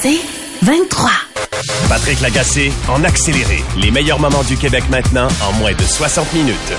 C'est 0.00 0.20
23. 0.62 1.10
Patrick 1.86 2.20
Lagacé 2.22 2.72
en 2.88 3.04
accéléré. 3.04 3.62
Les 3.76 3.90
meilleurs 3.90 4.18
moments 4.18 4.42
du 4.42 4.56
Québec 4.56 4.84
maintenant 4.90 5.28
en 5.42 5.52
moins 5.58 5.74
de 5.74 5.82
60 5.82 6.32
minutes. 6.32 6.72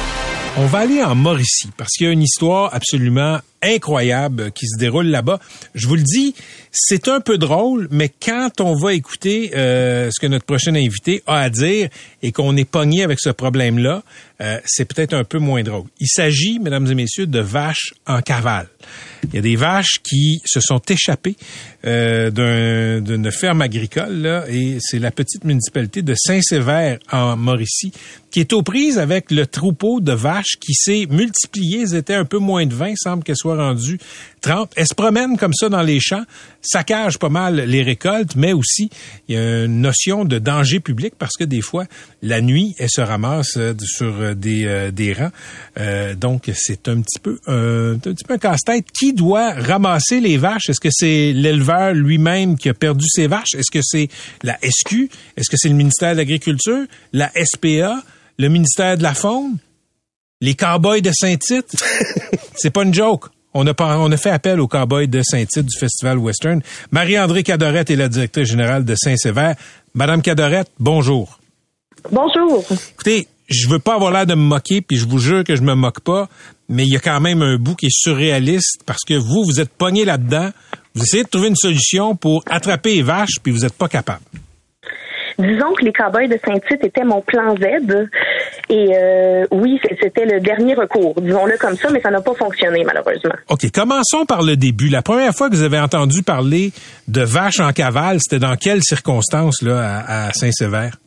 On 0.58 0.66
va 0.66 0.80
aller 0.80 1.04
en 1.04 1.14
Mauricie 1.14 1.70
parce 1.78 1.92
qu'il 1.92 2.08
y 2.08 2.10
a 2.10 2.12
une 2.12 2.24
histoire 2.24 2.74
absolument 2.74 3.38
incroyable 3.64 4.52
qui 4.52 4.68
se 4.68 4.78
déroule 4.78 5.08
là-bas. 5.08 5.40
Je 5.76 5.88
vous 5.88 5.96
le 5.96 6.04
dis, 6.04 6.36
c'est 6.72 7.08
un 7.08 7.20
peu 7.20 7.38
drôle, 7.38 7.88
mais 7.92 8.10
quand 8.10 8.62
on 8.62 8.76
va 8.76 8.94
écouter 8.94 9.52
euh, 9.56 10.10
ce 10.12 10.20
que 10.20 10.28
notre 10.28 10.46
prochain 10.46 10.76
invité 10.76 11.24
a 11.28 11.40
à 11.40 11.50
dire 11.50 11.90
et 12.22 12.32
qu'on 12.32 12.58
est 12.58 12.70
pogné 12.70 13.04
avec 13.04 13.20
ce 13.20 13.30
problème-là, 13.30 14.04
euh, 14.42 14.60
c'est 14.66 14.86
peut-être 14.86 15.14
un 15.14 15.24
peu 15.24 15.38
moins 15.38 15.64
drôle. 15.64 15.86
Il 16.00 16.08
s'agit, 16.08 16.60
mesdames 16.60 16.88
et 16.88 16.96
messieurs, 16.96 17.28
de 17.28 17.40
vaches 17.40 17.94
en 18.08 18.22
cavale. 18.22 18.68
Il 19.26 19.36
y 19.36 19.38
a 19.38 19.42
des 19.42 19.56
vaches 19.56 20.00
qui 20.04 20.42
se 20.46 20.60
sont 20.60 20.82
échappées 20.90 21.38
euh, 21.86 23.00
d'une 23.00 23.32
ferme 23.32 23.62
agricole, 23.62 24.22
là, 24.22 24.46
et 24.50 24.78
c'est 24.82 25.00
la 25.00 25.12
petite 25.12 25.46
municipalité 25.46 26.02
de 26.02 26.14
Saint-Sévère 26.16 27.00
en 27.12 27.38
Mauricie 27.38 27.94
qui 28.34 28.40
est 28.40 28.52
aux 28.52 28.64
prises 28.64 28.98
avec 28.98 29.30
le 29.30 29.46
troupeau 29.46 30.00
de 30.00 30.12
vaches 30.12 30.58
qui 30.60 30.74
s'est 30.74 31.06
multiplié. 31.08 31.82
Ils 31.82 31.96
étaient 31.96 32.16
un 32.16 32.26
peu 32.26 32.40
moins 32.40 32.66
de 32.66 32.74
20, 32.74 32.90
il 32.90 32.98
semble 32.98 33.24
qu'elles 33.24 33.38
soient 33.38 33.53
rendues 33.56 34.00
30. 34.42 34.72
Elles 34.76 34.88
se 34.88 34.94
promènent 34.94 35.38
comme 35.38 35.54
ça 35.54 35.70
dans 35.70 35.82
les 35.82 36.00
champs, 36.00 36.24
saccagent 36.62 37.20
pas 37.20 37.30
mal 37.30 37.56
les 37.56 37.82
récoltes, 37.82 38.36
mais 38.36 38.54
aussi 38.54 38.90
il 39.28 39.36
y 39.36 39.38
a 39.38 39.66
une 39.66 39.82
notion 39.82 40.26
de 40.26 40.40
danger 40.40 40.80
public 40.80 41.14
parce 41.18 41.34
que 41.38 41.44
des 41.44 41.62
fois, 41.62 41.86
la 42.22 42.42
nuit, 42.42 42.76
elles 42.78 42.90
se 42.90 43.02
ramassent 43.02 43.58
euh, 43.58 43.74
sur 43.84 44.36
des, 44.36 44.66
euh, 44.66 44.92
des 44.92 45.14
rangs. 45.14 45.32
Euh, 45.80 46.16
donc, 46.16 46.52
c'est 46.54 46.88
un 46.88 47.02
petit 47.02 47.20
peu 47.20 47.40
un, 47.48 47.94
un 47.94 47.98
petit 47.98 48.24
peu 48.26 48.34
un 48.34 48.38
casse-tête. 48.38 48.86
Qui 48.92 49.14
doit 49.14 49.54
ramasser 49.54 50.20
les 50.20 50.38
vaches? 50.38 50.70
Est-ce 50.70 50.80
que 50.80 50.90
c'est 50.92 51.34
l'éleveur 51.34 51.94
lui-même 51.94 52.58
qui 52.58 52.70
a 52.70 52.74
perdu 52.74 53.06
ses 53.08 53.28
vaches? 53.28 53.56
Est-ce 53.56 53.72
que 53.72 53.80
c'est 53.82 54.10
la 54.44 54.58
SQ? 54.62 55.10
Est-ce 55.38 55.50
que 55.50 55.58
c'est 55.58 55.70
le 55.70 55.76
ministère 55.76 56.14
de 56.14 56.18
l'Agriculture? 56.18 56.86
La 57.12 57.32
SPA? 57.36 58.04
le 58.38 58.48
ministère 58.50 58.98
de 58.98 59.04
la 59.04 59.14
Faune, 59.14 59.58
les 60.42 60.56
cowboys 60.56 61.02
de 61.02 61.12
Saint-Tite? 61.12 61.76
c'est 62.56 62.72
pas 62.72 62.84
une 62.84 62.94
joke. 62.94 63.30
On 63.54 63.68
a, 63.68 63.74
on 63.80 64.12
a 64.12 64.18
fait 64.18 64.32
appel 64.32 64.60
aux 64.60 64.68
cowboys 64.68 65.08
de 65.08 65.22
Saint-Tite 65.22 65.66
du 65.66 65.78
Festival 65.78 66.18
Western. 66.18 66.62
Marie-André 66.92 67.44
Cadorette 67.44 67.92
est 67.92 67.96
la 67.96 68.10
directrice 68.10 68.50
générale 68.50 68.84
de 68.84 68.96
Saint-Sévère. 68.96 69.56
Madame 69.94 70.22
Cadorette, 70.22 70.72
bonjour. 70.80 71.40
Bonjour. 72.12 72.66
Écoutez, 72.94 73.28
je 73.48 73.68
veux 73.70 73.80
pas 73.80 73.96
avoir 73.96 74.12
l'air 74.12 74.26
de 74.26 74.34
me 74.34 74.42
moquer, 74.42 74.82
puis 74.82 74.98
je 74.98 75.08
vous 75.08 75.20
jure 75.20 75.44
que 75.44 75.56
je 75.56 75.62
me 75.62 75.76
moque 75.76 76.00
pas, 76.00 76.28
mais 76.68 76.84
il 76.84 76.92
y 76.92 76.96
a 76.96 77.00
quand 77.00 77.20
même 77.20 77.42
un 77.42 77.58
bout 77.58 77.76
qui 77.76 77.88
est 77.88 77.96
surréaliste 77.96 78.82
parce 78.86 79.04
que 79.06 79.14
vous, 79.14 79.44
vous 79.46 79.60
êtes 79.60 79.70
pogné 79.70 80.06
là-dedans. 80.06 80.50
Vous 80.96 81.04
essayez 81.04 81.24
de 81.24 81.30
trouver 81.30 81.50
une 81.50 81.56
solution 81.56 82.16
pour 82.16 82.44
attraper 82.50 82.96
les 82.96 83.04
vaches, 83.04 83.40
puis 83.42 83.52
vous 83.52 83.60
n'êtes 83.60 83.74
pas 83.74 83.88
capable. 83.88 84.22
Disons 85.48 85.74
que 85.74 85.86
les 85.86 85.94
cowboys 85.94 86.28
de 86.28 86.40
Saint-Tite 86.46 86.84
étaient 86.84 87.04
mon 87.04 87.22
plan 87.22 87.56
Z. 87.56 88.08
Et 88.70 88.92
euh, 88.96 89.46
oui, 89.52 89.80
c'était 90.02 90.26
le 90.26 90.40
dernier 90.40 90.74
recours, 90.74 91.20
disons-le 91.22 91.58
comme 91.58 91.76
ça, 91.76 91.90
mais 91.92 92.02
ça 92.02 92.10
n'a 92.10 92.22
pas 92.22 92.34
fonctionné 92.34 92.84
malheureusement. 92.86 93.36
OK, 93.50 93.70
commençons 93.72 94.26
par 94.26 94.42
le 94.42 94.56
début. 94.56 94.90
La 94.90 95.02
première 95.02 95.34
fois 95.34 95.50
que 95.50 95.56
vous 95.56 95.64
avez 95.64 95.80
entendu 95.80 96.24
parler 96.24 96.72
de 97.08 97.22
vaches 97.22 97.60
en 97.60 97.72
cavale, 97.72 98.18
c'était 98.22 98.40
dans 98.40 98.56
quelles 98.56 98.84
circonstances 98.84 99.62
là, 99.62 100.04
à, 100.08 100.34
Saint-Sévère? 100.34 100.98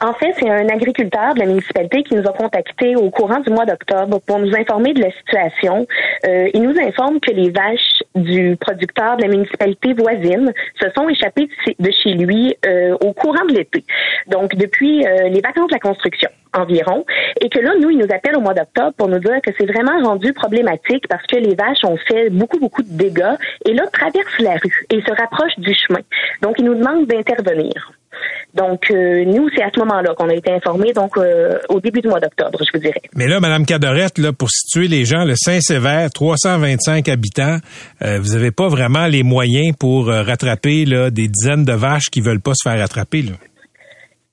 En 0.00 0.12
fait, 0.12 0.34
c'est 0.36 0.50
un 0.50 0.68
agriculteur 0.68 1.34
de 1.34 1.38
la 1.38 1.46
municipalité 1.46 2.02
qui 2.02 2.16
nous 2.16 2.28
a 2.28 2.32
contactés 2.32 2.96
au 2.96 3.08
courant 3.08 3.38
du 3.38 3.50
mois 3.50 3.64
d'octobre 3.64 4.20
pour 4.26 4.38
nous 4.40 4.52
informer 4.54 4.92
de 4.92 5.00
la 5.00 5.12
situation. 5.12 5.86
Euh, 6.26 6.50
il 6.52 6.62
nous 6.62 6.76
informe 6.78 7.20
que 7.20 7.30
les 7.30 7.50
vaches 7.50 8.02
du 8.16 8.56
producteur 8.56 9.16
de 9.16 9.22
la 9.22 9.28
municipalité 9.28 9.94
voisine 9.94 10.52
se 10.80 10.90
sont 10.90 11.08
échappées 11.08 11.48
de 11.78 11.90
chez 12.02 12.14
lui 12.14 12.56
euh, 12.66 12.96
au 13.00 13.12
courant 13.12 13.44
de 13.48 13.54
l'été. 13.54 13.84
Donc, 14.26 14.56
depuis 14.56 15.06
euh, 15.06 15.28
les 15.28 15.40
vacances 15.40 15.68
de 15.68 15.74
la 15.74 15.78
construction 15.78 16.30
environ, 16.52 17.04
et 17.40 17.48
que 17.48 17.60
là, 17.60 17.72
nous, 17.80 17.90
il 17.90 17.98
nous 17.98 18.12
appelle 18.12 18.36
au 18.36 18.40
mois 18.40 18.54
d'octobre 18.54 18.92
pour 18.96 19.08
nous 19.08 19.20
dire 19.20 19.40
que 19.40 19.52
c'est 19.58 19.66
vraiment 19.66 20.02
rendu 20.02 20.32
problématique 20.32 21.06
parce 21.08 21.26
que 21.26 21.36
les 21.36 21.54
vaches 21.54 21.84
ont 21.84 21.96
fait 21.96 22.28
beaucoup, 22.30 22.58
beaucoup 22.58 22.82
de 22.82 22.92
dégâts 22.96 23.36
et 23.64 23.72
là, 23.72 23.84
traversent 23.92 24.40
la 24.40 24.54
rue 24.54 24.84
et 24.90 25.00
se 25.00 25.12
rapprochent 25.12 25.58
du 25.58 25.74
chemin. 25.74 26.00
Donc, 26.42 26.56
il 26.58 26.64
nous 26.64 26.74
demande 26.74 27.06
d'intervenir. 27.06 27.92
Donc, 28.54 28.90
euh, 28.90 29.24
nous, 29.26 29.48
c'est 29.54 29.62
à 29.62 29.68
ce 29.74 29.78
moment-là 29.80 30.14
qu'on 30.14 30.28
a 30.28 30.34
été 30.34 30.50
informés, 30.50 30.92
donc 30.92 31.18
euh, 31.18 31.58
au 31.68 31.80
début 31.80 32.00
du 32.00 32.08
mois 32.08 32.20
d'octobre, 32.20 32.58
je 32.64 32.70
vous 32.72 32.82
dirais. 32.82 33.02
Mais 33.14 33.26
là, 33.26 33.38
Madame 33.38 33.66
Cadorette, 33.66 34.18
là, 34.18 34.32
pour 34.32 34.50
situer 34.50 34.88
les 34.88 35.04
gens, 35.04 35.24
le 35.24 35.34
Saint-Sévère, 35.36 36.10
325 36.10 37.08
habitants, 37.08 37.58
euh, 38.02 38.18
vous 38.20 38.32
n'avez 38.32 38.52
pas 38.52 38.68
vraiment 38.68 39.06
les 39.06 39.22
moyens 39.22 39.76
pour 39.78 40.06
rattraper 40.06 40.86
là, 40.86 41.10
des 41.10 41.28
dizaines 41.28 41.64
de 41.64 41.72
vaches 41.72 42.10
qui 42.10 42.20
veulent 42.22 42.40
pas 42.40 42.54
se 42.54 42.68
faire 42.68 42.82
attraper. 42.82 43.22
Là? 43.22 43.32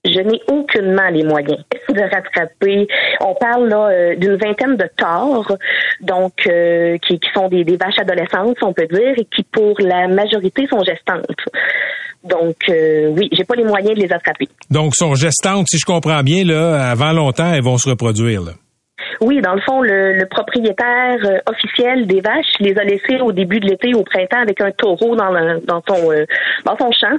Je 0.05 0.19
n'ai 0.19 0.41
aucunement 0.47 1.09
les 1.09 1.23
moyens 1.23 1.63
de 1.89 2.01
rattraper. 2.01 2.87
On 3.21 3.35
parle 3.35 3.69
là 3.69 4.15
d'une 4.15 4.35
vingtaine 4.35 4.75
de 4.75 4.89
torts, 4.97 5.57
donc 6.01 6.33
qui, 6.37 7.19
qui, 7.19 7.29
sont 7.33 7.47
des, 7.47 7.63
des, 7.63 7.77
vaches 7.77 7.99
adolescentes, 7.99 8.57
on 8.61 8.73
peut 8.73 8.87
dire, 8.87 9.13
et 9.17 9.25
qui 9.25 9.43
pour 9.43 9.75
la 9.79 10.07
majorité 10.07 10.67
sont 10.67 10.83
gestantes. 10.83 11.25
Donc, 12.23 12.55
euh, 12.69 13.13
oui, 13.17 13.27
j'ai 13.33 13.43
pas 13.43 13.55
les 13.55 13.65
moyens 13.65 13.95
de 13.95 14.01
les 14.01 14.11
attraper. 14.11 14.47
Donc, 14.69 14.95
sont 14.95 15.13
gestantes, 15.13 15.67
si 15.67 15.77
je 15.77 15.85
comprends 15.85 16.23
bien, 16.23 16.45
là, 16.45 16.89
avant 16.89 17.11
longtemps, 17.11 17.53
elles 17.53 17.63
vont 17.63 17.77
se 17.77 17.89
reproduire. 17.89 18.41
Là. 18.41 18.53
Oui, 19.21 19.41
dans 19.41 19.53
le 19.53 19.61
fond, 19.61 19.81
le, 19.81 20.25
propriétaire 20.25 21.17
euh, 21.25 21.39
officiel 21.45 22.07
des 22.07 22.21
vaches 22.21 22.59
les 22.59 22.77
a 22.77 22.83
laissées 22.83 23.21
au 23.21 23.31
début 23.31 23.59
de 23.59 23.67
l'été, 23.67 23.93
au 23.93 24.03
printemps, 24.03 24.41
avec 24.41 24.61
un 24.61 24.71
taureau 24.71 25.15
dans, 25.15 25.31
dans, 25.65 25.81
son, 25.87 26.11
euh, 26.11 26.25
dans 26.65 26.77
son 26.77 26.91
champ. 26.91 27.17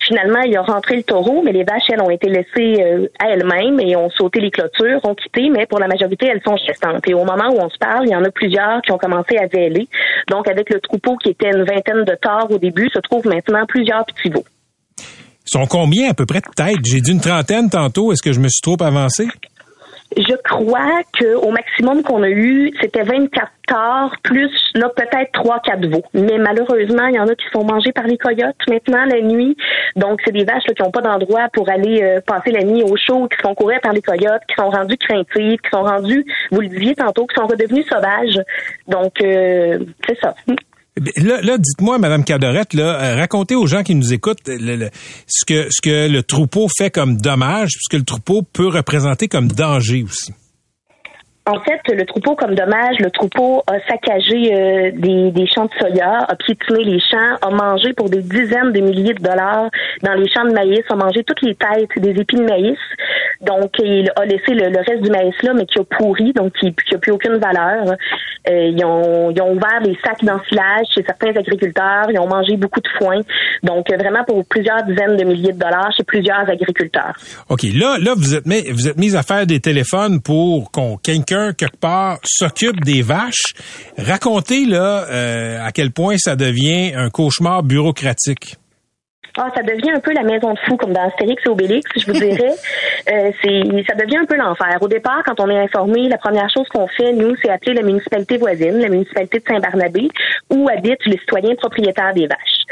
Finalement, 0.00 0.40
il 0.40 0.56
a 0.56 0.62
rentré 0.62 0.96
le 0.96 1.02
taureau, 1.02 1.42
mais 1.44 1.52
les 1.52 1.64
vaches, 1.64 1.82
elles, 1.90 2.00
ont 2.00 2.10
été 2.10 2.28
laissées 2.28 2.82
euh, 2.82 3.06
à 3.18 3.30
elles-mêmes 3.30 3.80
et 3.80 3.96
ont 3.96 4.10
sauté 4.10 4.40
les 4.40 4.50
clôtures, 4.50 5.00
ont 5.04 5.14
quitté, 5.14 5.50
mais 5.50 5.66
pour 5.66 5.78
la 5.78 5.86
majorité, 5.86 6.26
elles 6.26 6.42
sont 6.44 6.56
gestantes. 6.56 7.06
Et 7.08 7.14
au 7.14 7.24
moment 7.24 7.50
où 7.50 7.60
on 7.60 7.68
se 7.68 7.78
parle, 7.78 8.06
il 8.06 8.12
y 8.12 8.16
en 8.16 8.24
a 8.24 8.30
plusieurs 8.30 8.80
qui 8.82 8.92
ont 8.92 8.98
commencé 8.98 9.36
à 9.36 9.46
véler. 9.46 9.88
Donc, 10.28 10.48
avec 10.48 10.70
le 10.70 10.80
troupeau 10.80 11.16
qui 11.16 11.30
était 11.30 11.50
une 11.50 11.64
vingtaine 11.64 12.04
de 12.04 12.16
torts 12.20 12.50
au 12.50 12.58
début, 12.58 12.88
se 12.92 13.00
trouvent 13.00 13.26
maintenant 13.26 13.64
plusieurs 13.66 14.04
petits 14.06 14.30
veaux. 14.30 14.44
Sont 15.46 15.66
combien 15.66 16.10
à 16.10 16.14
peu 16.14 16.24
près 16.24 16.40
de 16.40 16.46
têtes? 16.56 16.84
J'ai 16.84 17.00
dit 17.00 17.12
une 17.12 17.20
trentaine 17.20 17.68
tantôt. 17.68 18.12
Est-ce 18.12 18.22
que 18.22 18.32
je 18.32 18.40
me 18.40 18.48
suis 18.48 18.62
trop 18.62 18.82
avancé? 18.82 19.26
Je 20.16 20.34
crois 20.44 21.00
qu'au 21.18 21.50
maximum 21.50 22.02
qu'on 22.02 22.22
a 22.22 22.28
eu, 22.28 22.72
c'était 22.80 23.02
24 23.02 23.50
quarts 23.66 24.14
plus 24.22 24.50
là 24.74 24.88
peut-être 24.94 25.32
3-4 25.32 25.90
veaux. 25.90 26.04
Mais 26.14 26.38
malheureusement, 26.38 27.06
il 27.06 27.16
y 27.16 27.18
en 27.18 27.26
a 27.26 27.34
qui 27.34 27.46
sont 27.52 27.64
mangés 27.64 27.92
par 27.92 28.06
les 28.06 28.18
coyotes 28.18 28.56
maintenant 28.68 29.04
la 29.06 29.20
nuit. 29.20 29.56
Donc 29.96 30.20
c'est 30.24 30.32
des 30.32 30.44
vaches 30.44 30.64
qui 30.64 30.82
n'ont 30.82 30.90
pas 30.90 31.00
d'endroit 31.00 31.48
pour 31.52 31.68
aller 31.68 32.02
euh, 32.02 32.20
passer 32.20 32.50
la 32.52 32.62
nuit 32.62 32.82
au 32.82 32.96
chaud, 32.96 33.28
qui 33.28 33.40
sont 33.42 33.54
courées 33.54 33.80
par 33.80 33.92
les 33.92 34.02
coyotes, 34.02 34.42
qui 34.48 34.54
sont 34.56 34.70
rendues 34.70 34.98
craintives, 34.98 35.58
qui 35.60 35.70
sont 35.72 35.82
rendues, 35.82 36.24
vous 36.52 36.60
le 36.60 36.68
disiez 36.68 36.94
tantôt, 36.94 37.26
qui 37.26 37.34
sont 37.34 37.46
redevenues 37.46 37.82
sauvages. 37.82 38.40
Donc 38.86 39.20
euh, 39.20 39.78
c'est 40.06 40.18
ça. 40.20 40.34
Là, 41.16 41.40
là 41.40 41.58
dites-moi, 41.58 41.98
Madame 41.98 42.22
Cadorette, 42.22 42.72
là, 42.72 43.00
euh, 43.02 43.16
racontez 43.16 43.56
aux 43.56 43.66
gens 43.66 43.82
qui 43.82 43.96
nous 43.96 44.12
écoutent 44.12 44.42
ce 44.46 45.44
que 45.44 45.66
ce 45.68 45.80
que 45.80 46.08
le 46.08 46.22
troupeau 46.22 46.68
fait 46.76 46.90
comme 46.90 47.16
dommage, 47.16 47.70
puisque 47.72 47.94
le 47.94 48.04
troupeau 48.04 48.42
peut 48.42 48.68
représenter 48.68 49.26
comme 49.26 49.48
danger 49.48 50.04
aussi. 50.04 50.32
En 51.46 51.60
fait, 51.60 51.80
le 51.92 52.06
troupeau, 52.06 52.34
comme 52.36 52.54
dommage, 52.54 52.96
le 53.00 53.10
troupeau 53.10 53.62
a 53.66 53.78
saccagé 53.86 54.54
euh, 54.54 54.90
des, 54.94 55.30
des, 55.30 55.46
champs 55.46 55.66
de 55.66 55.70
soya, 55.78 56.24
a 56.26 56.34
piétiné 56.36 56.84
les 56.84 57.00
champs, 57.00 57.36
a 57.42 57.50
mangé 57.50 57.92
pour 57.92 58.08
des 58.08 58.22
dizaines 58.22 58.72
de 58.72 58.80
milliers 58.80 59.12
de 59.12 59.22
dollars 59.22 59.68
dans 60.02 60.14
les 60.14 60.26
champs 60.30 60.46
de 60.46 60.54
maïs, 60.54 60.80
a 60.88 60.94
mangé 60.94 61.22
toutes 61.22 61.42
les 61.42 61.54
têtes 61.54 61.90
des 61.98 62.18
épis 62.18 62.36
de 62.36 62.44
maïs. 62.44 62.78
Donc, 63.42 63.72
il 63.78 64.10
a 64.16 64.24
laissé 64.24 64.54
le, 64.54 64.74
reste 64.74 65.02
du 65.02 65.10
maïs 65.10 65.34
là, 65.42 65.52
mais 65.54 65.66
qui 65.66 65.78
a 65.78 65.84
pourri, 65.84 66.32
donc 66.32 66.54
qui 66.54 66.74
n'a 66.92 66.98
plus 66.98 67.12
aucune 67.12 67.36
valeur. 67.36 67.94
Euh, 68.48 68.70
ils, 68.74 68.84
ont, 68.84 69.30
ils 69.30 69.40
ont 69.40 69.52
ouvert 69.52 69.80
les 69.82 69.96
sacs 70.04 70.24
d'enfilage 70.24 70.86
chez 70.94 71.02
certains 71.02 71.30
agriculteurs. 71.30 72.06
Ils 72.10 72.18
ont 72.18 72.28
mangé 72.28 72.56
beaucoup 72.56 72.80
de 72.80 72.88
foin. 72.98 73.20
Donc, 73.62 73.90
vraiment 73.90 74.24
pour 74.24 74.44
plusieurs 74.46 74.82
dizaines 74.84 75.16
de 75.16 75.24
milliers 75.24 75.52
de 75.52 75.58
dollars 75.58 75.92
chez 75.96 76.04
plusieurs 76.04 76.48
agriculteurs. 76.48 77.14
OK. 77.48 77.62
Là, 77.74 77.96
là 78.00 78.14
vous 78.16 78.34
êtes 78.34 78.46
mis, 78.46 78.70
vous 78.70 78.88
êtes 78.88 78.98
mis 78.98 79.16
à 79.16 79.22
faire 79.22 79.46
des 79.46 79.60
téléphones 79.60 80.20
pour 80.20 80.70
qu'on 80.70 80.96
quelqu'un, 80.96 81.33
quelque 81.52 81.76
part, 81.76 82.18
s'occupe 82.24 82.84
des 82.84 83.02
vaches. 83.02 83.54
Racontez, 83.98 84.66
là, 84.66 85.06
euh, 85.08 85.64
à 85.64 85.72
quel 85.72 85.90
point 85.90 86.16
ça 86.18 86.36
devient 86.36 86.92
un 86.94 87.10
cauchemar 87.10 87.62
bureaucratique. 87.62 88.56
Ah, 89.36 89.50
ça 89.52 89.62
devient 89.62 89.90
un 89.90 89.98
peu 89.98 90.12
la 90.12 90.22
maison 90.22 90.52
de 90.52 90.58
fou, 90.60 90.76
comme 90.76 90.92
dans 90.92 91.08
Astérix 91.08 91.42
et 91.44 91.48
Obélix, 91.48 91.90
je 91.96 92.06
vous 92.06 92.12
dirais. 92.12 92.52
euh, 93.12 93.30
c'est, 93.42 93.84
ça 93.84 93.96
devient 93.96 94.18
un 94.18 94.26
peu 94.26 94.36
l'enfer. 94.36 94.78
Au 94.80 94.86
départ, 94.86 95.24
quand 95.24 95.40
on 95.40 95.50
est 95.50 95.58
informé, 95.58 96.08
la 96.08 96.18
première 96.18 96.48
chose 96.50 96.68
qu'on 96.68 96.86
fait, 96.86 97.12
nous, 97.12 97.34
c'est 97.42 97.50
appeler 97.50 97.74
la 97.74 97.82
municipalité 97.82 98.36
voisine, 98.36 98.78
la 98.78 98.88
municipalité 98.88 99.40
de 99.40 99.44
Saint-Barnabé, 99.44 100.08
où 100.50 100.68
habitent 100.68 101.04
les 101.06 101.18
citoyens 101.18 101.56
propriétaires 101.56 102.14
des 102.14 102.28
vaches. 102.28 102.64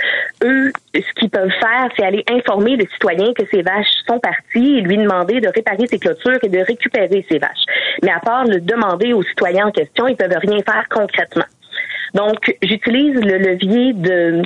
Eux, 0.44 0.72
ce 0.94 1.12
qu'ils 1.16 1.30
peuvent 1.30 1.50
faire, 1.50 1.88
c'est 1.96 2.04
aller 2.04 2.24
informer 2.30 2.76
le 2.76 2.86
citoyen 2.92 3.32
que 3.32 3.42
ces 3.50 3.62
vaches 3.62 3.90
sont 4.06 4.20
parties 4.20 4.78
et 4.78 4.80
lui 4.82 4.98
demander 4.98 5.40
de 5.40 5.48
réparer 5.48 5.88
ses 5.88 5.98
clôtures 5.98 6.38
et 6.44 6.48
de 6.48 6.58
récupérer 6.58 7.26
ses 7.28 7.38
vaches. 7.38 7.66
Mais 8.04 8.12
à 8.12 8.20
part 8.20 8.44
le 8.44 8.60
demander 8.60 9.12
aux 9.12 9.24
citoyens 9.24 9.66
en 9.66 9.70
question, 9.72 10.06
ils 10.06 10.16
peuvent 10.16 10.30
rien 10.40 10.62
faire 10.62 10.86
concrètement. 10.88 11.44
Donc, 12.14 12.54
j'utilise 12.62 13.14
le 13.14 13.38
levier 13.38 13.94
de 13.94 14.42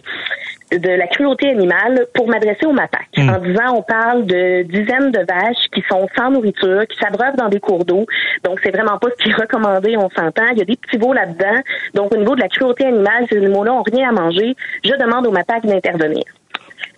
de 0.72 0.88
la 0.88 1.06
cruauté 1.06 1.50
animale 1.50 2.06
pour 2.14 2.28
m'adresser 2.28 2.66
au 2.66 2.72
MAPAC 2.72 3.08
hmm. 3.16 3.28
en 3.28 3.38
disant 3.38 3.76
on 3.76 3.82
parle 3.82 4.26
de 4.26 4.62
dizaines 4.62 5.12
de 5.12 5.20
vaches 5.20 5.68
qui 5.72 5.82
sont 5.88 6.08
sans 6.16 6.30
nourriture, 6.30 6.86
qui 6.88 6.98
s'abreuvent 6.98 7.36
dans 7.36 7.48
des 7.48 7.60
cours 7.60 7.84
d'eau. 7.84 8.06
Donc 8.44 8.60
c'est 8.62 8.70
vraiment 8.70 8.98
pas 8.98 9.08
ce 9.16 9.22
qui 9.22 9.30
est 9.30 9.34
recommandé, 9.34 9.96
on 9.96 10.10
s'entend. 10.10 10.48
Il 10.52 10.58
y 10.58 10.62
a 10.62 10.64
des 10.64 10.76
petits 10.76 10.98
veaux 10.98 11.12
là-dedans. 11.12 11.60
Donc 11.94 12.12
au 12.12 12.16
niveau 12.16 12.34
de 12.34 12.40
la 12.40 12.48
cruauté 12.48 12.86
animale, 12.86 13.26
ces 13.30 13.36
animaux-là 13.38 13.74
ont 13.74 13.82
rien 13.82 14.08
à 14.08 14.12
manger. 14.12 14.56
Je 14.84 14.94
demande 14.94 15.26
au 15.26 15.30
MAPAC 15.30 15.66
d'intervenir. 15.66 16.24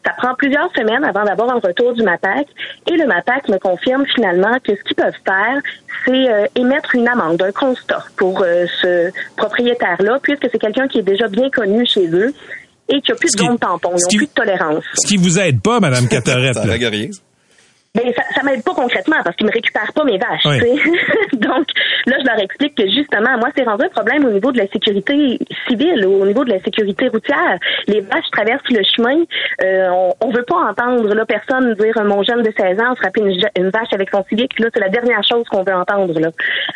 Ça 0.07 0.13
prend 0.17 0.35
plusieurs 0.35 0.71
semaines 0.75 1.05
avant 1.05 1.25
d'avoir 1.25 1.51
un 1.51 1.59
retour 1.59 1.93
du 1.93 2.03
MAPAC 2.03 2.47
et 2.91 2.97
le 2.97 3.07
MAPAC 3.07 3.49
me 3.49 3.59
confirme 3.59 4.07
finalement 4.07 4.57
que 4.65 4.75
ce 4.75 4.83
qu'ils 4.83 4.97
peuvent 4.97 5.13
faire, 5.27 5.61
c'est 6.07 6.31
euh, 6.31 6.47
émettre 6.55 6.95
une 6.95 7.09
amende, 7.09 7.43
un 7.43 7.53
constat 7.53 8.05
pour 8.17 8.43
euh, 8.43 8.65
ce 8.81 9.11
propriétaire-là, 9.37 10.19
puisque 10.23 10.49
c'est 10.51 10.59
quelqu'un 10.59 10.89
qui 10.89 11.01
est 11.01 11.03
déjà 11.03 11.29
bien 11.29 11.51
connu 11.51 11.85
chez 11.85 12.09
eux 12.09 12.33
et 12.89 13.01
qu'il 13.01 13.13
n'y 13.13 13.13
a 13.13 13.17
plus 13.17 13.33
de 13.33 13.39
zone 13.39 13.59
tampon, 13.59 13.91
ils 13.97 14.03
n'ont 14.03 14.19
plus 14.19 14.27
de 14.27 14.33
tolérance. 14.33 14.85
Ce 14.95 15.07
qui 15.07 15.17
vous 15.17 15.39
aide 15.39 15.61
pas, 15.61 15.81
Madame 15.81 16.09
Catarette. 16.09 16.57
Ben, 17.99 18.13
ça, 18.15 18.23
ça 18.35 18.43
m'aide 18.43 18.63
pas 18.63 18.75
concrètement 18.75 19.17
parce 19.25 19.37
qu'ils 19.37 19.47
me 19.47 19.53
récupèrent 19.53 19.93
pas 19.93 20.05
mes 20.05 20.19
vaches. 20.19 20.45
Donc 21.33 21.67
là, 22.07 22.17
je 22.21 22.27
leur 22.27 22.39
explique 22.39 22.75
que 22.77 22.87
justement, 22.87 23.37
moi, 23.39 23.49
c'est 23.57 23.65
rendu 23.65 23.85
un 23.85 23.89
problème 23.89 24.25
au 24.25 24.31
niveau 24.31 24.53
de 24.53 24.59
la 24.59 24.67
sécurité 24.69 25.39
civile, 25.67 26.07
au 26.07 26.27
niveau 26.27 26.45
de 26.45 26.51
la 26.51 26.61
sécurité 26.61 27.09
routière. 27.09 27.59
Les 27.87 28.01
vaches 28.01 28.31
traversent 28.33 28.71
le 28.71 28.83
chemin. 28.97 29.23
Euh, 29.63 29.89
on, 29.91 30.15
on 30.21 30.31
veut 30.31 30.45
pas 30.45 30.57
entendre 30.71 31.15
là 31.15 31.25
personne 31.27 31.75
dire 31.75 31.95
mon 32.05 32.23
jeune 32.23 32.43
de 32.43 32.53
16 32.57 32.81
ans 32.81 32.95
frapper 32.97 33.21
une, 33.21 33.71
vache 33.71 33.93
avec 33.93 34.11
son 34.11 34.25
civique. 34.29 34.59
Là, 34.59 34.69
c'est 34.73 34.81
la 34.81 34.89
dernière 34.89 35.23
chose 35.29 35.45
qu'on 35.51 35.63
veut 35.63 35.75
entendre. 35.75 36.19
Là. 36.19 36.31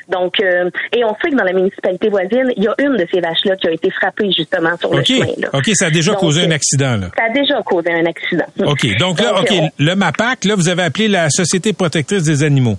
Donc, 0.08 0.40
euh, 0.40 0.70
et 0.92 1.04
on 1.04 1.14
sait 1.22 1.30
que 1.30 1.36
dans 1.36 1.44
la 1.44 1.52
municipalité 1.52 2.08
voisine, 2.08 2.52
il 2.56 2.64
y 2.64 2.68
a 2.68 2.74
une 2.78 2.96
de 2.96 3.06
ces 3.12 3.20
vaches-là 3.20 3.56
qui 3.56 3.68
a 3.68 3.72
été 3.72 3.90
frappée 3.90 4.30
justement 4.36 4.76
sur 4.78 4.94
le 4.94 5.04
chemin. 5.04 5.32
Là. 5.38 5.48
OK, 5.52 5.70
ça 5.74 5.86
a 5.86 5.90
déjà 5.90 6.14
causé 6.14 6.44
un 6.44 6.50
accident. 6.50 6.96
Là. 6.96 7.08
Ça 7.16 7.24
a 7.24 7.30
déjà 7.30 7.62
causé 7.62 7.92
un 7.92 8.06
accident. 8.06 8.46
OK, 8.64 8.96
donc 8.98 9.20
là, 9.20 9.40
OK, 9.40 9.52
le 9.78 9.94
MAPAC, 9.94 10.44
là, 10.44 10.54
vous 10.54 10.68
avez 10.68 10.82
appelé 10.82 11.08
la 11.12 11.30
Société 11.30 11.72
protectrice 11.72 12.24
des 12.24 12.42
animaux? 12.42 12.78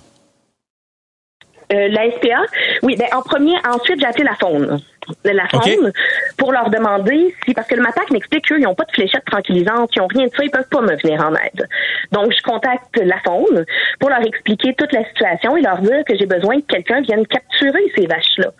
Euh, 1.72 1.88
la 1.88 2.10
SPA, 2.10 2.42
oui, 2.82 2.94
ben 2.96 3.06
en 3.14 3.22
premier, 3.22 3.54
ensuite 3.66 3.98
j'ai 3.98 4.06
appelé 4.06 4.24
la 4.24 4.34
faune 4.34 4.80
la 5.24 5.46
faune 5.48 5.92
pour 6.36 6.52
leur 6.52 6.70
demander 6.70 7.34
si, 7.44 7.54
parce 7.54 7.68
que 7.68 7.74
le 7.74 7.82
MAPAC 7.82 8.10
m'explique 8.10 8.46
qu'ils 8.46 8.60
n'ont 8.60 8.74
pas 8.74 8.84
de 8.84 8.92
fléchettes 8.92 9.24
tranquillisantes, 9.24 9.90
ils 9.94 10.00
n'ont 10.00 10.06
rien 10.06 10.26
de 10.26 10.30
ça, 10.30 10.44
ils 10.44 10.50
peuvent 10.50 10.68
pas 10.70 10.80
me 10.80 10.96
venir 11.02 11.20
en 11.20 11.34
aide. 11.34 11.66
Donc, 12.12 12.32
je 12.32 12.42
contacte 12.42 12.96
la 12.96 13.18
faune 13.24 13.64
pour 14.00 14.10
leur 14.10 14.20
expliquer 14.26 14.74
toute 14.74 14.92
la 14.92 15.04
situation 15.04 15.56
et 15.56 15.62
leur 15.62 15.78
dire 15.78 16.04
que 16.06 16.16
j'ai 16.16 16.26
besoin 16.26 16.60
que 16.60 16.66
quelqu'un 16.66 17.00
vienne 17.00 17.26
capturer 17.26 17.82
ces 17.96 18.06
vaches-là. 18.06 18.50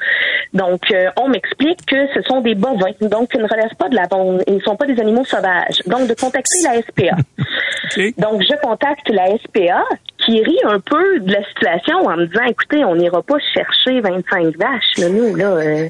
Donc, 0.53 0.91
euh, 0.91 1.11
on 1.21 1.29
m'explique 1.29 1.85
que 1.87 2.07
ce 2.15 2.23
sont 2.23 2.41
des 2.41 2.55
bovins, 2.55 2.93
donc 3.01 3.31
ils 3.35 3.41
ne 3.41 3.49
relèvent 3.49 3.77
pas 3.79 3.89
de 3.89 3.97
la 3.97 4.09
faune, 4.09 4.43
ils 4.47 4.57
ne 4.57 4.61
sont 4.61 4.77
pas 4.77 4.87
des 4.87 5.01
animaux 5.01 5.25
sauvages. 5.25 5.83
Donc, 5.87 6.09
de 6.09 6.15
contacter 6.15 6.59
la 6.65 6.83
SPA. 6.83 7.17
Donc, 8.19 8.43
je 8.43 8.61
contacte 8.61 9.09
la 9.09 9.27
SPA 9.39 9.85
qui 10.19 10.43
rit 10.43 10.59
un 10.65 10.81
peu 10.81 11.21
de 11.21 11.33
la 11.33 11.45
situation 11.45 11.99
en 11.99 12.17
me 12.17 12.27
disant, 12.27 12.45
écoutez, 12.45 12.85
on 12.85 12.97
n'ira 12.97 13.23
pas 13.23 13.39
chercher 13.53 14.01
25 14.01 14.57
vaches, 14.57 14.99
là, 14.99 15.09
nous, 15.09 15.35
là. 15.37 15.47
Euh, 15.47 15.89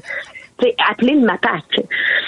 appeler 0.89 1.13
le 1.13 1.25
MAPAC. 1.25 1.81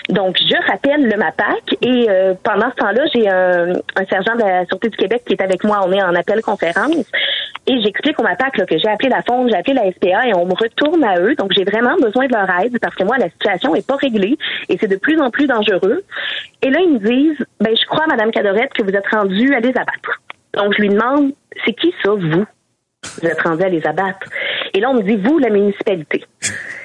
Donc, 0.09 0.37
je 0.37 0.69
rappelle 0.69 1.07
le 1.07 1.17
MAPAC 1.17 1.75
et 1.81 2.07
euh, 2.09 2.33
pendant 2.43 2.69
ce 2.71 2.75
temps-là, 2.75 3.03
j'ai 3.13 3.29
un, 3.29 3.73
un, 3.73 4.05
sergent 4.09 4.35
de 4.35 4.41
la 4.41 4.65
Sûreté 4.65 4.89
du 4.89 4.97
Québec 4.97 5.23
qui 5.25 5.33
est 5.33 5.41
avec 5.41 5.63
moi. 5.63 5.81
On 5.85 5.91
est 5.91 6.01
en 6.01 6.15
appel 6.15 6.41
conférence 6.41 7.05
et 7.67 7.81
j'explique 7.81 8.17
au 8.19 8.23
MAPAC 8.23 8.57
là, 8.57 8.65
que 8.65 8.77
j'ai 8.77 8.87
appelé 8.87 9.09
la 9.09 9.21
FOND, 9.23 9.49
j'ai 9.49 9.55
appelé 9.57 9.73
la 9.73 9.91
SPA 9.91 10.27
et 10.27 10.33
on 10.33 10.45
me 10.45 10.53
retourne 10.53 11.03
à 11.03 11.19
eux. 11.19 11.35
Donc, 11.35 11.51
j'ai 11.55 11.65
vraiment 11.65 11.95
besoin 11.97 12.27
de 12.27 12.33
leur 12.33 12.49
aide 12.61 12.79
parce 12.79 12.95
que 12.95 13.03
moi, 13.03 13.17
la 13.17 13.29
situation 13.29 13.75
est 13.75 13.85
pas 13.85 13.97
réglée 13.97 14.37
et 14.69 14.77
c'est 14.79 14.87
de 14.87 14.95
plus 14.95 15.19
en 15.19 15.29
plus 15.29 15.47
dangereux. 15.47 16.03
Et 16.61 16.69
là, 16.69 16.79
ils 16.81 16.93
me 16.93 16.99
disent, 16.99 17.45
ben, 17.59 17.75
je 17.75 17.85
crois, 17.87 18.07
Madame 18.07 18.31
Cadorette, 18.31 18.73
que 18.73 18.83
vous 18.83 18.95
êtes 18.95 19.07
rendue 19.07 19.53
à 19.53 19.59
les 19.59 19.71
abattre. 19.71 20.21
Donc, 20.53 20.73
je 20.77 20.81
lui 20.81 20.89
demande, 20.89 21.33
c'est 21.65 21.73
qui 21.73 21.93
ça, 22.03 22.11
vous? 22.11 22.45
Vous 23.21 23.27
êtes 23.27 23.41
rendu 23.41 23.63
à 23.63 23.69
les 23.69 23.85
abattre. 23.85 24.27
Et 24.77 24.79
là, 24.79 24.91
on 24.91 24.93
me 24.93 25.01
dit, 25.01 25.15
vous, 25.15 25.39
la 25.39 25.49
municipalité. 25.49 26.23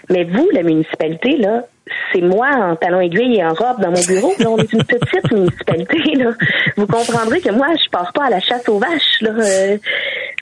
Mais 0.09 0.25
vous, 0.25 0.49
la 0.51 0.63
municipalité, 0.63 1.37
là, 1.37 1.67
c'est 2.11 2.23
moi 2.23 2.49
en 2.49 2.75
talons 2.75 3.03
aiguilles 3.03 3.37
et 3.37 3.45
en 3.45 3.53
robe 3.53 3.83
dans 3.83 3.91
mon 3.91 4.03
bureau. 4.09 4.33
Là, 4.39 4.49
on 4.49 4.57
est 4.57 4.73
une 4.73 4.83
petite 4.83 5.31
municipalité. 5.31 5.99
Là. 6.15 6.31
Vous 6.79 6.87
comprendrez 6.87 7.43
que 7.43 7.51
moi, 7.51 7.67
je 7.77 7.91
pars 7.91 8.11
pas 8.15 8.25
à 8.25 8.31
la 8.31 8.41
chasse 8.41 8.67
aux 8.71 8.79
vaches. 8.79 9.21
Là. 9.21 9.33
Euh, 9.33 9.77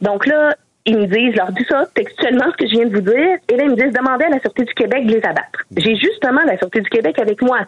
donc 0.01 0.27
là, 0.27 0.55
ils 0.87 0.97
me 0.97 1.07
disent, 1.07 1.33
je 1.33 1.39
leur 1.39 1.51
dis 1.51 1.65
ça 1.69 1.87
textuellement 1.93 2.47
ce 2.53 2.57
que 2.57 2.69
je 2.69 2.77
viens 2.77 2.87
de 2.87 2.95
vous 2.95 3.03
dire, 3.03 3.37
et 3.49 3.57
là 3.57 3.65
ils 3.65 3.71
me 3.71 3.77
disent 3.77 3.93
demandez 3.93 4.25
à 4.25 4.31
la 4.31 4.41
Sûreté 4.41 4.65
du 4.65 4.73
Québec 4.73 5.07
de 5.07 5.13
les 5.13 5.25
abattre. 5.25 5.61
J'ai 5.77 5.95
justement 5.95 6.41
la 6.47 6.57
Sûreté 6.57 6.81
du 6.81 6.89
Québec 6.89 7.19
avec 7.19 7.43
moi. 7.43 7.59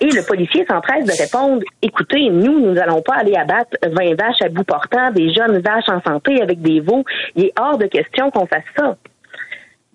Et 0.00 0.06
le 0.06 0.26
policier 0.26 0.66
s'empresse 0.66 1.04
de 1.04 1.12
répondre 1.12 1.62
écoutez, 1.80 2.28
nous, 2.28 2.60
nous 2.60 2.72
n'allons 2.72 3.02
pas 3.02 3.14
aller 3.14 3.36
abattre 3.36 3.76
20 3.82 4.14
vaches 4.14 4.42
à 4.42 4.48
bout 4.48 4.64
portant, 4.64 5.12
des 5.12 5.32
jeunes 5.32 5.58
vaches 5.58 5.88
en 5.88 6.02
santé 6.02 6.42
avec 6.42 6.60
des 6.60 6.80
veaux. 6.80 7.04
Il 7.36 7.46
est 7.46 7.52
hors 7.58 7.78
de 7.78 7.86
question 7.86 8.30
qu'on 8.30 8.46
fasse 8.46 8.64
ça. 8.76 8.96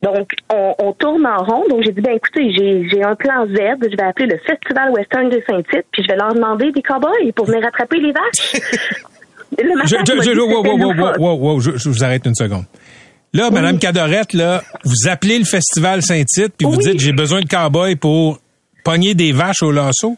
Donc, 0.02 0.32
on, 0.50 0.94
tourne 0.94 1.26
en 1.28 1.44
rond. 1.44 1.64
Donc, 1.70 1.84
j'ai 1.84 1.92
dit, 1.92 2.02
ben 2.02 2.16
écoutez, 2.16 2.52
j'ai 2.52 3.04
un 3.04 3.16
plan 3.16 3.46
Z. 3.46 3.54
Je 3.54 3.96
vais 3.96 4.04
appeler 4.04 4.28
le 4.28 4.38
Festival 4.40 4.90
Western 4.92 5.30
de 5.30 5.42
Saint-Tite, 5.48 5.86
puis 5.92 6.04
je 6.04 6.08
vais 6.08 6.18
leur 6.18 6.34
demander 6.34 6.72
des 6.72 6.82
cowboys 6.82 7.32
pour 7.36 7.46
venir 7.46 7.62
rattraper 7.62 8.00
les 8.00 8.12
vaches. 8.12 8.62
je, 9.60 9.96
je, 11.78 11.90
vous 11.90 12.04
arrête 12.04 12.26
une 12.26 12.34
seconde. 12.34 12.66
Là, 13.34 13.52
Madame 13.52 13.78
Cadorette, 13.78 14.34
là, 14.34 14.62
vous 14.84 15.08
appelez 15.08 15.38
le 15.38 15.46
Festival 15.46 16.02
Saint-Tite, 16.02 16.54
puis 16.58 16.68
vous 16.68 16.78
dites, 16.78 17.00
j'ai 17.00 17.14
besoin 17.14 17.42
de 17.42 17.48
cowboys 17.48 17.96
pour 17.96 18.40
pogner 18.84 19.14
des 19.14 19.32
vaches 19.32 19.62
au 19.62 19.72
lasso? 19.72 20.18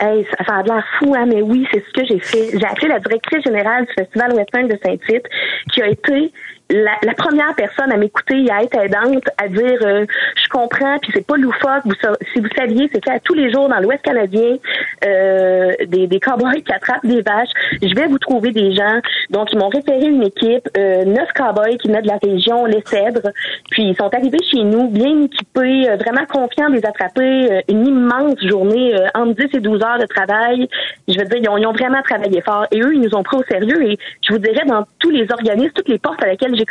Hey, 0.00 0.26
ça, 0.30 0.44
ça 0.44 0.54
a 0.56 0.62
l'air 0.62 0.84
fou, 0.98 1.14
hein, 1.16 1.24
mais 1.26 1.40
oui, 1.40 1.64
c'est 1.72 1.82
ce 1.86 2.00
que 2.00 2.06
j'ai 2.06 2.18
fait. 2.18 2.58
J'ai 2.58 2.66
appelé 2.66 2.88
la 2.88 2.98
directrice 2.98 3.44
générale 3.44 3.86
du 3.86 3.92
Festival 3.96 4.34
Western 4.34 4.66
de 4.66 4.76
Saint-Tite, 4.84 5.24
qui 5.72 5.82
a 5.82 5.88
été 5.88 6.32
la, 6.70 6.92
la, 7.02 7.14
première 7.14 7.54
personne 7.54 7.92
à 7.92 7.96
m'écouter 7.96 8.44
et 8.44 8.50
à 8.50 8.62
être 8.62 8.76
aidante, 8.78 9.24
à 9.36 9.48
dire 9.48 9.78
euh, 9.82 10.06
je 10.42 10.48
comprends, 10.48 10.98
puis 10.98 11.12
c'est 11.14 11.26
pas 11.26 11.36
loufoque. 11.36 11.82
Vous, 11.84 11.94
si 12.32 12.40
vous 12.40 12.48
saviez, 12.56 12.88
c'est 12.92 13.00
qu'à 13.00 13.20
tous 13.20 13.34
les 13.34 13.52
jours 13.52 13.68
dans 13.68 13.80
l'Ouest 13.80 14.02
canadien, 14.02 14.56
euh, 15.04 15.72
des, 15.86 16.06
des 16.06 16.20
cowboys 16.20 16.62
qui 16.62 16.72
attrapent 16.72 17.04
des 17.04 17.20
vaches. 17.20 17.50
Je 17.82 17.94
vais 17.94 18.06
vous 18.06 18.18
trouver 18.18 18.50
des 18.50 18.72
gens. 18.72 19.00
Donc, 19.30 19.52
ils 19.52 19.58
m'ont 19.58 19.68
référé 19.68 20.06
une 20.06 20.22
équipe, 20.22 20.68
euh, 20.78 21.04
neuf 21.04 21.28
cowboys 21.34 21.76
qui 21.76 21.88
venaient 21.88 22.02
de 22.02 22.08
la 22.08 22.18
région, 22.22 22.64
les 22.64 22.82
Cèdres. 22.86 23.30
Puis, 23.70 23.82
ils 23.88 23.96
sont 23.96 24.12
arrivés 24.14 24.42
chez 24.50 24.62
nous, 24.62 24.88
bien 24.88 25.22
équipés, 25.22 25.90
euh, 25.90 25.96
vraiment 25.96 26.24
confiants 26.26 26.70
de 26.70 26.76
les 26.76 26.86
attraper. 26.86 27.62
une 27.68 27.86
immense 27.86 28.40
journée, 28.46 28.94
entre 29.14 29.34
10 29.34 29.58
et 29.58 29.60
12 29.60 29.82
heures 29.82 29.98
de 29.98 30.06
travail. 30.06 30.68
Je 31.08 31.18
veux 31.18 31.26
dire, 31.26 31.38
ils 31.42 31.48
ont, 31.48 31.56
ils 31.58 31.66
ont 31.66 31.72
vraiment 31.72 32.02
travaillé 32.02 32.40
fort. 32.40 32.66
Et 32.70 32.80
eux, 32.80 32.94
ils 32.94 33.00
nous 33.00 33.14
ont 33.14 33.22
pris 33.22 33.36
au 33.36 33.42
sérieux. 33.44 33.82
Et 33.90 33.98
je 34.26 34.32
vous 34.32 34.38
dirais, 34.38 34.64
dans 34.66 34.86
tous 34.98 35.10
les 35.10 35.26
organismes, 35.30 35.72
toutes 35.74 35.88
les 35.88 35.98
portes 35.98 36.22
à 36.22 36.28
j'ai 36.56 36.64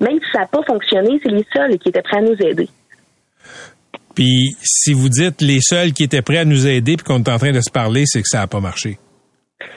même 0.00 0.18
si 0.18 0.30
ça 0.32 0.40
n'a 0.40 0.46
pas 0.46 0.62
fonctionné, 0.66 1.20
c'est 1.22 1.30
les 1.30 1.44
seuls 1.54 1.78
qui 1.78 1.88
étaient 1.88 2.02
prêts 2.02 2.18
à 2.18 2.22
nous 2.22 2.36
aider. 2.40 2.68
Puis 4.14 4.56
si 4.62 4.92
vous 4.92 5.08
dites 5.08 5.40
les 5.40 5.60
seuls 5.60 5.92
qui 5.92 6.04
étaient 6.04 6.22
prêts 6.22 6.38
à 6.38 6.44
nous 6.44 6.66
aider 6.66 6.96
puis 6.96 7.04
qu'on 7.04 7.18
est 7.18 7.28
en 7.28 7.38
train 7.38 7.52
de 7.52 7.60
se 7.60 7.70
parler, 7.70 8.04
c'est 8.06 8.22
que 8.22 8.28
ça 8.28 8.38
n'a 8.38 8.46
pas 8.46 8.60
marché. 8.60 8.98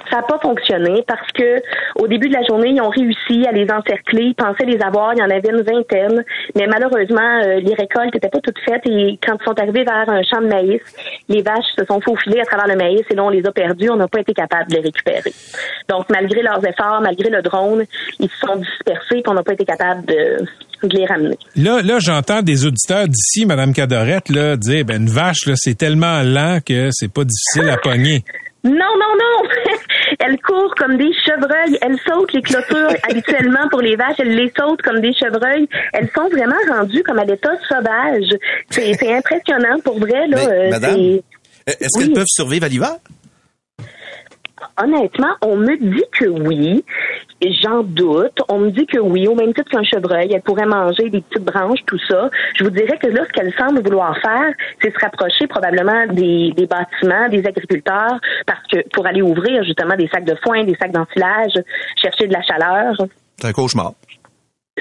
Ça 0.09 0.17
n'a 0.17 0.23
pas 0.23 0.39
fonctionné 0.39 1.03
parce 1.05 1.31
que 1.33 1.61
au 1.95 2.07
début 2.07 2.29
de 2.29 2.33
la 2.33 2.43
journée, 2.43 2.69
ils 2.69 2.81
ont 2.81 2.89
réussi 2.89 3.45
à 3.47 3.51
les 3.51 3.67
encercler, 3.69 4.23
ils 4.23 4.35
pensaient 4.35 4.65
les 4.65 4.81
avoir, 4.81 5.13
il 5.13 5.19
y 5.19 5.23
en 5.23 5.29
avait 5.29 5.49
une 5.49 5.61
vingtaine, 5.61 6.23
mais 6.55 6.65
malheureusement, 6.67 7.41
euh, 7.43 7.59
les 7.59 7.73
récoltes 7.73 8.13
n'étaient 8.13 8.29
pas 8.29 8.39
toutes 8.39 8.59
faites 8.59 8.85
et 8.85 9.19
quand 9.25 9.37
ils 9.39 9.45
sont 9.45 9.59
arrivés 9.59 9.83
vers 9.83 10.09
un 10.09 10.23
champ 10.23 10.41
de 10.41 10.47
maïs, 10.47 10.81
les 11.27 11.41
vaches 11.41 11.65
se 11.77 11.85
sont 11.85 11.99
faufilées 12.01 12.39
à 12.39 12.45
travers 12.45 12.67
le 12.67 12.75
maïs 12.75 13.01
et 13.09 13.15
là, 13.15 13.23
on 13.23 13.29
les 13.29 13.45
a 13.45 13.51
perdus, 13.51 13.89
on 13.89 13.97
n'a 13.97 14.07
pas 14.07 14.19
été 14.19 14.33
capable 14.33 14.69
de 14.69 14.75
les 14.75 14.81
récupérer. 14.81 15.33
Donc, 15.89 16.09
malgré 16.09 16.41
leurs 16.41 16.65
efforts, 16.65 17.01
malgré 17.01 17.29
le 17.29 17.41
drone, 17.41 17.83
ils 18.19 18.29
se 18.29 18.47
sont 18.47 18.55
dispersés 18.55 19.17
et 19.17 19.23
on 19.27 19.33
n'a 19.33 19.43
pas 19.43 19.53
été 19.53 19.65
capable 19.65 20.05
de, 20.05 20.37
de 20.83 20.97
les 20.97 21.05
ramener. 21.05 21.37
Là, 21.55 21.81
là, 21.81 21.97
j'entends 21.99 22.41
des 22.41 22.65
auditeurs 22.65 23.07
d'ici, 23.07 23.45
Madame 23.45 23.73
Cadorette, 23.73 24.29
là, 24.29 24.55
dire, 24.55 24.85
ben, 24.85 25.01
une 25.01 25.09
vache, 25.09 25.49
c'est 25.55 25.77
tellement 25.77 26.21
lent 26.23 26.59
que 26.65 26.89
c'est 26.91 27.11
pas 27.11 27.23
difficile 27.23 27.69
à 27.69 27.77
pogner. 27.77 28.23
Non, 28.67 28.93
non, 28.99 29.13
non! 29.17 29.49
Elles 30.19 30.39
courent 30.41 30.73
comme 30.75 30.97
des 30.97 31.11
chevreuils. 31.25 31.77
Elles 31.81 31.97
sautent 32.07 32.33
les 32.33 32.41
clôtures 32.41 32.89
habituellement 33.09 33.67
pour 33.69 33.81
les 33.81 33.95
vaches. 33.95 34.19
Elles 34.19 34.35
les 34.35 34.51
sautent 34.57 34.81
comme 34.81 34.99
des 35.01 35.13
chevreuils. 35.13 35.67
Elles 35.93 36.09
sont 36.15 36.27
vraiment 36.29 36.55
rendues 36.69 37.03
comme 37.03 37.19
à 37.19 37.25
l'état 37.25 37.51
sauvage. 37.67 38.29
C'est 38.69 38.93
c'est 38.93 39.13
impressionnant 39.15 39.79
pour 39.83 39.99
vrai. 39.99 40.27
Là, 40.27 40.37
Mais, 40.37 40.47
Euh, 40.47 40.69
madame, 40.69 40.99
est-ce 41.65 41.97
Oui. 41.97 42.05
qu'elles 42.05 42.13
peuvent 42.13 42.25
survivre 42.27 42.65
à 42.65 42.69
l'hiver? 42.69 42.95
Honnêtement, 44.81 45.33
on 45.41 45.57
me 45.57 45.77
dit 45.77 46.03
que 46.11 46.25
oui. 46.25 46.83
J'en 47.61 47.83
doute. 47.83 48.39
On 48.49 48.59
me 48.59 48.71
dit 48.71 48.87
que 48.87 48.97
oui, 48.97 49.27
au 49.27 49.35
même 49.35 49.53
titre 49.53 49.69
qu'un 49.69 49.83
chevreuil, 49.83 50.33
elle 50.33 50.41
pourrait 50.41 50.65
manger 50.65 51.09
des 51.09 51.21
petites 51.21 51.45
branches, 51.45 51.79
tout 51.85 51.99
ça. 52.07 52.29
Je 52.55 52.63
vous 52.63 52.71
dirais 52.71 52.97
que 52.97 53.07
là, 53.07 53.23
ce 53.25 53.31
qu'elle 53.31 53.53
semble 53.53 53.83
vouloir 53.83 54.17
faire, 54.19 54.51
c'est 54.81 54.91
se 54.91 54.99
rapprocher 54.99 55.45
probablement 55.47 56.07
des, 56.07 56.51
bâtiments, 56.67 57.29
des 57.29 57.45
agriculteurs, 57.45 58.19
parce 58.45 58.65
que 58.71 58.87
pour 58.89 59.05
aller 59.05 59.21
ouvrir 59.21 59.63
justement 59.63 59.95
des 59.95 60.07
sacs 60.07 60.25
de 60.25 60.35
foin, 60.43 60.63
des 60.63 60.75
sacs 60.75 60.91
d'ensilage, 60.91 61.53
chercher 62.01 62.27
de 62.27 62.33
la 62.33 62.41
chaleur. 62.41 62.95
C'est 63.37 63.47
un 63.47 63.53
cauchemar. 63.53 63.93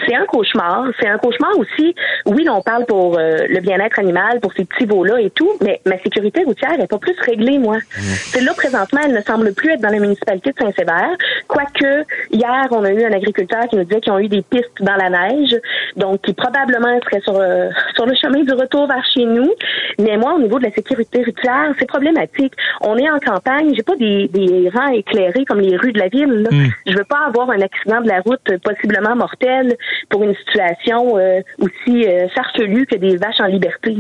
C'est 0.05 0.15
un 0.15 0.27
cauchemar. 0.27 0.87
C'est 1.01 1.09
un 1.09 1.19
cauchemar 1.19 1.59
aussi. 1.59 1.95
Oui, 2.27 2.47
on 2.51 2.61
parle 2.61 2.85
pour 2.87 3.19
euh, 3.19 3.39
le 3.49 3.61
bien-être 3.61 3.99
animal, 3.99 4.41
pour 4.41 4.53
ces 4.53 4.65
petits 4.65 4.85
veaux-là 4.85 5.21
et 5.21 5.31
tout, 5.31 5.51
mais 5.63 5.81
ma 5.87 5.99
sécurité 5.99 6.45
routière 6.45 6.79
est 6.79 6.87
pas 6.87 6.99
plus 6.99 7.17
réglée, 7.21 7.59
moi. 7.59 7.79
C'est 7.91 8.43
là, 8.43 8.53
présentement, 8.55 9.01
elle 9.05 9.15
ne 9.15 9.21
semble 9.23 9.55
plus 9.55 9.73
être 9.73 9.81
dans 9.81 9.91
la 9.91 9.99
municipalité 9.99 10.53
de 10.53 10.57
Saint-Sévère. 10.59 11.17
Quoique, 11.49 12.05
hier, 12.31 12.67
on 12.71 12.85
a 12.85 12.91
eu 12.91 13.05
un 13.05 13.13
agriculteur 13.13 13.67
qui 13.69 13.77
nous 13.77 13.85
disait 13.85 14.01
qu'ils 14.01 14.13
ont 14.13 14.19
eu 14.19 14.29
des 14.29 14.43
pistes 14.43 14.71
dans 14.81 14.97
la 14.97 15.09
neige, 15.09 15.57
donc 15.97 16.21
qui 16.23 16.35
probablement 16.35 16.99
seraient 17.05 17.23
sur, 17.23 17.39
euh, 17.39 17.71
sur 17.95 18.07
le 18.07 18.15
chemin 18.15 18.43
du 18.43 18.53
retour 18.53 18.87
vers 18.87 19.05
chez 19.15 19.25
nous. 19.25 19.51
Mais 19.99 20.17
moi, 20.17 20.35
au 20.35 20.41
niveau 20.41 20.59
de 20.59 20.65
la 20.65 20.73
sécurité 20.73 21.23
routière, 21.25 21.73
c'est 21.79 21.87
problématique. 21.87 22.53
On 22.83 22.97
est 22.97 23.09
en 23.09 23.19
campagne, 23.19 23.73
j'ai 23.75 23.83
pas 23.83 23.97
des, 23.97 24.29
des 24.29 24.71
rangs 24.75 24.93
éclairés 24.93 25.45
comme 25.47 25.61
les 25.61 25.77
rues 25.77 25.93
de 25.93 25.99
la 25.99 26.09
ville. 26.09 26.43
Là. 26.43 26.51
Je 26.87 26.97
veux 26.97 27.05
pas 27.05 27.27
avoir 27.27 27.51
un 27.51 27.61
accident 27.61 28.01
de 28.03 28.09
la 28.09 28.21
route 28.21 28.59
possiblement 28.63 29.17
mortel 29.17 29.77
pour 30.09 30.23
une 30.23 30.35
situation 30.47 31.19
euh, 31.19 31.41
aussi 31.59 32.07
euh, 32.07 32.29
farfelue 32.35 32.87
que 32.87 32.97
des 32.97 33.17
vaches 33.17 33.41
en 33.41 33.47
liberté. 33.47 33.95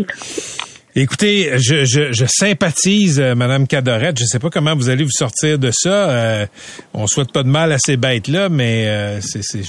Écoutez, 0.98 1.50
je, 1.58 1.84
je, 1.84 2.12
je 2.12 2.24
sympathise, 2.26 3.20
euh, 3.20 3.34
Madame 3.34 3.66
Cadorette. 3.66 4.18
Je 4.18 4.24
sais 4.24 4.38
pas 4.38 4.48
comment 4.48 4.74
vous 4.74 4.88
allez 4.88 5.04
vous 5.04 5.10
sortir 5.10 5.58
de 5.58 5.70
ça. 5.70 6.10
Euh, 6.10 6.46
on 6.94 7.06
souhaite 7.06 7.32
pas 7.32 7.42
de 7.42 7.48
mal 7.48 7.70
à 7.70 7.76
ces 7.78 7.98
bêtes-là, 7.98 8.48
mais 8.48 8.86
euh, 8.86 9.20
c'est, 9.20 9.42
c'est, 9.42 9.60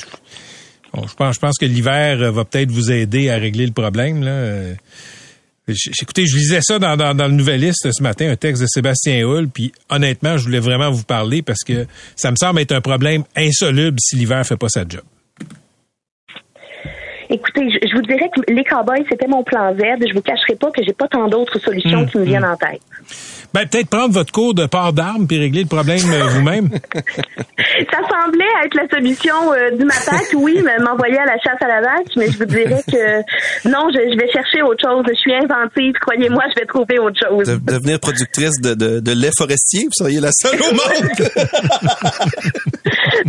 bon, 0.94 1.06
je 1.06 1.14
pense, 1.16 1.36
je 1.36 1.40
pense 1.42 1.58
que 1.58 1.66
l'hiver 1.66 2.22
euh, 2.22 2.32
va 2.32 2.46
peut-être 2.46 2.72
vous 2.72 2.94
aider 2.94 3.30
à 3.30 3.36
régler 3.36 3.66
le 3.66 3.74
problème. 3.74 4.24
Là. 4.24 4.74
Écoutez, 6.02 6.26
je 6.26 6.38
lisais 6.38 6.62
ça 6.62 6.80
dans, 6.80 6.96
dans, 6.96 7.14
dans 7.14 7.28
le 7.28 7.34
Nouvelliste 7.34 7.92
ce 7.92 8.02
matin, 8.02 8.32
un 8.32 8.38
texte 8.38 8.62
de 8.62 8.68
Sébastien 8.70 9.28
Hull, 9.28 9.50
puis 9.50 9.74
honnêtement, 9.90 10.38
je 10.38 10.46
voulais 10.46 10.62
vraiment 10.62 10.92
vous 10.92 11.04
parler 11.04 11.42
parce 11.42 11.66
que 11.66 11.88
ça 12.16 12.32
me 12.32 12.38
semble 12.38 12.62
être 12.62 12.72
un 12.72 12.80
problème 12.80 13.26
insoluble 13.36 13.98
si 14.00 14.16
l'hiver 14.16 14.46
fait 14.46 14.56
pas 14.56 14.70
sa 14.70 14.86
job. 14.88 15.02
Écoutez, 17.30 17.70
je, 17.70 17.88
je 17.88 17.96
vous 17.96 18.02
dirais 18.02 18.30
que 18.34 18.52
les 18.52 18.64
cowboys, 18.64 19.06
c'était 19.10 19.28
mon 19.28 19.44
plan 19.44 19.74
Z. 19.74 20.08
Je 20.08 20.14
vous 20.14 20.22
cacherai 20.22 20.56
pas 20.56 20.72
que 20.72 20.84
j'ai 20.84 20.94
pas 20.94 21.08
tant 21.08 21.28
d'autres 21.28 21.60
solutions 21.60 22.06
qui 22.06 22.18
me 22.18 22.24
viennent 22.24 22.46
en 22.46 22.56
tête. 22.56 22.82
Ben, 23.58 23.68
peut-être 23.68 23.90
prendre 23.90 24.14
votre 24.14 24.32
cours 24.32 24.54
de 24.54 24.68
port 24.68 24.94
d'armes 24.94 25.26
puis 25.26 25.40
régler 25.40 25.62
le 25.64 25.68
problème 25.68 26.00
euh, 26.12 26.28
vous-même. 26.28 26.70
Ça 27.92 27.98
semblait 28.08 28.46
être 28.64 28.76
la 28.76 28.88
solution 28.88 29.34
euh, 29.52 29.72
du 29.76 29.84
matin, 29.84 30.20
que 30.30 30.36
oui, 30.36 30.62
mais 30.64 30.78
m'envoyer 30.78 31.18
à 31.18 31.26
la 31.26 31.40
chasse 31.40 31.60
à 31.62 31.68
la 31.68 31.82
vache, 31.82 32.14
mais 32.16 32.30
je 32.30 32.38
vous 32.38 32.46
dirais 32.46 32.84
que 32.88 33.68
non, 33.68 33.88
je, 33.92 34.12
je 34.12 34.18
vais 34.18 34.32
chercher 34.32 34.62
autre 34.62 34.88
chose. 34.88 35.04
Je 35.10 35.16
suis 35.16 35.34
inventive, 35.34 35.94
croyez-moi, 36.02 36.44
je 36.56 36.60
vais 36.62 36.68
trouver 36.68 37.00
autre 37.00 37.18
chose. 37.28 37.48
De- 37.48 37.74
devenir 37.74 38.00
productrice 38.00 38.62
de, 38.62 38.76
de, 38.76 39.00
de 39.00 39.12
lait 39.14 39.32
forestier, 39.36 39.86
vous 39.86 39.92
seriez 39.94 40.20
la 40.20 40.30
seule 40.34 40.62
au 40.62 40.74
monde. 40.74 41.10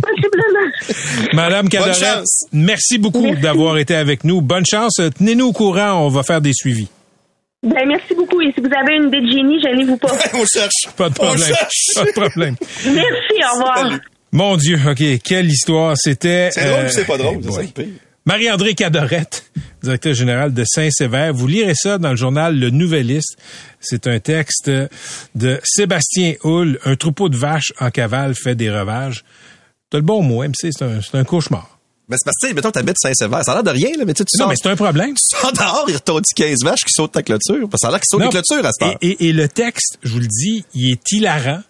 Possiblement. 0.03 1.33
Madame 1.33 1.69
Cadorette, 1.69 2.23
merci 2.53 2.99
beaucoup 2.99 3.33
d'avoir 3.35 3.79
été 3.79 3.95
avec 3.95 4.23
nous. 4.23 4.41
Bonne 4.41 4.65
chance. 4.69 4.93
Tenez-nous 5.17 5.47
au 5.47 5.53
courant. 5.53 6.05
On 6.05 6.09
va 6.09 6.21
faire 6.21 6.41
des 6.41 6.53
suivis. 6.53 6.87
Ben, 7.61 7.85
merci 7.87 8.13
beaucoup. 8.15 8.41
Et 8.41 8.53
si 8.53 8.61
vous 8.61 8.69
avez 8.73 8.95
une 8.95 9.07
idée 9.09 9.21
de 9.21 9.31
génie, 9.31 9.61
gênez-vous 9.61 9.97
pas. 9.97 10.11
On 10.33 10.45
cherche. 10.45 10.87
Pas 10.95 11.09
de 11.09 11.15
On 11.19 11.23
problème. 11.25 11.47
cherche. 11.47 11.93
Pas 11.95 12.05
de 12.05 12.11
problème. 12.11 12.55
Merci, 12.85 13.33
au 13.51 13.55
revoir. 13.57 13.77
Salut. 13.77 13.99
Mon 14.31 14.55
Dieu, 14.57 14.79
OK. 14.87 15.03
Quelle 15.23 15.47
histoire. 15.47 15.95
C'était... 15.97 16.49
C'est 16.51 16.65
drôle, 16.69 16.85
euh, 16.85 16.89
c'est 16.89 17.05
pas 17.05 17.17
drôle. 17.17 17.39
c'est 17.43 17.51
ça. 17.51 17.61
Marie-André 18.25 18.75
Cadorette, 18.75 19.51
directeur 19.81 20.13
général 20.13 20.53
de 20.53 20.63
Saint-Sévère. 20.65 21.33
Vous 21.33 21.47
lirez 21.47 21.73
ça 21.73 21.97
dans 21.97 22.11
le 22.11 22.15
journal 22.15 22.57
Le 22.57 22.69
Nouvelliste. 22.69 23.37
C'est 23.79 24.07
un 24.07 24.19
texte 24.19 24.69
de 25.35 25.59
Sébastien 25.63 26.35
Hull. 26.43 26.79
Un 26.85 26.95
troupeau 26.95 27.27
de 27.27 27.35
vaches 27.37 27.73
en 27.79 27.89
cavale 27.89 28.35
fait 28.35 28.55
des 28.55 28.69
ravages. 28.69 29.23
T'as 29.89 29.97
le 29.97 30.03
bon 30.03 30.21
mot, 30.21 30.43
MC. 30.43 30.69
C'est 30.71 30.83
un, 30.83 31.01
c'est 31.01 31.17
un 31.17 31.23
cauchemar. 31.23 31.78
Mais 32.09 32.15
c'est 32.17 32.25
parce 32.25 32.37
que, 32.41 32.53
mettons, 32.55 32.71
t'habites 32.71 32.97
Saint-Sévère. 32.99 33.43
Ça 33.43 33.51
a 33.51 33.55
l'air 33.55 33.63
de 33.63 33.69
rien, 33.69 33.91
là, 33.97 34.03
mais 34.05 34.13
tu 34.13 34.23
sais, 34.27 34.37
Non, 34.37 34.45
sors- 34.45 34.49
mais 34.49 34.55
c'est 34.61 34.69
un 34.69 34.75
problème. 34.75 35.13
tu 35.13 35.37
sors 35.37 35.53
dehors, 35.53 35.85
il 35.87 35.93
retourdit 35.95 36.33
15 36.35 36.63
vaches 36.63 36.79
qui 36.85 36.91
sautent 36.93 37.11
ta 37.11 37.21
clôture. 37.23 37.69
Parce 37.69 37.73
que 37.73 37.77
ça 37.81 37.87
a 37.87 37.91
l'air 37.91 37.99
qu'ils 37.99 38.07
sautent 38.09 38.21
des 38.23 38.29
clôtures 38.29 38.65
à 38.65 38.71
cette 38.71 38.87
heure. 38.87 38.97
Et, 39.01 39.07
et- 39.11 39.29
et 39.29 39.33
le 39.33 39.47
texte, 39.47 39.97
je 40.03 40.11
vous 40.11 40.19
le 40.19 40.27
dis, 40.27 40.63
il 40.73 40.91
est 40.91 41.11
hilarant. 41.11 41.61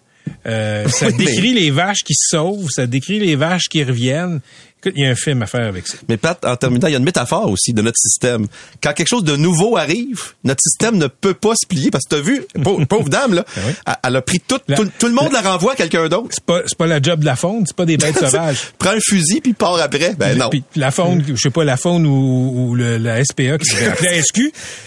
Euh, 0.46 0.88
ça 0.88 1.10
décrit 1.10 1.52
les 1.54 1.70
vaches 1.70 2.04
qui 2.06 2.14
se 2.14 2.28
sauvent, 2.36 2.68
ça 2.70 2.86
décrit 2.86 3.18
les 3.18 3.36
vaches 3.36 3.68
qui 3.70 3.82
reviennent. 3.84 4.40
Écoute, 4.82 4.94
il 4.96 5.04
y 5.04 5.06
a 5.06 5.10
un 5.10 5.14
film 5.14 5.42
à 5.42 5.46
faire 5.46 5.66
avec 5.66 5.86
ça. 5.86 5.98
Mais 6.08 6.16
Pat, 6.16 6.42
en 6.44 6.56
terminant, 6.56 6.86
il 6.88 6.92
y 6.92 6.94
a 6.94 6.98
une 6.98 7.04
métaphore 7.04 7.50
aussi 7.50 7.72
de 7.72 7.82
notre 7.82 7.98
système. 7.98 8.46
Quand 8.82 8.92
quelque 8.94 9.08
chose 9.08 9.24
de 9.24 9.36
nouveau 9.36 9.76
arrive, 9.76 10.20
notre 10.44 10.60
système 10.62 10.96
ne 10.96 11.06
peut 11.06 11.34
pas 11.34 11.52
se 11.60 11.66
plier 11.66 11.90
parce 11.90 12.04
que 12.04 12.16
t'as 12.16 12.20
vu, 12.22 12.42
pauvre, 12.62 12.84
pauvre 12.88 13.08
dame, 13.10 13.34
là, 13.34 13.44
Ben 13.56 13.62
oui. 13.66 13.72
elle, 14.02 14.16
a 14.16 14.22
pris 14.22 14.40
tout, 14.40 14.58
La- 14.68 14.76
tout, 14.76 14.90
tout 14.98 15.06
le 15.06 15.12
monde 15.12 15.32
la 15.32 15.42
renvoie 15.42 15.72
à 15.72 15.76
quelqu'un 15.76 16.08
d'autre. 16.08 16.28
C'est 16.30 16.44
pas, 16.44 16.60
c'est 16.66 16.78
pas 16.78 16.86
la 16.86 17.00
job 17.02 17.20
de 17.20 17.26
la 17.26 17.36
faune, 17.36 17.64
c'est 17.66 17.76
pas 17.76 17.84
des 17.84 17.96
bêtes 17.98 18.18
sauvages. 18.20 18.72
Prends 18.78 18.90
un 18.92 19.00
fusil 19.02 19.40
puis 19.42 19.52
part 19.52 19.74
après. 19.80 20.14
Ben 20.14 20.36
non. 20.38 20.48
Puis 20.48 20.62
la 20.76 20.90
faune, 20.90 21.24
je 21.28 21.34
sais 21.36 21.50
pas, 21.50 21.64
la 21.64 21.76
faune 21.76 22.06
ou, 22.06 22.70
ou 22.70 22.74
le- 22.74 22.96
la 22.96 23.22
SPA 23.24 23.58
qui 23.58 23.76
appeler 23.84 24.08
la 24.16 24.22
SQ, 24.22 24.40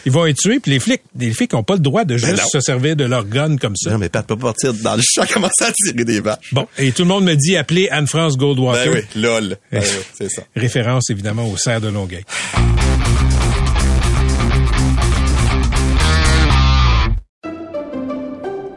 ils 0.05 0.11
vont 0.11 0.25
être 0.25 0.37
tués, 0.37 0.59
puis 0.59 0.71
les 0.71 0.79
flics, 0.79 1.01
les 1.19 1.31
flics 1.33 1.53
ont 1.53 1.63
pas 1.63 1.73
le 1.75 1.79
droit 1.81 2.03
de 2.03 2.17
juste 2.17 2.31
Ben 2.31 2.37
non. 2.41 2.47
se 2.51 2.59
servir 2.61 2.95
de 2.95 3.03
leur 3.03 3.25
gun 3.25 3.57
comme 3.57 3.75
ça. 3.75 3.91
Non, 3.91 3.97
mais 3.99 4.09
Pat 4.09 4.25
peut 4.25 4.35
pas 4.37 4.47
partir 4.47 4.73
dans 4.73 4.95
le 4.95 5.01
champ 5.03 5.25
commencer 5.31 5.63
à 5.65 5.71
tirer 5.71 6.03
des 6.03 6.19
vaches. 6.19 6.51
Bon, 6.51 6.67
et 6.79 6.91
tout 6.91 7.03
le 7.03 7.07
monde 7.09 7.25
me 7.25 7.35
dit 7.35 7.55
appeler 7.57 7.89
Anne-France 7.89 8.37
Goldwater. 8.37 8.91
Ben 8.91 9.03
oui, 9.15 9.21
lol. 9.21 9.57
Oui, 9.83 10.05
c'est 10.13 10.29
ça. 10.29 10.43
Référence 10.55 11.09
évidemment 11.09 11.47
au 11.47 11.57
cerf 11.57 11.81
de 11.81 11.89
Longueuil. 11.89 12.23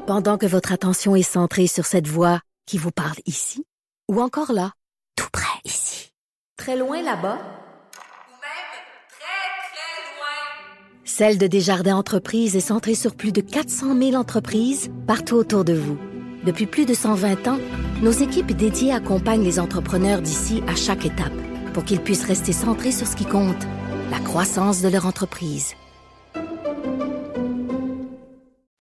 Pendant 0.07 0.39
que 0.39 0.47
votre 0.47 0.73
attention 0.73 1.17
est 1.17 1.23
centrée 1.23 1.67
sur 1.67 1.85
cette 1.85 2.07
voix 2.07 2.41
qui 2.65 2.79
vous 2.79 2.93
parle 2.93 3.17
ici, 3.27 3.65
ou 4.09 4.21
encore 4.21 4.53
là, 4.53 4.73
tout 5.17 5.29
près 5.33 5.61
ici, 5.65 6.13
très 6.57 6.77
loin 6.77 7.03
là-bas, 7.03 7.39
Ou 7.39 8.37
même 8.39 8.77
très, 9.11 9.43
très 9.73 9.99
loin. 10.15 11.05
Celle 11.05 11.39
de 11.39 11.47
Desjardins 11.49 11.97
Entreprises 11.97 12.55
est 12.55 12.61
centrée 12.61 12.95
sur 12.95 13.17
plus 13.17 13.33
de 13.33 13.41
400 13.41 13.99
000 13.99 14.15
entreprises 14.15 14.91
partout 15.07 15.35
autour 15.35 15.65
de 15.65 15.75
vous. 15.75 15.99
Depuis 16.47 16.67
plus 16.67 16.87
de 16.87 16.95
120 16.95 17.49
ans, 17.49 17.59
nos 18.03 18.13
équipes 18.13 18.53
dédiées 18.53 18.93
accompagnent 18.93 19.43
les 19.43 19.59
entrepreneurs 19.59 20.23
d'ici 20.23 20.63
à 20.69 20.77
chaque 20.77 21.05
étape 21.05 21.33
pour 21.75 21.85
qu'ils 21.85 21.99
puissent 21.99 22.25
rester 22.25 22.53
centrés 22.53 22.93
sur 22.93 23.09
ce 23.09 23.17
qui 23.17 23.25
compte, 23.25 23.67
la 24.13 24.21
croissance 24.21 24.81
de 24.81 24.89
leur 24.89 25.07
entreprise. 25.07 25.75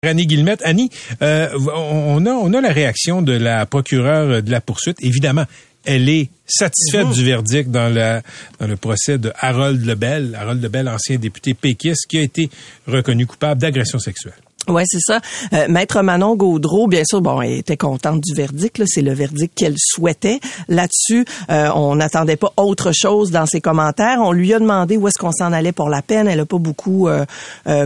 Annie 0.02 0.26
Guillemette. 0.26 0.62
Annie, 0.64 0.90
euh, 1.22 1.48
on, 1.76 2.26
a, 2.26 2.32
on 2.32 2.52
a 2.52 2.60
la 2.60 2.72
réaction 2.72 3.22
de 3.22 3.32
la 3.32 3.64
procureure 3.66 4.42
de 4.42 4.50
la 4.50 4.60
poursuite. 4.60 4.96
Évidemment, 5.00 5.44
elle 5.84 6.08
est 6.08 6.30
satisfaite 6.46 7.08
du 7.10 7.24
verdict 7.24 7.70
dans, 7.70 7.88
la, 7.88 8.22
dans 8.58 8.66
le 8.66 8.76
procès 8.76 9.16
de 9.16 9.32
Harold 9.38 9.86
Lebel. 9.86 10.36
Harold 10.38 10.60
Lebel, 10.60 10.88
ancien 10.88 11.18
député 11.18 11.54
péquiste, 11.54 12.06
qui 12.08 12.18
a 12.18 12.22
été 12.22 12.50
reconnu 12.88 13.26
coupable 13.26 13.60
d'agression 13.60 14.00
sexuelle. 14.00 14.43
Ouais, 14.68 14.84
c'est 14.86 15.00
ça. 15.00 15.20
Euh, 15.52 15.66
Maître 15.68 16.00
Manon 16.00 16.36
Gaudreau, 16.36 16.86
bien 16.86 17.02
sûr, 17.04 17.20
bon, 17.20 17.42
elle 17.42 17.52
était 17.52 17.76
contente 17.76 18.20
du 18.20 18.32
verdict. 18.34 18.82
C'est 18.86 19.02
le 19.02 19.12
verdict 19.12 19.54
qu'elle 19.54 19.74
souhaitait. 19.76 20.40
Là-dessus, 20.68 21.26
euh, 21.50 21.68
on 21.74 21.96
n'attendait 21.96 22.36
pas 22.36 22.52
autre 22.56 22.92
chose 22.92 23.30
dans 23.30 23.44
ses 23.44 23.60
commentaires. 23.60 24.18
On 24.20 24.32
lui 24.32 24.54
a 24.54 24.58
demandé 24.58 24.96
où 24.96 25.06
est-ce 25.06 25.18
qu'on 25.18 25.32
s'en 25.32 25.52
allait 25.52 25.72
pour 25.72 25.90
la 25.90 26.00
peine. 26.00 26.28
Elle 26.28 26.40
a 26.40 26.46
pas 26.46 26.58
beaucoup 26.58 27.08
euh, 27.08 27.26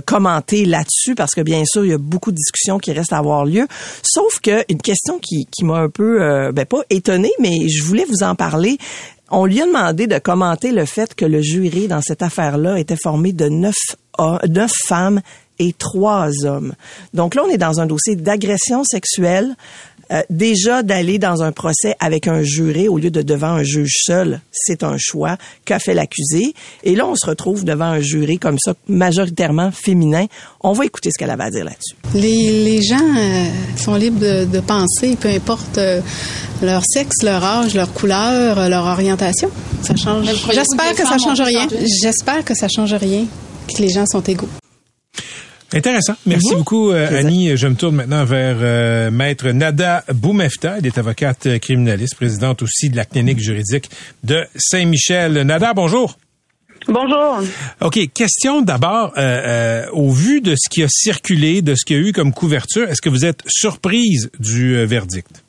commenté 0.07 0.65
là-dessus 0.65 1.17
parce 1.17 1.35
que 1.35 1.41
bien 1.41 1.65
sûr, 1.65 1.85
il 1.85 1.91
y 1.91 1.95
a 1.95 1.99
beaucoup 1.99 2.31
de 2.31 2.37
discussions 2.37 2.79
qui 2.79 2.93
restent 2.93 3.13
à 3.13 3.19
avoir 3.19 3.45
lieu. 3.45 3.67
Sauf 4.03 4.39
que 4.41 4.65
une 4.69 4.81
question 4.81 5.19
qui, 5.19 5.47
m'a 5.63 5.79
un 5.79 5.89
peu, 5.89 6.51
ben 6.53 6.65
pas 6.65 6.83
étonnée, 6.91 7.33
mais 7.41 7.69
je 7.69 7.83
voulais 7.83 8.07
vous 8.09 8.23
en 8.23 8.35
parler. 8.35 8.79
On 9.31 9.45
lui 9.45 9.61
a 9.61 9.67
demandé 9.67 10.07
de 10.07 10.19
commenter 10.19 10.71
le 10.71 10.85
fait 10.85 11.15
que 11.15 11.25
le 11.25 11.43
jury 11.43 11.89
dans 11.89 12.01
cette 12.01 12.23
affaire-là 12.23 12.79
était 12.79 12.97
formé 12.97 13.33
de 13.33 13.49
neuf, 13.49 13.77
neuf 14.49 14.73
femmes 14.87 15.21
et 15.59 15.73
trois 15.73 16.31
hommes. 16.45 16.75
Donc 17.15 17.35
là, 17.35 17.43
on 17.47 17.51
est 17.51 17.59
dans 17.59 17.81
un 17.81 17.87
dossier 17.87 18.17
d'agression 18.17 18.85
sexuelle. 18.85 19.57
Euh, 20.11 20.23
déjà 20.31 20.83
d'aller 20.83 21.19
dans 21.19 21.43
un 21.43 21.53
procès 21.53 21.95
avec 22.01 22.29
un 22.29 22.43
juré 22.43 22.89
au 22.89 22.97
lieu 22.97 23.11
de 23.11 23.21
devant 23.21 23.49
un 23.49 23.63
juge 23.63 24.05
seul, 24.07 24.41
c'est 24.51 24.83
un 24.83 24.97
choix 24.99 25.37
qu'a 25.67 25.79
fait 25.79 25.93
l'accusé. 25.93 26.55
Et 26.83 26.97
là, 26.97 27.07
on 27.07 27.15
se 27.15 27.27
retrouve 27.27 27.63
devant 27.63 27.85
un 27.85 28.01
jury 28.01 28.39
comme 28.39 28.57
ça, 28.59 28.73
majoritairement 28.89 29.71
féminin. 29.71 30.25
On 30.63 30.73
va 30.73 30.87
écouter 30.87 31.11
ce 31.13 31.19
qu'elle 31.19 31.29
avait 31.29 31.45
à 31.45 31.51
dire 31.51 31.67
là-dessus. 31.67 31.95
Les, 32.15 32.65
les 32.65 32.81
gens 32.83 32.97
euh, 32.97 33.45
sont 33.77 33.97
libres 33.97 34.19
de, 34.19 34.47
de 34.47 34.61
penser, 34.61 35.15
peu 35.21 35.29
importe 35.29 35.77
euh, 35.77 36.01
leur 36.63 36.83
sexe, 36.89 37.23
leur 37.23 37.45
âge, 37.45 37.75
leur 37.75 37.93
couleur, 37.93 38.67
leur 38.67 38.87
orientation. 38.87 39.51
Ça 39.83 39.95
change. 39.95 40.25
J'espère 40.25 40.95
que 40.95 41.07
ça 41.07 41.19
change 41.19 41.43
rien. 41.43 41.69
J'espère 42.03 42.45
que 42.47 42.55
ça 42.55 42.69
change 42.69 42.95
rien, 42.95 43.27
que 43.69 43.83
les 43.83 43.91
gens 43.91 44.07
sont 44.07 44.23
égaux. 44.23 44.49
Intéressant. 45.73 46.15
Merci 46.25 46.55
beaucoup, 46.55 46.91
euh, 46.91 47.19
Annie. 47.19 47.57
Je 47.57 47.67
me 47.67 47.75
tourne 47.75 47.97
maintenant 47.97 48.25
vers 48.25 48.57
euh, 48.61 49.11
Maître 49.11 49.51
Nada 49.51 50.03
Boumefta. 50.15 50.77
Elle 50.79 50.87
est 50.87 50.97
avocate 50.97 51.47
euh, 51.47 51.59
criminaliste, 51.59 52.17
présidente 52.17 52.63
aussi 52.63 52.89
de 52.89 52.97
la 52.97 53.05
clinique 53.05 53.39
juridique 53.39 53.91
de 54.25 54.47
Saint-Michel. 54.57 55.43
Nada, 55.43 55.75
bonjour. 55.75 56.17
Bonjour. 56.89 57.41
OK, 57.83 57.99
question 58.15 58.63
d'abord, 58.63 59.13
euh, 59.19 59.21
euh, 59.21 59.91
au 59.93 60.11
vu 60.11 60.41
de 60.41 60.55
ce 60.57 60.71
qui 60.71 60.83
a 60.83 60.87
circulé, 60.89 61.61
de 61.61 61.75
ce 61.75 61.85
qu'il 61.85 61.97
y 61.97 62.01
a 62.01 62.03
eu 62.03 62.13
comme 62.13 62.33
couverture, 62.33 62.89
est-ce 62.89 63.03
que 63.03 63.11
vous 63.11 63.27
êtes 63.27 63.43
surprise 63.47 64.31
du 64.39 64.77
euh, 64.77 64.87
verdict? 64.87 65.45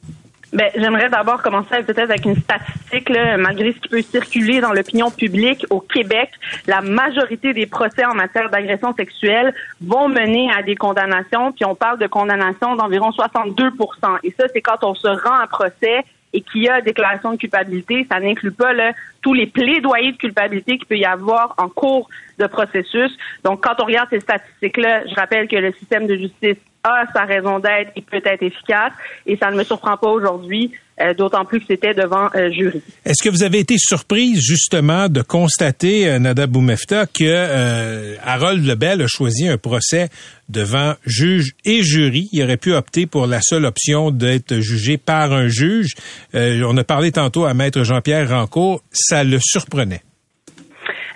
Ben, 0.51 0.71
j'aimerais 0.75 1.09
d'abord 1.09 1.43
commencer 1.43 1.83
peut-être 1.83 2.09
avec 2.09 2.25
une 2.25 2.35
statistique, 2.35 3.09
malgré 3.37 3.71
ce 3.71 3.79
qui 3.79 3.87
peut 3.89 4.01
circuler 4.01 4.61
dans 4.61 4.73
l'opinion 4.73 5.11
publique 5.11 5.65
au 5.69 5.79
Québec, 5.79 6.31
la 6.65 6.81
majorité 6.81 7.53
des 7.53 7.67
procès 7.67 8.03
en 8.05 8.15
matière 8.15 8.49
d'agression 8.49 8.93
sexuelle 8.95 9.53
vont 9.81 10.09
mener 10.09 10.49
à 10.51 10.63
des 10.63 10.75
condamnations, 10.75 11.51
puis 11.51 11.65
on 11.65 11.75
parle 11.75 11.99
de 11.99 12.07
condamnations 12.07 12.75
d'environ 12.75 13.11
62% 13.11 14.17
Et 14.23 14.33
ça, 14.39 14.47
c'est 14.51 14.61
quand 14.61 14.83
on 14.83 14.95
se 14.95 15.07
rend 15.07 15.35
à 15.35 15.45
procès 15.47 16.03
et 16.33 16.41
qu'il 16.41 16.63
y 16.63 16.69
a 16.69 16.81
déclaration 16.81 17.31
de 17.31 17.37
culpabilité. 17.37 18.05
Ça 18.11 18.19
n'inclut 18.19 18.51
pas 18.51 18.73
tous 19.21 19.33
les 19.33 19.47
plaidoyers 19.47 20.11
de 20.11 20.17
culpabilité 20.17 20.77
qu'il 20.77 20.87
peut 20.87 20.97
y 20.97 21.05
avoir 21.05 21.55
en 21.57 21.69
cours 21.69 22.09
de 22.37 22.47
processus. 22.47 23.11
Donc, 23.43 23.63
quand 23.63 23.81
on 23.81 23.85
regarde 23.85 24.09
ces 24.09 24.19
statistiques-là, 24.19 25.07
je 25.07 25.15
rappelle 25.15 25.47
que 25.47 25.55
le 25.55 25.73
système 25.73 26.07
de 26.07 26.15
justice 26.15 26.57
a 26.83 27.05
sa 27.13 27.23
raison 27.23 27.59
d'être 27.59 27.91
et 27.95 28.01
peut 28.01 28.21
être 28.23 28.43
efficace, 28.43 28.93
et 29.25 29.37
ça 29.37 29.51
ne 29.51 29.57
me 29.57 29.63
surprend 29.63 29.97
pas 29.97 30.09
aujourd'hui, 30.09 30.71
euh, 31.01 31.13
d'autant 31.13 31.45
plus 31.45 31.59
que 31.59 31.65
c'était 31.67 31.93
devant 31.93 32.29
euh, 32.35 32.51
jury. 32.51 32.81
Est-ce 33.05 33.23
que 33.23 33.29
vous 33.29 33.43
avez 33.43 33.59
été 33.59 33.75
surprise 33.77 34.41
justement 34.41 35.07
de 35.07 35.21
constater, 35.21 36.07
euh, 36.07 36.19
Nada 36.19 36.47
Boumefta, 36.47 37.05
que 37.05 37.23
euh, 37.23 38.15
Harold 38.23 38.65
Lebel 38.65 39.01
a 39.01 39.07
choisi 39.07 39.47
un 39.47 39.57
procès 39.57 40.09
devant 40.49 40.95
juge 41.05 41.53
et 41.65 41.83
jury? 41.83 42.27
Il 42.31 42.43
aurait 42.43 42.57
pu 42.57 42.73
opter 42.73 43.05
pour 43.05 43.27
la 43.27 43.41
seule 43.41 43.65
option 43.65 44.11
d'être 44.11 44.59
jugé 44.59 44.97
par 44.97 45.31
un 45.31 45.47
juge. 45.47 45.93
Euh, 46.35 46.63
on 46.65 46.75
a 46.77 46.83
parlé 46.83 47.11
tantôt 47.11 47.45
à 47.45 47.53
Maître 47.53 47.83
Jean-Pierre 47.83 48.29
Rancourt, 48.29 48.81
ça 48.91 49.23
le 49.23 49.39
surprenait. 49.41 50.01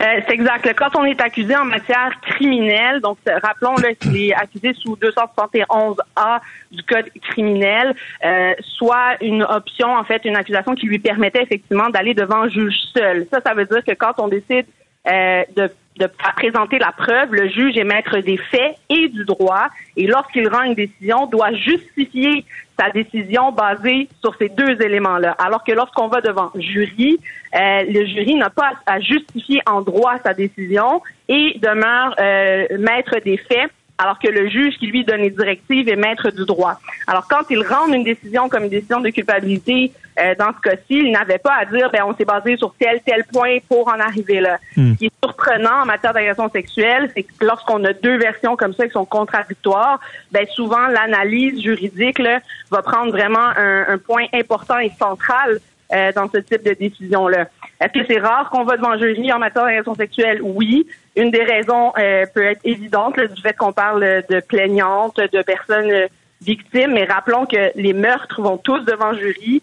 Euh, 0.03 0.19
c'est 0.27 0.33
exact. 0.33 0.67
Quand 0.75 0.95
on 0.97 1.05
est 1.05 1.21
accusé 1.21 1.55
en 1.55 1.65
matière 1.65 2.11
criminelle, 2.21 2.99
donc 2.99 3.17
euh, 3.29 3.37
rappelons 3.41 3.75
là, 3.75 3.93
qu'il 3.99 4.17
est 4.17 4.33
accusé 4.33 4.73
sous 4.73 4.97
271A 4.97 6.41
du 6.71 6.83
code 6.83 7.09
criminel, 7.21 7.95
euh, 8.25 8.53
soit 8.77 9.17
une 9.21 9.43
option, 9.43 9.95
en 9.95 10.03
fait, 10.03 10.25
une 10.25 10.35
accusation 10.35 10.75
qui 10.75 10.87
lui 10.87 10.99
permettait 10.99 11.43
effectivement 11.43 11.89
d'aller 11.89 12.13
devant 12.13 12.43
un 12.43 12.49
juge 12.49 12.75
seul. 12.93 13.27
Ça, 13.31 13.39
ça 13.39 13.53
veut 13.53 13.65
dire 13.65 13.83
que 13.83 13.93
quand 13.93 14.13
on 14.17 14.27
décide 14.27 14.65
euh, 15.07 15.43
de 15.55 15.69
de 15.97 16.07
présenter 16.07 16.79
la 16.79 16.91
preuve, 16.91 17.33
le 17.33 17.49
juge 17.49 17.77
est 17.77 17.83
maître 17.83 18.17
des 18.19 18.37
faits 18.37 18.77
et 18.89 19.09
du 19.09 19.25
droit, 19.25 19.67
et 19.95 20.07
lorsqu'il 20.07 20.47
rend 20.47 20.63
une 20.63 20.73
décision, 20.73 21.27
doit 21.27 21.53
justifier 21.53 22.45
sa 22.79 22.89
décision 22.89 23.51
basée 23.51 24.09
sur 24.21 24.35
ces 24.35 24.49
deux 24.49 24.81
éléments-là. 24.81 25.35
Alors 25.37 25.63
que 25.63 25.71
lorsqu'on 25.71 26.07
va 26.07 26.21
devant 26.21 26.51
jury, 26.55 27.19
euh, 27.55 27.83
le 27.87 28.05
jury 28.05 28.35
n'a 28.35 28.49
pas 28.49 28.73
à 28.85 28.99
justifier 28.99 29.61
en 29.67 29.81
droit 29.81 30.15
sa 30.23 30.33
décision 30.33 31.01
et 31.27 31.59
demeure 31.61 32.15
euh, 32.19 32.65
maître 32.79 33.19
des 33.23 33.37
faits 33.37 33.71
alors 33.97 34.19
que 34.19 34.27
le 34.27 34.49
juge 34.49 34.75
qui 34.77 34.87
lui 34.87 35.03
donne 35.03 35.21
les 35.21 35.29
directives 35.29 35.87
est 35.87 35.95
maître 35.95 36.31
du 36.31 36.45
droit. 36.45 36.79
Alors 37.07 37.27
quand 37.27 37.43
il 37.49 37.61
rend 37.61 37.91
une 37.93 38.03
décision 38.03 38.49
comme 38.49 38.63
une 38.63 38.69
décision 38.69 38.99
de 38.99 39.09
culpabilité 39.09 39.91
euh, 40.19 40.35
dans 40.37 40.51
ce 40.53 40.61
cas-ci, 40.69 40.83
il 40.89 41.11
n'avait 41.11 41.37
pas 41.37 41.53
à 41.55 41.65
dire 41.65 41.89
ben 41.91 42.03
on 42.05 42.15
s'est 42.15 42.25
basé 42.25 42.57
sur 42.57 42.73
tel 42.79 43.01
tel 43.05 43.23
point 43.31 43.57
pour 43.67 43.87
en 43.87 43.99
arriver 43.99 44.41
là. 44.41 44.57
Hmm. 44.75 44.93
Ce 44.93 44.97
qui 44.97 45.05
est 45.05 45.13
surprenant 45.23 45.81
en 45.83 45.85
matière 45.85 46.13
d'agression 46.13 46.49
sexuelle, 46.49 47.11
c'est 47.15 47.23
que 47.23 47.33
lorsqu'on 47.41 47.83
a 47.85 47.93
deux 47.93 48.17
versions 48.17 48.55
comme 48.55 48.73
ça 48.73 48.85
qui 48.85 48.93
sont 48.93 49.05
contradictoires, 49.05 49.99
ben 50.31 50.45
souvent 50.53 50.87
l'analyse 50.87 51.61
juridique 51.61 52.19
là, 52.19 52.39
va 52.71 52.81
prendre 52.81 53.11
vraiment 53.11 53.49
un, 53.55 53.85
un 53.87 53.97
point 53.97 54.25
important 54.33 54.79
et 54.79 54.91
central 54.99 55.59
euh, 55.93 56.11
dans 56.13 56.29
ce 56.29 56.39
type 56.39 56.63
de 56.63 56.73
décision-là. 56.73 57.47
Est-ce 57.81 57.99
que 57.99 58.05
c'est 58.07 58.19
rare 58.19 58.49
qu'on 58.49 58.63
va 58.63 58.77
devant 58.77 58.97
jury 58.97 59.31
en 59.31 59.39
matière 59.39 59.65
d'agression 59.65 59.95
sexuelle? 59.95 60.39
Oui. 60.41 60.87
Une 61.15 61.31
des 61.31 61.43
raisons 61.43 61.93
euh, 61.97 62.25
peut 62.33 62.43
être 62.43 62.61
évidente 62.63 63.19
du 63.19 63.41
fait 63.41 63.53
qu'on 63.53 63.73
parle 63.73 64.23
de 64.29 64.39
plaignantes, 64.39 65.17
de 65.17 65.41
personnes 65.41 65.91
euh, 65.91 66.07
victimes, 66.41 66.93
mais 66.93 67.05
rappelons 67.05 67.45
que 67.45 67.71
les 67.75 67.93
meurtres 67.93 68.41
vont 68.41 68.57
tous 68.57 68.79
devant 68.79 69.13
jury 69.13 69.61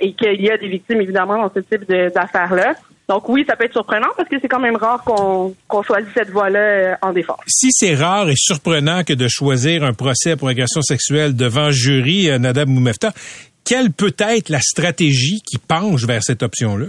et 0.00 0.12
qu'il 0.14 0.40
y 0.42 0.50
a 0.50 0.56
des 0.56 0.66
victimes 0.66 1.00
évidemment 1.00 1.36
dans 1.36 1.52
ce 1.54 1.60
type 1.60 1.88
d'affaires-là. 1.88 2.74
Donc 3.08 3.26
oui, 3.30 3.44
ça 3.48 3.56
peut 3.56 3.64
être 3.64 3.72
surprenant 3.72 4.08
parce 4.16 4.28
que 4.28 4.36
c'est 4.40 4.48
quand 4.48 4.60
même 4.60 4.76
rare 4.76 5.02
qu'on 5.02 5.54
qu'on 5.66 5.82
choisisse 5.82 6.12
cette 6.12 6.28
voie-là 6.28 6.98
en 7.00 7.12
défense. 7.12 7.38
Si 7.46 7.68
c'est 7.72 7.94
rare 7.94 8.28
et 8.28 8.36
surprenant 8.36 9.02
que 9.02 9.14
de 9.14 9.26
choisir 9.28 9.82
un 9.82 9.94
procès 9.94 10.36
pour 10.36 10.48
agression 10.48 10.82
sexuelle 10.82 11.34
devant 11.34 11.70
jury, 11.70 12.28
euh, 12.28 12.38
Nada 12.38 12.66
Boumefta, 12.66 13.12
quelle 13.68 13.92
peut 13.92 14.14
être 14.18 14.48
la 14.48 14.60
stratégie 14.60 15.40
qui 15.42 15.58
penche 15.58 16.04
vers 16.06 16.22
cette 16.22 16.42
option-là? 16.42 16.86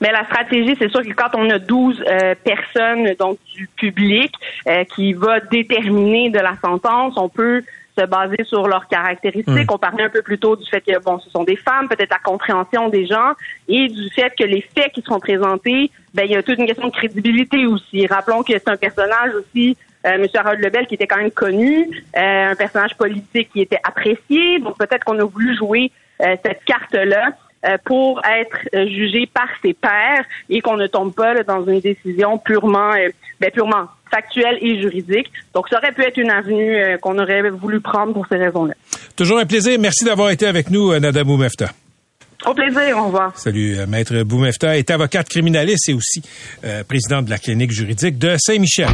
Mais 0.00 0.10
la 0.10 0.24
stratégie, 0.24 0.74
c'est 0.78 0.90
sûr 0.90 1.02
que 1.02 1.12
quand 1.12 1.34
on 1.34 1.50
a 1.50 1.58
12 1.58 2.00
euh, 2.00 2.34
personnes 2.42 3.14
donc 3.18 3.38
du 3.54 3.68
public 3.76 4.32
euh, 4.68 4.84
qui 4.84 5.12
va 5.12 5.40
déterminer 5.40 6.30
de 6.30 6.38
la 6.38 6.56
sentence, 6.62 7.14
on 7.16 7.28
peut 7.28 7.62
se 7.98 8.04
baser 8.04 8.44
sur 8.44 8.68
leurs 8.68 8.88
caractéristiques. 8.88 9.68
Mm. 9.68 9.72
On 9.72 9.78
parlait 9.78 10.04
un 10.04 10.10
peu 10.10 10.22
plus 10.22 10.38
tôt 10.38 10.56
du 10.56 10.68
fait 10.68 10.80
que 10.80 11.02
bon, 11.02 11.18
ce 11.18 11.30
sont 11.30 11.44
des 11.44 11.56
femmes, 11.56 11.88
peut-être 11.88 12.10
la 12.10 12.18
compréhension 12.18 12.88
des 12.88 13.06
gens, 13.06 13.32
et 13.68 13.88
du 13.88 14.08
fait 14.10 14.32
que 14.38 14.44
les 14.44 14.62
faits 14.62 14.92
qui 14.92 15.02
seront 15.02 15.20
présentés, 15.20 15.90
ben 16.14 16.24
il 16.24 16.32
y 16.32 16.36
a 16.36 16.42
toute 16.42 16.58
une 16.58 16.66
question 16.66 16.88
de 16.88 16.92
crédibilité 16.92 17.66
aussi. 17.66 18.06
Rappelons 18.06 18.42
que 18.42 18.52
c'est 18.52 18.68
un 18.68 18.76
personnage 18.76 19.32
aussi. 19.34 19.76
Euh, 20.06 20.14
M. 20.14 20.26
Harold 20.34 20.60
Lebel 20.60 20.86
qui 20.86 20.94
était 20.94 21.06
quand 21.06 21.16
même 21.18 21.30
connu, 21.30 21.88
euh, 22.16 22.50
un 22.50 22.54
personnage 22.54 22.94
politique 22.96 23.50
qui 23.52 23.60
était 23.60 23.80
apprécié, 23.84 24.58
donc 24.60 24.78
peut-être 24.78 25.04
qu'on 25.04 25.18
a 25.18 25.24
voulu 25.24 25.56
jouer 25.56 25.90
euh, 26.22 26.36
cette 26.44 26.64
carte-là 26.64 27.30
euh, 27.66 27.76
pour 27.84 28.22
être 28.24 28.86
jugé 28.88 29.26
par 29.26 29.48
ses 29.62 29.74
pairs 29.74 30.24
et 30.48 30.60
qu'on 30.60 30.76
ne 30.76 30.86
tombe 30.86 31.14
pas 31.14 31.34
là, 31.34 31.42
dans 31.42 31.64
une 31.66 31.80
décision 31.80 32.38
purement, 32.38 32.92
ben, 33.40 33.50
purement 33.50 33.86
factuelle 34.10 34.58
et 34.60 34.80
juridique. 34.80 35.30
Donc, 35.54 35.68
ça 35.68 35.78
aurait 35.78 35.92
pu 35.92 36.02
être 36.02 36.16
une 36.16 36.30
avenue 36.30 36.96
qu'on 37.00 37.18
aurait 37.18 37.50
voulu 37.50 37.80
prendre 37.80 38.12
pour 38.12 38.26
ces 38.28 38.36
raisons-là. 38.36 38.74
Toujours 39.16 39.38
un 39.38 39.46
plaisir. 39.46 39.78
Merci 39.80 40.04
d'avoir 40.04 40.30
été 40.30 40.46
avec 40.46 40.70
nous, 40.70 40.92
euh, 40.92 41.00
Nada 41.00 41.24
Boumefta. 41.24 41.70
Au 42.44 42.52
plaisir, 42.52 42.98
au 42.98 43.06
revoir. 43.06 43.36
Salut, 43.36 43.78
Maître 43.88 44.22
Boumefta 44.22 44.76
est 44.76 44.90
avocate 44.90 45.28
criminaliste 45.28 45.88
et 45.88 45.94
aussi 45.94 46.20
euh, 46.64 46.84
présidente 46.84 47.24
de 47.24 47.30
la 47.30 47.38
clinique 47.38 47.72
juridique 47.72 48.18
de 48.18 48.36
Saint-Michel. 48.38 48.88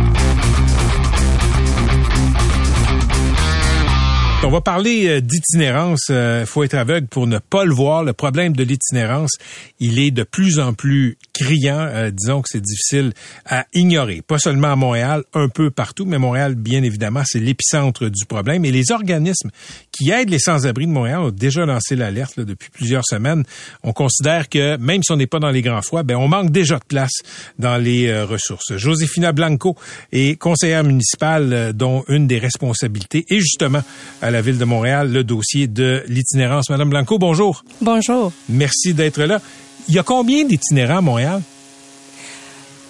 On 4.45 4.51
va 4.51 4.61
parler 4.61 5.07
euh, 5.07 5.21
d'itinérance. 5.21 6.07
Il 6.09 6.47
faut 6.47 6.65
être 6.65 6.75
aveugle 6.75 7.07
pour 7.07 7.29
ne 7.29 7.39
pas 7.39 7.65
le 7.65 7.73
voir. 7.73 8.03
Le 8.03 8.13
problème 8.13 8.55
de 8.55 8.65
l'itinérance, 8.65 9.31
il 9.79 10.01
est 10.01 10.11
de 10.11 10.25
plus 10.25 10.59
en 10.59 10.75
plus 10.75 11.17
criant. 11.33 11.79
Euh, 11.79 12.11
disons 12.11 12.43
que 12.43 12.49
c'est 12.51 12.61
difficile 12.61 13.13
à 13.47 13.67
ignorer. 13.73 14.21
Pas 14.21 14.39
seulement 14.39 14.73
à 14.73 14.77
Montréal, 14.77 15.23
un 15.33 15.49
peu 15.49 15.71
partout, 15.71 16.07
mais 16.07 16.19
Montréal, 16.19 16.57
bien 16.57 16.83
évidemment, 16.83 17.23
c'est 17.25 17.39
l'épicentre 17.39 18.09
du 18.09 18.27
problème. 18.27 18.65
Et 18.65 18.73
les 18.73 18.91
organismes 18.91 19.51
qui 19.93 20.11
aident 20.11 20.31
les 20.31 20.41
sans-abri 20.41 20.87
de 20.87 20.93
Montréal 20.93 21.21
ont 21.21 21.31
déjà 21.31 21.65
lancé 21.65 21.95
l'alerte 21.95 22.41
depuis 22.41 22.71
plusieurs 22.71 23.05
semaines. 23.05 23.45
On 23.85 23.93
considère 23.93 24.49
que 24.49 24.77
même 24.77 25.05
si 25.05 25.13
on 25.13 25.17
n'est 25.17 25.29
pas 25.29 25.39
dans 25.39 25.51
les 25.51 25.63
grands 25.63 25.83
froids, 25.83 26.03
ben 26.03 26.17
on 26.17 26.27
manque 26.27 26.51
déjà 26.51 26.81
de 26.81 26.85
place 26.85 27.23
dans 27.61 27.77
les 27.77 28.09
euh, 28.09 28.27
ressources. 28.27 28.77
Josefina 28.77 29.31
Blanco 29.31 29.77
est 30.11 30.37
conseillère 30.37 30.83
municipale 30.83 31.73
dont 31.75 32.05
une 32.09 32.27
des 32.27 32.41
responsabilités 32.41 33.25
est 33.31 33.39
justement 33.39 33.83
la 34.33 34.43
ville 34.43 34.59
de 34.59 34.65
Montréal 34.65 35.13
le 35.13 35.25
dossier 35.25 35.69
de 35.69 36.03
l'itinérance. 36.09 36.71
Madame 36.71 36.91
Blanco, 36.91 37.19
bonjour. 37.19 37.65
Bonjour. 37.81 38.33
Merci 38.49 38.95
d'être 38.95 39.23
là. 39.23 39.41
Il 39.89 39.95
y 39.95 39.99
a 39.99 40.03
combien 40.03 40.45
d'itinérants 40.45 40.99
à 40.99 41.01
Montréal? 41.01 41.43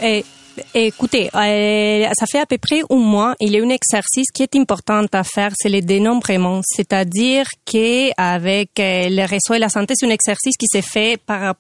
Eh, 0.01 0.25
écoutez, 0.75 1.31
euh, 1.35 2.09
ça 2.19 2.27
fait 2.27 2.41
à 2.41 2.47
peu 2.47 2.59
près 2.59 2.83
un 2.91 2.97
mois. 2.97 3.35
Il 3.41 3.53
y 3.53 3.59
a 3.59 3.63
un 3.63 3.69
exercice 3.69 4.31
qui 4.33 4.43
est 4.43 4.57
important 4.57 5.05
à 5.13 5.25
faire, 5.25 5.53
c'est 5.55 5.69
le 5.69 5.81
dénombrement. 5.81 6.61
C'est-à-dire 6.65 7.47
qu'avec 7.65 8.71
le 8.79 9.27
réseau 9.27 9.55
et 9.55 9.59
la 9.59 9.69
santé, 9.69 9.95
c'est 9.97 10.07
un 10.07 10.11
exercice 10.11 10.57
qui 10.57 10.67
s'est 10.67 10.83
fait 10.83 11.21
par, 11.25 11.55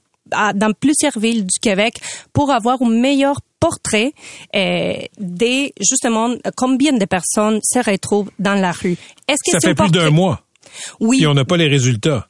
dans 0.54 0.72
plusieurs 0.78 1.18
villes 1.18 1.42
du 1.42 1.60
Québec 1.60 2.00
pour 2.32 2.50
avoir 2.50 2.80
un 2.82 2.90
meilleur 2.90 3.36
portrait 3.62 4.12
euh, 4.56 4.94
de 5.20 5.70
justement 5.78 6.34
combien 6.56 6.92
de 6.92 7.04
personnes 7.04 7.60
se 7.62 7.78
retrouvent 7.78 8.30
dans 8.40 8.54
la 8.54 8.72
rue. 8.72 8.96
Est-ce 9.28 9.38
que 9.46 9.52
ça 9.52 9.60
fait 9.60 9.74
plus 9.74 9.92
d'un 9.92 10.10
mois. 10.10 10.42
Oui. 10.98 11.22
Et 11.22 11.26
on 11.28 11.34
n'a 11.34 11.44
pas 11.44 11.56
les 11.56 11.68
résultats. 11.68 12.28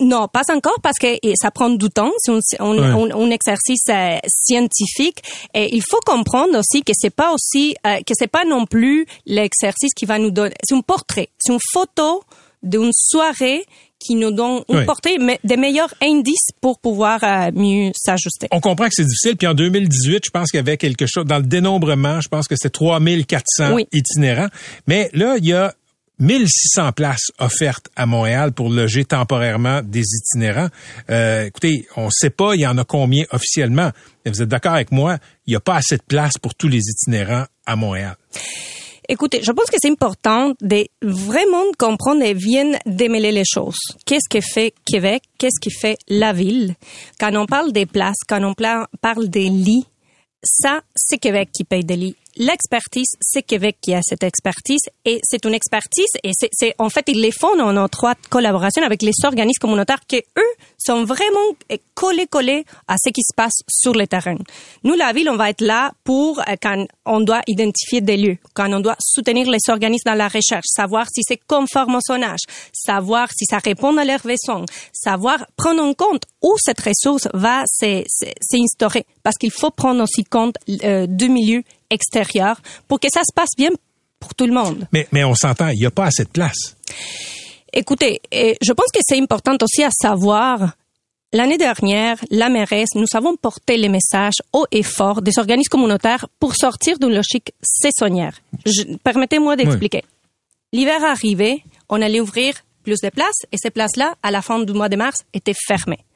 Non, 0.00 0.26
pas 0.26 0.42
encore 0.52 0.80
parce 0.82 0.98
que 0.98 1.06
ça 1.40 1.50
prend 1.50 1.68
du 1.68 1.88
temps. 1.90 2.10
C'est 2.18 2.60
un, 2.60 3.30
exercice 3.30 3.84
euh, 3.90 4.18
scientifique 4.26 5.22
et 5.54 5.76
il 5.76 5.82
faut 5.82 6.00
comprendre 6.04 6.58
aussi 6.58 6.82
que 6.82 6.92
c'est 6.94 7.14
pas 7.14 7.32
aussi 7.32 7.76
euh, 7.86 7.98
que 7.98 8.14
c'est 8.14 8.26
pas 8.26 8.44
non 8.44 8.66
plus 8.66 9.06
l'exercice 9.26 9.92
qui 9.94 10.06
va 10.06 10.18
nous 10.18 10.30
donner. 10.30 10.54
C'est 10.64 10.74
un 10.74 10.80
portrait, 10.80 11.28
c'est 11.38 11.52
une 11.52 11.60
photo 11.72 12.24
d'une 12.62 12.90
soirée 12.92 13.64
qui 13.98 14.14
nous 14.14 14.30
donne 14.30 14.62
un 14.68 14.84
portrait, 14.84 15.18
mais 15.18 15.40
des 15.44 15.56
meilleurs 15.56 15.92
indices 16.02 16.50
pour 16.60 16.78
pouvoir 16.78 17.22
euh, 17.22 17.50
mieux 17.54 17.92
s'ajuster. 17.94 18.48
On 18.50 18.60
comprend 18.60 18.86
que 18.86 18.94
c'est 18.94 19.04
difficile. 19.04 19.36
Puis 19.36 19.46
en 19.46 19.54
2018, 19.54 20.22
je 20.24 20.30
pense 20.30 20.50
qu'il 20.50 20.58
y 20.58 20.60
avait 20.60 20.76
quelque 20.76 21.06
chose 21.06 21.24
dans 21.24 21.38
le 21.38 21.44
dénombrement. 21.44 22.20
Je 22.20 22.28
pense 22.28 22.46
que 22.48 22.54
c'est 22.56 22.70
3400 22.70 23.78
itinérants. 23.92 24.48
Mais 24.86 25.10
là, 25.12 25.36
il 25.38 25.46
y 25.46 25.52
a 25.52 25.74
1600 26.18 26.92
places 26.92 27.30
offertes 27.38 27.88
à 27.94 28.06
Montréal 28.06 28.52
pour 28.52 28.70
loger 28.70 29.04
temporairement 29.04 29.82
des 29.82 30.02
itinérants. 30.02 30.68
Euh, 31.10 31.46
écoutez, 31.46 31.86
on 31.96 32.06
ne 32.06 32.10
sait 32.10 32.30
pas 32.30 32.54
il 32.54 32.60
y 32.60 32.66
en 32.66 32.78
a 32.78 32.84
combien 32.84 33.24
officiellement, 33.32 33.90
mais 34.24 34.30
vous 34.30 34.42
êtes 34.42 34.48
d'accord 34.48 34.72
avec 34.72 34.92
moi, 34.92 35.18
il 35.46 35.50
n'y 35.50 35.56
a 35.56 35.60
pas 35.60 35.76
assez 35.76 35.96
de 35.96 36.02
place 36.02 36.38
pour 36.38 36.54
tous 36.54 36.68
les 36.68 36.82
itinérants 36.88 37.44
à 37.66 37.76
Montréal. 37.76 38.16
Écoutez, 39.08 39.40
je 39.42 39.52
pense 39.52 39.70
que 39.70 39.76
c'est 39.80 39.90
important 39.90 40.52
de 40.60 40.86
vraiment 41.02 41.64
comprendre 41.78 42.22
et 42.22 42.34
bien 42.34 42.72
démêler 42.86 43.30
les 43.30 43.44
choses. 43.44 43.78
Qu'est-ce 44.04 44.28
que 44.28 44.40
fait 44.40 44.74
Québec? 44.84 45.22
Qu'est-ce 45.38 45.60
qui 45.60 45.70
fait 45.70 45.96
la 46.08 46.32
ville? 46.32 46.74
Quand 47.20 47.34
on 47.36 47.46
parle 47.46 47.72
des 47.72 47.86
places, 47.86 48.24
quand 48.28 48.42
on 48.42 48.54
parle 49.00 49.28
des 49.28 49.48
lits, 49.48 49.86
ça, 50.42 50.80
c'est 50.94 51.18
Québec 51.18 51.50
qui 51.52 51.64
paye 51.64 51.84
des 51.84 51.96
lits 51.96 52.16
l'expertise, 52.36 53.08
c'est 53.20 53.42
Québec 53.42 53.78
qui 53.80 53.94
a 53.94 54.00
cette 54.02 54.22
expertise 54.22 54.80
et 55.04 55.20
c'est 55.22 55.44
une 55.44 55.54
expertise 55.54 56.10
et 56.22 56.32
c'est 56.52 56.74
en 56.78 56.88
fait 56.90 57.04
ils 57.08 57.20
les 57.20 57.32
font 57.32 57.58
en 57.58 57.84
étroite 57.84 58.18
collaboration 58.28 58.82
avec 58.82 59.02
les 59.02 59.12
organismes 59.24 59.60
communautaires 59.60 60.00
qui 60.06 60.22
eux 60.38 60.54
sont 60.78 61.04
vraiment 61.04 61.80
collés 61.94 62.26
collés 62.26 62.64
à 62.88 62.96
ce 63.02 63.10
qui 63.10 63.22
se 63.22 63.34
passe 63.34 63.62
sur 63.68 63.94
le 63.94 64.06
terrain. 64.06 64.36
Nous 64.84 64.94
la 64.94 65.12
ville 65.12 65.28
on 65.30 65.36
va 65.36 65.50
être 65.50 65.62
là 65.62 65.92
pour 66.04 66.40
euh, 66.40 66.56
quand 66.60 66.86
on 67.06 67.20
doit 67.20 67.42
identifier 67.46 68.00
des 68.00 68.16
lieux, 68.16 68.38
quand 68.54 68.72
on 68.72 68.80
doit 68.80 68.96
soutenir 69.00 69.48
les 69.48 69.58
organismes 69.68 70.10
dans 70.10 70.14
la 70.14 70.28
recherche, 70.28 70.66
savoir 70.66 71.06
si 71.12 71.22
c'est 71.26 71.40
conforme 71.46 71.96
au 71.96 72.00
son 72.04 72.22
âge, 72.22 72.40
savoir 72.72 73.28
si 73.36 73.44
ça 73.46 73.58
répond 73.58 73.96
à 73.96 74.04
leurs 74.04 74.22
besoins, 74.22 74.64
savoir 74.92 75.46
prendre 75.56 75.82
en 75.82 75.94
compte 75.94 76.24
où 76.42 76.54
cette 76.58 76.80
ressource 76.80 77.28
va 77.32 77.64
s'instaurer 77.66 79.06
parce 79.22 79.36
qu'il 79.36 79.52
faut 79.52 79.70
prendre 79.70 80.02
aussi 80.02 80.24
compte 80.24 80.56
euh, 80.84 81.06
du 81.06 81.28
milieu 81.28 81.62
extérieur 81.90 82.60
pour 82.88 83.00
que 83.00 83.08
ça 83.12 83.22
se 83.22 83.32
passe 83.34 83.50
bien 83.56 83.70
pour 84.20 84.34
tout 84.34 84.46
le 84.46 84.52
monde. 84.52 84.86
Mais, 84.92 85.06
mais 85.12 85.24
on 85.24 85.34
s'entend, 85.34 85.68
il 85.68 85.78
n'y 85.78 85.86
a 85.86 85.90
pas 85.90 86.06
assez 86.06 86.24
de 86.24 86.30
place. 86.30 86.76
Écoutez, 87.72 88.20
je 88.32 88.72
pense 88.72 88.90
que 88.92 89.00
c'est 89.06 89.20
important 89.20 89.56
aussi 89.60 89.84
à 89.84 89.90
savoir 89.90 90.76
L'année 91.36 91.58
dernière, 91.58 92.16
la 92.30 92.48
mairesse, 92.48 92.94
nous 92.94 93.04
avons 93.12 93.36
porté 93.36 93.76
les 93.76 93.90
messages 93.90 94.40
haut 94.54 94.64
et 94.72 94.82
fort 94.82 95.20
des 95.20 95.38
organismes 95.38 95.68
communautaires 95.68 96.26
pour 96.40 96.56
sortir 96.56 96.98
d'une 96.98 97.12
logique 97.12 97.52
saisonnière. 97.60 98.40
Permettez-moi 99.04 99.54
d'expliquer. 99.54 100.02
L'hiver 100.72 101.04
arrivait, 101.04 101.62
on 101.90 102.00
allait 102.00 102.20
ouvrir 102.20 102.54
plus 102.82 103.02
de 103.02 103.10
places 103.10 103.44
et 103.52 103.58
ces 103.58 103.68
places-là, 103.68 104.14
à 104.22 104.30
la 104.30 104.40
fin 104.40 104.60
du 104.60 104.72
mois 104.72 104.88
de 104.88 104.96
mars, 104.96 105.26
étaient 105.34 105.52
fermées. 105.66 106.06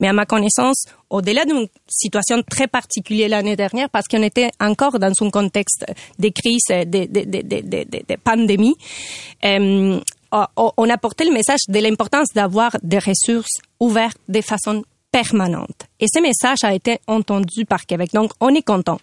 Mais 0.00 0.08
à 0.08 0.12
ma 0.12 0.26
connaissance, 0.26 0.86
au-delà 1.08 1.44
d'une 1.44 1.68
situation 1.86 2.42
très 2.42 2.66
particulière 2.66 3.28
l'année 3.28 3.54
dernière, 3.54 3.88
parce 3.88 4.08
qu'on 4.08 4.24
était 4.24 4.50
encore 4.58 4.98
dans 4.98 5.12
un 5.20 5.30
contexte 5.30 5.86
de 6.18 6.28
crise, 6.30 6.64
de, 6.68 7.06
de, 7.06 7.22
de, 7.22 8.02
de 8.08 8.16
pandémie, 8.16 8.74
euh, 9.44 10.00
on 10.56 10.90
a 10.90 10.98
porté 10.98 11.24
le 11.24 11.32
message 11.32 11.60
de 11.68 11.78
l'importance 11.78 12.28
d'avoir 12.34 12.76
des 12.82 12.98
ressources 12.98 13.58
ouvertes 13.80 14.18
de 14.28 14.40
façon 14.40 14.82
permanente. 15.14 15.86
Et 16.00 16.06
ce 16.12 16.20
message 16.20 16.64
a 16.64 16.74
été 16.74 16.98
entendu 17.06 17.64
par 17.64 17.86
Québec. 17.86 18.10
Donc, 18.12 18.32
on 18.40 18.52
est 18.52 18.66
content. 18.66 18.98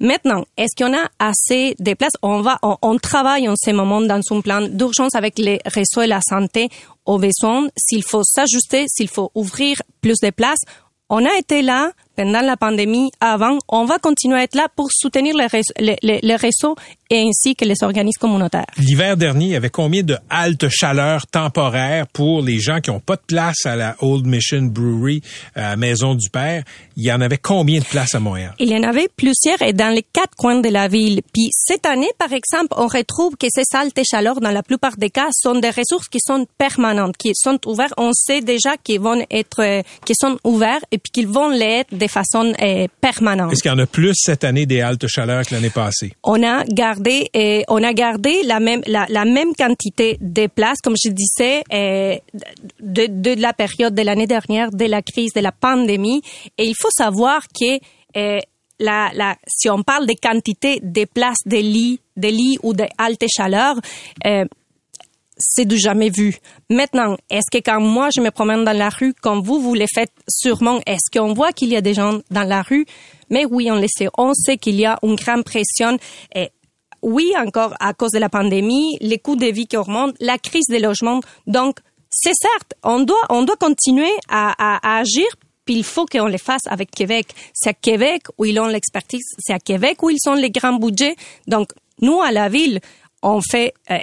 Maintenant, 0.00 0.44
est-ce 0.58 0.76
qu'on 0.76 0.92
a 0.94 1.08
assez 1.18 1.74
de 1.78 1.94
places? 1.94 2.12
On 2.20 2.42
va, 2.42 2.58
on, 2.62 2.98
travaille 2.98 3.48
en 3.48 3.54
ce 3.56 3.70
moment 3.70 4.02
dans 4.02 4.20
un 4.30 4.40
plan 4.42 4.60
d'urgence 4.60 5.14
avec 5.14 5.38
les 5.38 5.58
réseaux 5.64 6.02
et 6.02 6.06
la 6.06 6.20
santé 6.20 6.68
aux 7.06 7.18
besoins. 7.18 7.68
S'il 7.74 8.04
faut 8.04 8.22
s'ajuster, 8.22 8.84
s'il 8.86 9.08
faut 9.08 9.30
ouvrir 9.34 9.80
plus 10.02 10.18
de 10.22 10.28
places, 10.28 10.60
on 11.08 11.24
a 11.24 11.34
été 11.38 11.62
là 11.62 11.90
pendant 12.16 12.40
la 12.40 12.56
pandémie, 12.56 13.10
avant, 13.20 13.58
on 13.68 13.84
va 13.84 13.98
continuer 13.98 14.38
à 14.38 14.42
être 14.42 14.54
là 14.54 14.68
pour 14.74 14.88
soutenir 14.90 15.34
les, 15.36 16.36
réseaux, 16.36 16.74
et 17.10 17.20
ainsi 17.20 17.54
que 17.54 17.64
les 17.64 17.82
organismes 17.82 18.20
communautaires. 18.20 18.66
L'hiver 18.78 19.16
dernier, 19.16 19.46
il 19.46 19.50
y 19.52 19.56
avait 19.56 19.70
combien 19.70 20.02
de 20.02 20.16
haltes 20.28 20.68
chaleur 20.68 21.26
temporaires 21.26 22.06
pour 22.08 22.42
les 22.42 22.58
gens 22.58 22.80
qui 22.80 22.90
n'ont 22.90 23.00
pas 23.00 23.16
de 23.16 23.22
place 23.26 23.64
à 23.64 23.76
la 23.76 23.96
Old 24.00 24.26
Mission 24.26 24.62
Brewery, 24.62 25.22
à 25.54 25.76
Maison 25.76 26.14
du 26.14 26.30
Père? 26.30 26.64
Il 26.96 27.04
y 27.04 27.12
en 27.12 27.20
avait 27.20 27.38
combien 27.38 27.78
de 27.78 27.84
places 27.84 28.14
à 28.14 28.20
Montréal? 28.20 28.54
Il 28.58 28.70
y 28.70 28.76
en 28.76 28.82
avait 28.82 29.08
plusieurs 29.14 29.60
et 29.62 29.72
dans 29.72 29.94
les 29.94 30.02
quatre 30.02 30.34
coins 30.36 30.60
de 30.60 30.68
la 30.68 30.88
ville. 30.88 31.20
Puis 31.32 31.50
cette 31.52 31.86
année, 31.86 32.10
par 32.18 32.32
exemple, 32.32 32.74
on 32.76 32.86
retrouve 32.86 33.36
que 33.36 33.46
ces 33.50 33.76
haltes 33.76 34.00
chaleur, 34.08 34.40
dans 34.40 34.50
la 34.50 34.62
plupart 34.62 34.96
des 34.96 35.10
cas, 35.10 35.28
sont 35.32 35.54
des 35.54 35.70
ressources 35.70 36.08
qui 36.08 36.18
sont 36.20 36.46
permanentes, 36.58 37.16
qui 37.16 37.32
sont 37.34 37.58
ouvertes. 37.66 37.94
On 37.98 38.12
sait 38.12 38.40
déjà 38.40 38.76
qu'ils 38.82 39.00
vont 39.00 39.24
être, 39.30 39.62
euh, 39.62 39.82
qui 40.04 40.14
sont 40.18 40.38
ouverts 40.44 40.84
et 40.90 40.98
puis 40.98 41.10
qu'ils 41.12 41.28
vont 41.28 41.50
l'être 41.50 41.94
de 42.06 42.10
façon 42.12 42.52
euh, 42.62 42.86
permanente. 43.00 43.52
Est-ce 43.52 43.62
qu'il 43.62 43.70
y 43.70 43.74
en 43.74 43.78
a 43.78 43.86
plus 43.86 44.14
cette 44.14 44.44
année 44.44 44.66
des 44.66 44.80
haltes 44.80 45.06
chaleur 45.06 45.44
que 45.44 45.54
l'année 45.54 45.70
passée? 45.70 46.12
On 46.22 46.42
a 46.42 46.64
gardé, 46.64 47.28
euh, 47.36 47.62
on 47.68 47.82
a 47.82 47.92
gardé 47.92 48.42
la 48.44 48.60
même, 48.60 48.82
la, 48.86 49.06
la, 49.08 49.24
même 49.24 49.54
quantité 49.54 50.18
de 50.20 50.46
places, 50.46 50.80
comme 50.82 50.96
je 51.02 51.10
disais, 51.10 51.62
euh, 51.72 52.16
de, 52.80 53.06
de 53.06 53.40
la 53.40 53.52
période 53.52 53.94
de 53.94 54.02
l'année 54.02 54.26
dernière, 54.26 54.70
de 54.70 54.84
la 54.84 55.02
crise, 55.02 55.32
de 55.34 55.40
la 55.40 55.52
pandémie. 55.52 56.22
Et 56.58 56.64
il 56.64 56.74
faut 56.78 56.90
savoir 56.96 57.42
que 57.48 57.78
euh, 58.16 58.38
la, 58.78 59.10
la, 59.14 59.36
si 59.46 59.68
on 59.70 59.82
parle 59.82 60.06
de 60.06 60.14
quantité 60.20 60.80
de 60.82 61.04
places, 61.04 61.44
de 61.46 61.56
lits, 61.56 62.00
de 62.16 62.28
lits 62.28 62.58
ou 62.62 62.74
de 62.74 62.84
haltes 62.98 63.24
chaleur, 63.34 63.76
c'est 65.36 65.64
du 65.64 65.78
jamais 65.78 66.10
vu. 66.10 66.38
Maintenant, 66.70 67.16
est-ce 67.30 67.50
que 67.50 67.62
quand 67.62 67.80
moi 67.80 68.08
je 68.14 68.20
me 68.20 68.30
promène 68.30 68.64
dans 68.64 68.76
la 68.76 68.88
rue, 68.88 69.14
comme 69.14 69.42
vous, 69.42 69.60
vous 69.60 69.74
le 69.74 69.86
faites 69.92 70.12
sûrement, 70.28 70.80
est-ce 70.86 71.16
qu'on 71.16 71.34
voit 71.34 71.52
qu'il 71.52 71.68
y 71.68 71.76
a 71.76 71.80
des 71.80 71.94
gens 71.94 72.20
dans 72.30 72.42
la 72.42 72.62
rue? 72.62 72.86
Mais 73.30 73.44
oui, 73.44 73.70
on 73.70 73.76
le 73.76 73.86
sait. 73.88 74.08
On 74.16 74.32
sait 74.34 74.56
qu'il 74.56 74.76
y 74.76 74.86
a 74.86 74.98
une 75.02 75.16
grande 75.16 75.44
pression. 75.44 75.98
Et 76.34 76.50
oui, 77.02 77.32
encore 77.36 77.74
à 77.80 77.92
cause 77.92 78.12
de 78.12 78.18
la 78.18 78.28
pandémie, 78.28 78.96
les 79.00 79.18
coûts 79.18 79.36
de 79.36 79.46
vie 79.46 79.66
qui 79.66 79.76
augmentent, 79.76 80.16
la 80.20 80.38
crise 80.38 80.66
des 80.68 80.78
logements. 80.78 81.20
Donc, 81.46 81.78
c'est 82.10 82.34
certes, 82.34 82.74
on 82.82 83.00
doit, 83.00 83.26
on 83.28 83.42
doit 83.42 83.56
continuer 83.56 84.12
à, 84.28 84.54
à, 84.58 84.96
à 84.96 85.00
agir 85.00 85.26
puis 85.66 85.74
il 85.74 85.84
faut 85.84 86.06
qu'on 86.06 86.28
le 86.28 86.38
fasse 86.38 86.62
avec 86.66 86.90
Québec. 86.92 87.26
C'est 87.52 87.70
à 87.70 87.74
Québec 87.74 88.22
où 88.38 88.44
ils 88.44 88.58
ont 88.58 88.68
l'expertise, 88.68 89.24
c'est 89.38 89.52
à 89.52 89.58
Québec 89.58 90.02
où 90.02 90.10
ils 90.10 90.28
ont 90.28 90.34
les 90.34 90.50
grands 90.50 90.78
budgets. 90.78 91.16
Donc, 91.48 91.72
nous, 92.00 92.22
à 92.22 92.30
la 92.30 92.48
ville, 92.48 92.80
on 93.22 93.40
fait 93.40 93.74
euh, 93.90 93.98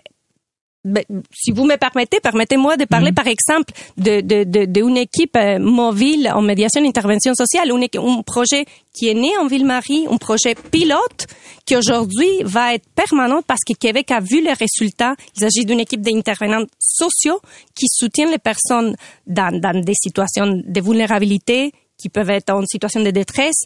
ben, 0.86 1.04
si 1.34 1.52
vous 1.52 1.63
me 1.65 1.78
permettez, 1.78 2.19
permettez-moi 2.19 2.76
de 2.76 2.84
parler, 2.84 3.13
par 3.13 3.28
exemple, 3.28 3.74
de, 3.98 4.19
de, 4.19 4.43
de, 4.43 4.65
d'une 4.65 4.98
équipe 4.98 5.36
euh, 5.38 5.58
mobile 5.58 6.30
en 6.34 6.41
médiation 6.41 6.84
et 6.84 6.88
intervention 6.88 7.34
sociale, 7.36 7.69
une, 7.69 7.84
un 7.84 8.22
projet 8.22 8.65
qui 8.93 9.08
est 9.08 9.13
né 9.13 9.32
en 9.39 9.48
Ville-Marie, 9.48 10.08
un 10.10 10.17
projet 10.17 10.56
pilote 10.72 11.28
qui 11.65 11.78
aujourd'hui 11.78 12.43
va 12.43 12.74
être 12.74 12.86
permanent 12.96 13.41
parce 13.48 13.62
que 13.65 13.74
Québec 13.78 14.12
a 14.12 14.19
vu 14.19 14.41
les 14.43 14.54
résultats. 14.54 15.15
Il 15.38 15.39
s'agit 15.39 15.65
d'une 15.65 15.80
équipe 15.80 16.02
d'intervenants 16.02 16.65
sociaux 16.80 17.39
qui 17.76 17.88
soutiennent 17.88 18.32
les 18.32 18.38
personnes 18.38 18.96
dans, 19.26 19.58
dans 19.58 19.80
des 19.80 19.96
situations 19.96 20.62
de 20.65 20.82
vulnérabilité 20.82 21.72
qui 22.04 22.10
peuvent 22.10 22.30
être 22.30 22.50
en 22.52 22.66
situation 22.66 23.02
de 23.02 23.12
détresse 23.12 23.63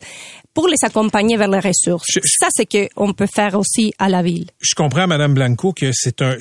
pour 0.53 0.67
les 0.67 0.75
accompagner 0.83 1.37
vers 1.37 1.47
les 1.49 1.59
ressources. 1.59 2.05
Je- 2.13 2.19
je- 2.23 2.35
Ça, 2.39 2.47
c'est 2.55 2.67
que 2.67 2.87
on 2.95 3.13
peut 3.13 3.25
faire 3.33 3.55
aussi 3.55 3.93
à 3.97 4.09
la 4.09 4.21
ville. 4.21 4.45
Je 4.61 4.75
comprends, 4.75 5.07
Madame 5.07 5.33
Blanco, 5.33 5.73
que 5.73 5.89
c'est 5.91 6.21
un. 6.21 6.35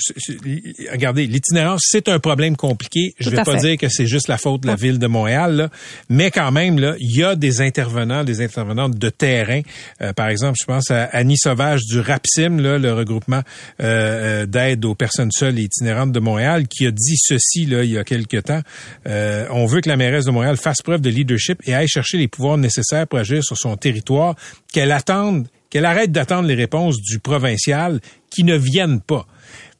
regardez, 0.93 1.27
l'itinérance, 1.27 1.81
c'est 1.85 2.09
un 2.09 2.19
problème 2.19 2.57
compliqué. 2.57 3.15
Je 3.19 3.25
Tout 3.31 3.37
vais 3.37 3.43
pas 3.43 3.59
fait. 3.59 3.69
dire 3.69 3.79
que 3.79 3.89
c'est 3.89 4.07
juste 4.07 4.29
la 4.29 4.37
faute 4.39 4.63
de 4.63 4.67
la 4.67 4.75
ville 4.77 4.99
de 4.99 5.07
Montréal, 5.07 5.57
là, 5.57 5.69
mais 6.11 6.31
quand 6.31 6.53
même, 6.53 6.79
là, 6.79 6.95
il 6.99 7.17
y 7.17 7.23
a 7.25 7.35
des 7.35 7.61
intervenants, 7.61 8.25
des 8.25 8.41
intervenantes 8.43 8.97
de 8.99 9.09
terrain. 9.09 9.63
Euh, 10.03 10.13
par 10.13 10.29
exemple, 10.29 10.57
je 10.61 10.67
pense 10.67 10.91
à 10.91 11.05
Annie 11.05 11.39
Sauvage 11.39 11.81
du 11.89 12.01
RAPSIM, 12.01 12.61
là, 12.61 12.79
le 12.79 12.93
regroupement 12.93 13.41
euh, 13.81 14.43
euh, 14.43 14.47
d'aide 14.47 14.85
aux 14.85 14.95
personnes 14.95 15.31
seules 15.33 15.59
et 15.59 15.63
itinérantes 15.63 16.13
de 16.13 16.21
Montréal, 16.21 16.69
qui 16.69 16.87
a 16.87 16.91
dit 16.91 17.17
ceci 17.17 17.65
là 17.67 17.85
il 17.85 17.91
y 17.91 17.99
a 17.99 18.05
quelque 18.05 18.37
temps. 18.39 18.61
Euh, 19.07 19.47
on 19.51 19.67
veut 19.67 19.81
que 19.81 19.89
la 19.89 19.97
mairesse 19.97 20.25
de 20.27 20.31
Montréal 20.31 20.57
fasse 20.57 20.83
preuve 20.83 21.01
de 21.01 21.11
leadership 21.11 21.61
et 21.67 21.75
aille 21.75 21.86
chercher 21.87 22.19
les 22.19 22.29
pouvoirs 22.29 22.59
nécessaires 22.59 23.07
pour 23.07 23.19
agir 23.19 23.43
sur 23.43 23.57
son 23.57 23.77
territoire, 23.77 24.35
qu'elle 24.73 24.93
attende 24.93 25.49
qu'elle 25.71 25.85
arrête 25.85 26.13
d'attendre 26.13 26.49
les 26.49 26.55
réponses 26.55 27.01
du 27.01 27.19
provincial 27.19 28.01
qui 28.31 28.45
ne 28.45 28.57
viennent 28.57 29.01
pas. 29.01 29.27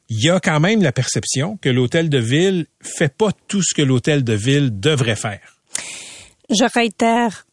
Il 0.09 0.23
y 0.23 0.29
a 0.29 0.39
quand 0.39 0.59
même 0.59 0.81
la 0.81 0.91
perception 0.91 1.57
que 1.57 1.69
l'hôtel 1.69 2.09
de 2.09 2.17
ville 2.17 2.65
fait 2.81 3.13
pas 3.13 3.31
tout 3.47 3.61
ce 3.61 3.73
que 3.73 3.81
l'hôtel 3.81 4.23
de 4.23 4.33
ville 4.33 4.79
devrait 4.79 5.15
faire. 5.15 5.39
Je 6.49 6.65
réitère, 6.73 7.45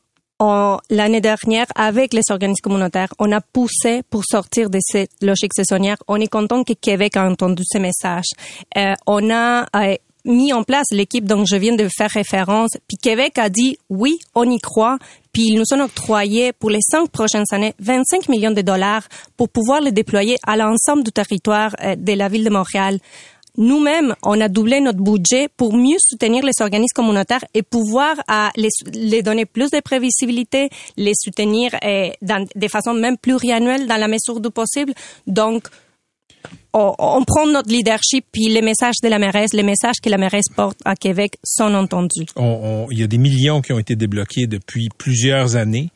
l'année 0.90 1.20
dernière, 1.20 1.66
avec 1.74 2.12
les 2.12 2.22
organismes 2.30 2.62
communautaires, 2.62 3.12
on 3.18 3.32
a 3.32 3.40
poussé 3.40 4.02
pour 4.08 4.22
sortir 4.24 4.70
de 4.70 4.78
cette 4.80 5.10
logique 5.20 5.52
saisonnière. 5.54 5.96
On 6.06 6.20
est 6.20 6.28
content 6.28 6.62
que 6.62 6.74
Québec 6.74 7.16
a 7.16 7.24
entendu 7.24 7.62
ce 7.66 7.78
message. 7.78 8.26
Euh, 8.76 8.94
on 9.06 9.30
a 9.30 9.66
euh, 9.74 9.96
mis 10.24 10.52
en 10.52 10.62
place 10.62 10.86
l'équipe 10.90 11.24
dont 11.24 11.44
je 11.44 11.56
viens 11.56 11.74
de 11.74 11.88
faire 11.94 12.10
référence. 12.10 12.70
Puis 12.88 12.96
Québec 12.96 13.38
a 13.38 13.48
dit 13.48 13.78
oui, 13.90 14.18
on 14.34 14.48
y 14.48 14.58
croit. 14.58 14.98
Puis 15.32 15.48
ils 15.48 15.56
nous 15.56 15.64
ont 15.72 15.84
octroyé 15.84 16.52
pour 16.52 16.70
les 16.70 16.80
cinq 16.80 17.10
prochaines 17.10 17.44
années 17.50 17.74
25 17.80 18.28
millions 18.28 18.52
de 18.52 18.62
dollars 18.62 19.02
pour 19.36 19.48
pouvoir 19.48 19.80
les 19.80 19.90
déployer 19.90 20.36
à 20.46 20.56
l'ensemble 20.56 21.02
du 21.02 21.10
territoire 21.10 21.74
euh, 21.82 21.96
de 21.96 22.12
la 22.12 22.28
ville 22.28 22.44
de 22.44 22.50
Montréal. 22.50 23.00
Nous-mêmes, 23.56 24.16
on 24.24 24.40
a 24.40 24.48
doublé 24.48 24.80
notre 24.80 24.98
budget 24.98 25.48
pour 25.56 25.76
mieux 25.76 25.98
soutenir 26.00 26.44
les 26.44 26.60
organismes 26.60 26.94
communautaires 26.94 27.44
et 27.54 27.62
pouvoir 27.62 28.16
à 28.26 28.50
les, 28.56 29.22
donner 29.22 29.46
plus 29.46 29.70
de 29.70 29.78
prévisibilité, 29.78 30.70
les 30.96 31.12
soutenir 31.14 31.70
euh, 31.84 32.10
dans, 32.20 32.44
de 32.52 32.68
façon 32.68 32.94
même 32.94 33.16
pluriannuelle 33.16 33.86
dans 33.86 33.96
la 33.96 34.08
mesure 34.08 34.40
du 34.40 34.50
possible. 34.50 34.92
Donc, 35.28 35.68
on, 36.72 37.24
prend 37.24 37.46
notre 37.46 37.70
leadership, 37.70 38.24
puis 38.32 38.48
les 38.48 38.62
messages 38.62 38.96
de 39.02 39.08
la 39.08 39.18
mairesse, 39.18 39.52
les 39.52 39.62
messages 39.62 39.96
que 40.02 40.10
la 40.10 40.18
mairesse 40.18 40.48
porte 40.54 40.78
à 40.84 40.96
Québec 40.96 41.36
sont 41.44 41.72
entendus. 41.72 42.26
Il 42.36 42.98
y 42.98 43.02
a 43.02 43.06
des 43.06 43.18
millions 43.18 43.60
qui 43.60 43.72
ont 43.72 43.78
été 43.78 43.94
débloqués 43.94 44.46
depuis 44.46 44.88
plusieurs 44.96 45.56
années. 45.56 45.90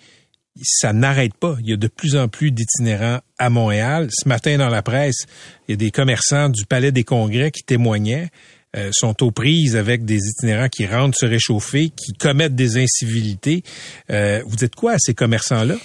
Ça 0.62 0.92
n'arrête 0.92 1.34
pas. 1.34 1.56
Il 1.60 1.70
y 1.70 1.72
a 1.72 1.76
de 1.76 1.88
plus 1.88 2.16
en 2.16 2.28
plus 2.28 2.50
d'itinérants 2.50 3.20
à 3.38 3.50
Montréal. 3.50 4.08
Ce 4.10 4.28
matin, 4.28 4.56
dans 4.56 4.68
la 4.68 4.82
presse, 4.82 5.26
il 5.66 5.72
y 5.72 5.74
a 5.74 5.76
des 5.76 5.90
commerçants 5.90 6.48
du 6.48 6.64
Palais 6.64 6.92
des 6.92 7.04
Congrès 7.04 7.50
qui 7.50 7.62
témoignaient, 7.62 8.28
euh, 8.76 8.90
sont 8.92 9.22
aux 9.22 9.30
prises 9.30 9.76
avec 9.76 10.04
des 10.04 10.18
itinérants 10.18 10.68
qui 10.68 10.86
rentrent 10.86 11.16
se 11.16 11.26
réchauffer, 11.26 11.90
qui 11.90 12.12
commettent 12.12 12.54
des 12.54 12.76
incivilités. 12.76 13.62
Euh, 14.10 14.42
vous 14.46 14.56
dites 14.56 14.74
quoi 14.74 14.92
à 14.92 14.98
ces 14.98 15.14
commerçants-là? 15.14 15.76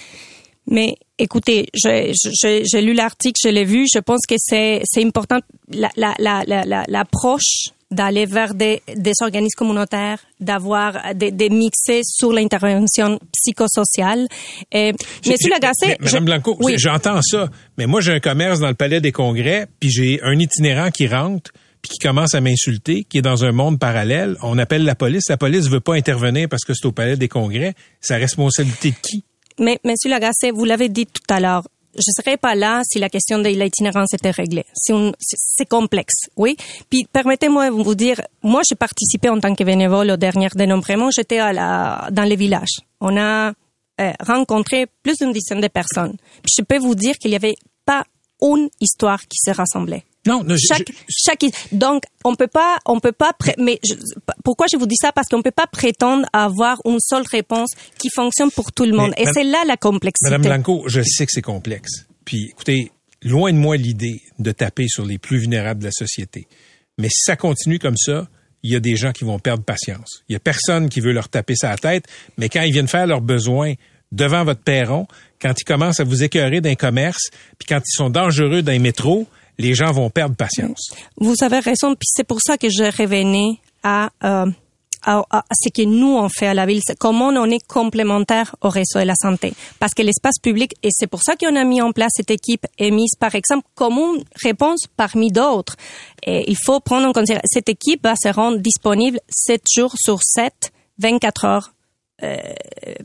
Mais 0.66 0.94
écoutez, 1.18 1.68
je- 1.74 2.12
je- 2.12 2.30
je- 2.42 2.64
j'ai 2.64 2.80
lu 2.80 2.94
l'article, 2.94 3.38
je 3.42 3.48
l'ai 3.50 3.64
vu. 3.64 3.86
Je 3.92 3.98
pense 3.98 4.20
que 4.26 4.34
c'est 4.38 4.80
c'est 4.84 5.04
important 5.04 5.38
la 5.72 5.90
la 5.96 6.14
la 6.18 6.42
la 6.46 6.64
la- 6.64 6.84
l'approche 6.88 7.68
d'aller 7.90 8.26
vers 8.26 8.54
des, 8.54 8.82
des 8.96 9.12
organismes 9.20 9.56
communautaires, 9.56 10.18
d'avoir 10.40 11.14
des, 11.14 11.30
des 11.30 11.48
mixés 11.48 12.00
sur 12.02 12.32
l'intervention 12.32 13.20
psychosociale. 13.32 14.26
Et, 14.72 14.92
Monsieur 15.24 15.36
J'ai- 15.42 15.48
Lagacé, 15.50 15.86
mais, 15.88 15.96
Madame 16.00 16.20
je- 16.20 16.24
Blanco, 16.24 16.56
oui. 16.60 16.74
j'entends 16.78 17.20
ça, 17.22 17.48
mais 17.78 17.86
moi 17.86 18.00
j'ai 18.00 18.12
un 18.12 18.20
commerce 18.20 18.58
dans 18.58 18.68
le 18.68 18.74
palais 18.74 19.00
des 19.00 19.12
congrès, 19.12 19.66
puis 19.78 19.90
j'ai 19.90 20.20
un 20.22 20.38
itinérant 20.38 20.90
qui 20.90 21.06
rentre 21.06 21.52
puis 21.82 21.90
qui 21.92 21.98
commence 21.98 22.34
à 22.34 22.40
m'insulter, 22.40 23.04
qui 23.04 23.18
est 23.18 23.22
dans 23.22 23.44
un 23.44 23.52
monde 23.52 23.78
parallèle. 23.78 24.36
On 24.42 24.56
appelle 24.56 24.84
la 24.84 24.94
police, 24.94 25.28
la 25.28 25.36
police 25.36 25.68
veut 25.68 25.80
pas 25.80 25.94
intervenir 25.94 26.48
parce 26.48 26.64
que 26.64 26.72
c'est 26.72 26.86
au 26.86 26.92
palais 26.92 27.18
des 27.18 27.28
congrès. 27.28 27.74
La 28.08 28.16
responsabilité 28.16 28.90
de 28.92 28.96
qui? 29.02 29.22
Mais, 29.58 29.78
Monsieur 29.84 30.10
Lagacé, 30.10 30.50
vous 30.50 30.64
l'avez 30.64 30.88
dit 30.88 31.06
tout 31.06 31.22
à 31.28 31.40
l'heure, 31.40 31.62
je 31.96 32.10
serais 32.16 32.36
pas 32.36 32.54
là 32.54 32.82
si 32.84 32.98
la 32.98 33.08
question 33.08 33.38
de 33.38 33.48
l'itinérance 33.48 34.14
était 34.14 34.30
réglée. 34.30 34.64
C'est 34.74 35.68
complexe, 35.68 36.28
oui. 36.36 36.56
Puis 36.90 37.06
permettez-moi 37.12 37.70
de 37.70 37.74
vous 37.74 37.94
dire, 37.94 38.20
moi 38.42 38.62
j'ai 38.68 38.74
participé 38.74 39.28
en 39.28 39.38
tant 39.38 39.54
que 39.54 39.64
bénévole 39.64 40.10
au 40.10 40.16
dernier 40.16 40.48
dénombrement. 40.54 41.10
J'étais 41.10 41.38
dans 41.38 42.24
les 42.26 42.36
villages. 42.36 42.80
On 43.00 43.16
a 43.16 43.52
euh, 44.00 44.12
rencontré 44.20 44.86
plus 45.02 45.18
d'une 45.18 45.32
dizaine 45.32 45.60
de 45.60 45.68
personnes. 45.68 46.16
Puis 46.42 46.52
je 46.58 46.64
peux 46.64 46.78
vous 46.78 46.94
dire 46.94 47.14
qu'il 47.16 47.30
y 47.30 47.36
avait 47.36 47.54
pas 47.84 48.04
une 48.42 48.68
histoire 48.80 49.20
qui 49.22 49.38
se 49.38 49.50
rassemblait. 49.50 50.04
Non, 50.26 50.42
non, 50.42 50.56
je- 50.56 50.66
chaque, 50.66 50.90
chaque, 51.08 51.44
donc 51.72 52.02
on 52.24 52.34
peut 52.34 52.46
pas, 52.46 52.78
on 52.86 52.98
peut 52.98 53.12
pas, 53.12 53.32
mais 53.58 53.78
je- 53.86 53.94
pourquoi 54.42 54.66
je 54.72 54.78
vous 54.78 54.86
dis 54.86 54.96
ça? 54.98 55.12
Parce 55.12 55.28
qu'on 55.28 55.42
peut 55.42 55.50
pas 55.50 55.66
prétendre 55.66 56.26
avoir 56.32 56.80
une 56.86 56.98
seule 57.00 57.24
réponse 57.30 57.70
qui 57.98 58.08
fonctionne 58.14 58.50
pour 58.50 58.72
tout 58.72 58.84
le 58.84 58.96
monde. 58.96 59.12
Mais, 59.18 59.24
Et 59.24 59.26
c'est 59.34 59.44
là 59.44 59.62
la 59.66 59.76
complexité. 59.76 60.30
Madame 60.30 60.42
Blanco, 60.62 60.84
je 60.86 61.02
sais 61.02 61.26
que 61.26 61.32
c'est 61.32 61.42
complexe. 61.42 62.06
Puis 62.24 62.48
écoutez, 62.52 62.90
loin 63.22 63.52
de 63.52 63.58
moi 63.58 63.76
l'idée 63.76 64.22
de 64.38 64.50
taper 64.52 64.88
sur 64.88 65.04
les 65.04 65.18
plus 65.18 65.38
vulnérables 65.38 65.80
de 65.80 65.86
la 65.86 65.92
société. 65.92 66.46
Mais 66.96 67.08
si 67.08 67.20
ça 67.24 67.36
continue 67.36 67.78
comme 67.78 67.96
ça, 67.98 68.26
il 68.62 68.72
y 68.72 68.76
a 68.76 68.80
des 68.80 68.96
gens 68.96 69.12
qui 69.12 69.24
vont 69.24 69.38
perdre 69.38 69.62
patience. 69.62 70.22
Il 70.30 70.32
y 70.32 70.36
a 70.36 70.40
personne 70.40 70.88
qui 70.88 71.00
veut 71.00 71.12
leur 71.12 71.28
taper 71.28 71.54
sa 71.54 71.76
tête, 71.76 72.06
mais 72.38 72.48
quand 72.48 72.62
ils 72.62 72.72
viennent 72.72 72.88
faire 72.88 73.06
leurs 73.06 73.20
besoins 73.20 73.74
devant 74.10 74.42
votre 74.44 74.62
perron, 74.62 75.06
quand 75.44 75.52
ils 75.60 75.64
commencent 75.64 76.00
à 76.00 76.04
vous 76.04 76.22
écœurer 76.24 76.62
d'un 76.62 76.74
commerce, 76.74 77.28
puis 77.58 77.66
quand 77.68 77.80
ils 77.86 77.94
sont 77.94 78.08
dangereux 78.08 78.62
dans 78.62 78.72
les 78.72 78.78
métros, 78.78 79.26
les 79.58 79.74
gens 79.74 79.92
vont 79.92 80.08
perdre 80.08 80.34
patience. 80.34 80.88
Vous 81.18 81.34
avez 81.42 81.58
raison, 81.58 81.90
puis 81.94 82.06
c'est 82.06 82.24
pour 82.24 82.38
ça 82.42 82.56
que 82.56 82.70
je 82.70 82.84
revenais 82.84 83.60
à, 83.82 84.08
euh, 84.24 84.46
à, 85.02 85.22
à- 85.30 85.44
ce 85.52 85.68
que 85.68 85.82
nous 85.86 86.16
on 86.16 86.30
fait 86.30 86.46
à 86.46 86.54
la 86.54 86.64
ville, 86.64 86.80
c'est 86.82 86.98
comment 86.98 87.28
on 87.28 87.44
est 87.50 87.64
complémentaire 87.68 88.56
au 88.62 88.70
réseau 88.70 89.00
de 89.00 89.04
la 89.04 89.14
santé. 89.20 89.52
Parce 89.78 89.92
que 89.92 90.00
l'espace 90.00 90.38
public, 90.42 90.72
et 90.82 90.88
c'est 90.90 91.06
pour 91.08 91.22
ça 91.22 91.36
qu'on 91.36 91.54
a 91.56 91.64
mis 91.64 91.82
en 91.82 91.92
place 91.92 92.12
cette 92.16 92.30
équipe 92.30 92.66
émise, 92.78 93.14
par 93.20 93.34
exemple, 93.34 93.66
comme 93.74 93.98
une 93.98 94.24
réponse 94.42 94.86
parmi 94.96 95.30
d'autres. 95.30 95.76
Et 96.26 96.50
il 96.50 96.56
faut 96.64 96.80
prendre 96.80 97.06
en 97.06 97.12
considération, 97.12 97.46
cette 97.52 97.68
équipe 97.68 98.02
va 98.02 98.14
se 98.16 98.28
rendre 98.28 98.56
disponible 98.58 99.20
7 99.28 99.60
jours 99.76 99.92
sur 99.98 100.20
7, 100.22 100.72
24 100.98 101.44
heures 101.44 101.74
euh, 102.22 102.38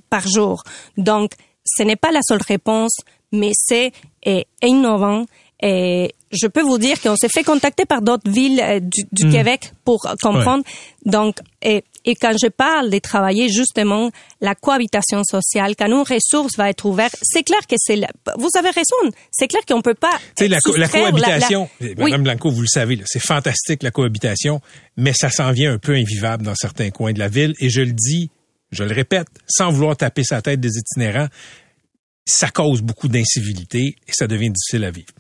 par 0.10 0.26
jour. 0.28 0.64
Donc, 0.98 1.34
ce 1.78 1.84
n'est 1.84 1.96
pas 1.96 2.12
la 2.12 2.22
seule 2.22 2.42
réponse, 2.48 2.96
mais 3.32 3.52
c'est 3.54 3.92
euh, 4.28 4.42
innovant. 4.64 5.26
Et 5.62 6.16
je 6.32 6.48
peux 6.48 6.62
vous 6.62 6.78
dire 6.78 7.02
qu'on 7.02 7.18
s'est 7.18 7.28
fait 7.28 7.44
contacter 7.44 7.86
par 7.86 8.02
d'autres 8.02 8.32
villes 8.32 8.62
euh, 8.62 8.80
du, 8.80 9.04
du 9.12 9.30
Québec 9.30 9.74
pour 9.84 10.06
euh, 10.06 10.14
comprendre. 10.22 10.64
Donc, 11.06 11.40
et, 11.62 11.84
et 12.06 12.16
quand 12.16 12.32
je 12.42 12.48
parle 12.48 12.90
de 12.90 12.98
travailler 13.00 13.50
justement 13.50 14.10
la 14.40 14.56
cohabitation 14.56 15.22
sociale, 15.26 15.76
quand 15.78 15.88
une 15.88 15.96
ressource 16.10 16.56
va 16.56 16.70
être 16.70 16.86
ouverte, 16.86 17.14
c'est 17.22 17.44
clair 17.44 17.60
que 17.68 17.76
c'est... 17.78 17.98
Vous 18.38 18.48
avez 18.58 18.70
raison. 18.70 19.12
C'est 19.32 19.50
clair 19.50 19.62
qu'on 19.68 19.82
peut 19.82 19.96
pas... 19.96 20.18
Tu 20.38 20.46
sais, 20.46 20.48
la, 20.48 20.62
co- 20.62 20.78
la 20.78 20.88
cohabitation, 20.88 21.70
la- 21.82 21.88
eh, 21.88 21.96
Oui. 21.98 22.12
Madame 22.12 22.24
Blanco, 22.24 22.52
vous 22.52 22.62
le 22.62 22.68
savez, 22.68 22.98
c'est 23.06 23.22
fantastique 23.22 23.84
la 23.84 23.92
cohabitation, 23.92 24.62
mais 24.96 25.12
ça 25.12 25.30
s'en 25.30 25.52
vient 25.52 25.74
un 25.74 25.78
peu 25.78 25.92
invivable 25.94 26.46
dans 26.46 26.56
certains 26.56 26.90
coins 26.90 27.12
de 27.12 27.20
la 27.20 27.28
ville. 27.28 27.54
Et 27.60 27.70
je 27.70 27.82
le 27.82 27.92
dis, 27.92 28.30
je 28.72 28.86
le 28.86 28.94
répète, 28.96 29.28
sans 29.50 29.72
vouloir 29.72 29.98
taper 29.98 30.24
sa 30.24 30.42
tête 30.42 30.62
des 30.62 30.78
itinérants, 30.78 31.28
ça 32.30 32.50
cause 32.50 32.82
beaucoup 32.82 33.08
d'incivilité 33.08 33.96
et 34.08 34.12
ça 34.12 34.28
devient 34.28 34.52
difficile 34.52 34.86
à 34.86 34.92
vivre. 34.92 35.14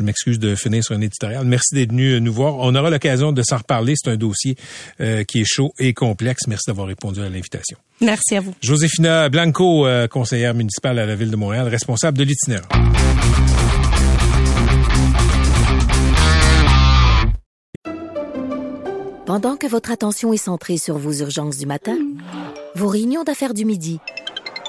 Je 0.00 0.04
m'excuse 0.04 0.38
de 0.38 0.54
finir 0.54 0.82
sur 0.82 0.94
un 0.94 1.00
éditorial. 1.02 1.44
Merci 1.44 1.74
d'être 1.74 1.90
venu 1.90 2.12
euh, 2.12 2.20
nous 2.20 2.32
voir. 2.32 2.56
On 2.56 2.74
aura 2.74 2.88
l'occasion 2.88 3.32
de 3.32 3.42
s'en 3.42 3.58
reparler. 3.58 3.94
C'est 3.96 4.10
un 4.10 4.16
dossier 4.16 4.56
euh, 5.00 5.24
qui 5.24 5.40
est 5.40 5.44
chaud 5.46 5.72
et 5.78 5.92
complexe. 5.92 6.46
Merci 6.46 6.64
d'avoir 6.68 6.86
répondu 6.86 7.20
à 7.20 7.28
l'invitation. 7.28 7.76
Merci 8.00 8.36
à 8.36 8.40
vous. 8.40 8.54
Joséphina 8.62 9.28
Blanco, 9.28 9.86
euh, 9.86 10.08
conseillère 10.08 10.54
municipale 10.54 10.98
à 10.98 11.04
la 11.04 11.16
Ville 11.16 11.30
de 11.30 11.36
Montréal, 11.36 11.68
responsable 11.68 12.16
de 12.16 12.24
l'itinérant. 12.24 12.68
Pendant 19.26 19.56
que 19.56 19.66
votre 19.66 19.90
attention 19.90 20.32
est 20.32 20.38
centrée 20.38 20.78
sur 20.78 20.96
vos 20.96 21.12
urgences 21.12 21.58
du 21.58 21.66
matin, 21.66 21.98
vos 22.74 22.88
réunions 22.88 23.22
d'affaires 23.22 23.54
du 23.54 23.64
midi, 23.66 24.00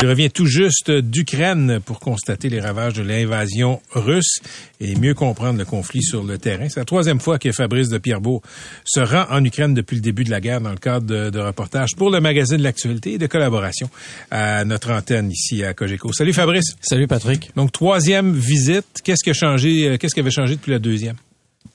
Je 0.00 0.06
reviens 0.06 0.28
tout 0.28 0.46
juste 0.46 0.92
d'Ukraine 0.92 1.80
pour 1.84 1.98
constater 1.98 2.48
les 2.48 2.60
ravages 2.60 2.92
de 2.92 3.02
l'invasion 3.02 3.82
russe 3.90 4.38
et 4.80 4.94
mieux 4.94 5.12
comprendre 5.12 5.58
le 5.58 5.64
conflit 5.64 6.04
sur 6.04 6.22
le 6.22 6.38
terrain. 6.38 6.68
C'est 6.68 6.78
la 6.78 6.84
troisième 6.84 7.18
fois 7.18 7.40
que 7.40 7.50
Fabrice 7.50 7.88
de 7.88 7.98
Pierrebeau 7.98 8.40
se 8.84 9.00
rend 9.00 9.24
en 9.28 9.44
Ukraine 9.44 9.74
depuis 9.74 9.96
le 9.96 10.00
début 10.00 10.22
de 10.22 10.30
la 10.30 10.40
guerre 10.40 10.60
dans 10.60 10.70
le 10.70 10.76
cadre 10.76 11.04
de, 11.04 11.30
de 11.30 11.40
reportages 11.40 11.96
pour 11.96 12.10
le 12.12 12.20
magazine 12.20 12.58
de 12.58 12.62
l'actualité 12.62 13.14
et 13.14 13.18
de 13.18 13.26
collaboration 13.26 13.90
à 14.30 14.64
notre 14.64 14.92
antenne 14.92 15.32
ici 15.32 15.64
à 15.64 15.74
Cogeco. 15.74 16.12
Salut 16.12 16.32
Fabrice. 16.32 16.76
Salut 16.80 17.08
Patrick. 17.08 17.50
Donc 17.56 17.72
troisième 17.72 18.34
visite. 18.36 18.86
Qu'est-ce 19.02 19.24
qui 19.24 19.30
a 19.30 19.34
changé? 19.34 19.88
euh, 19.88 19.96
Qu'est-ce 19.96 20.14
qui 20.14 20.20
avait 20.20 20.30
changé 20.30 20.54
depuis 20.54 20.70
la 20.70 20.78
deuxième? 20.78 21.16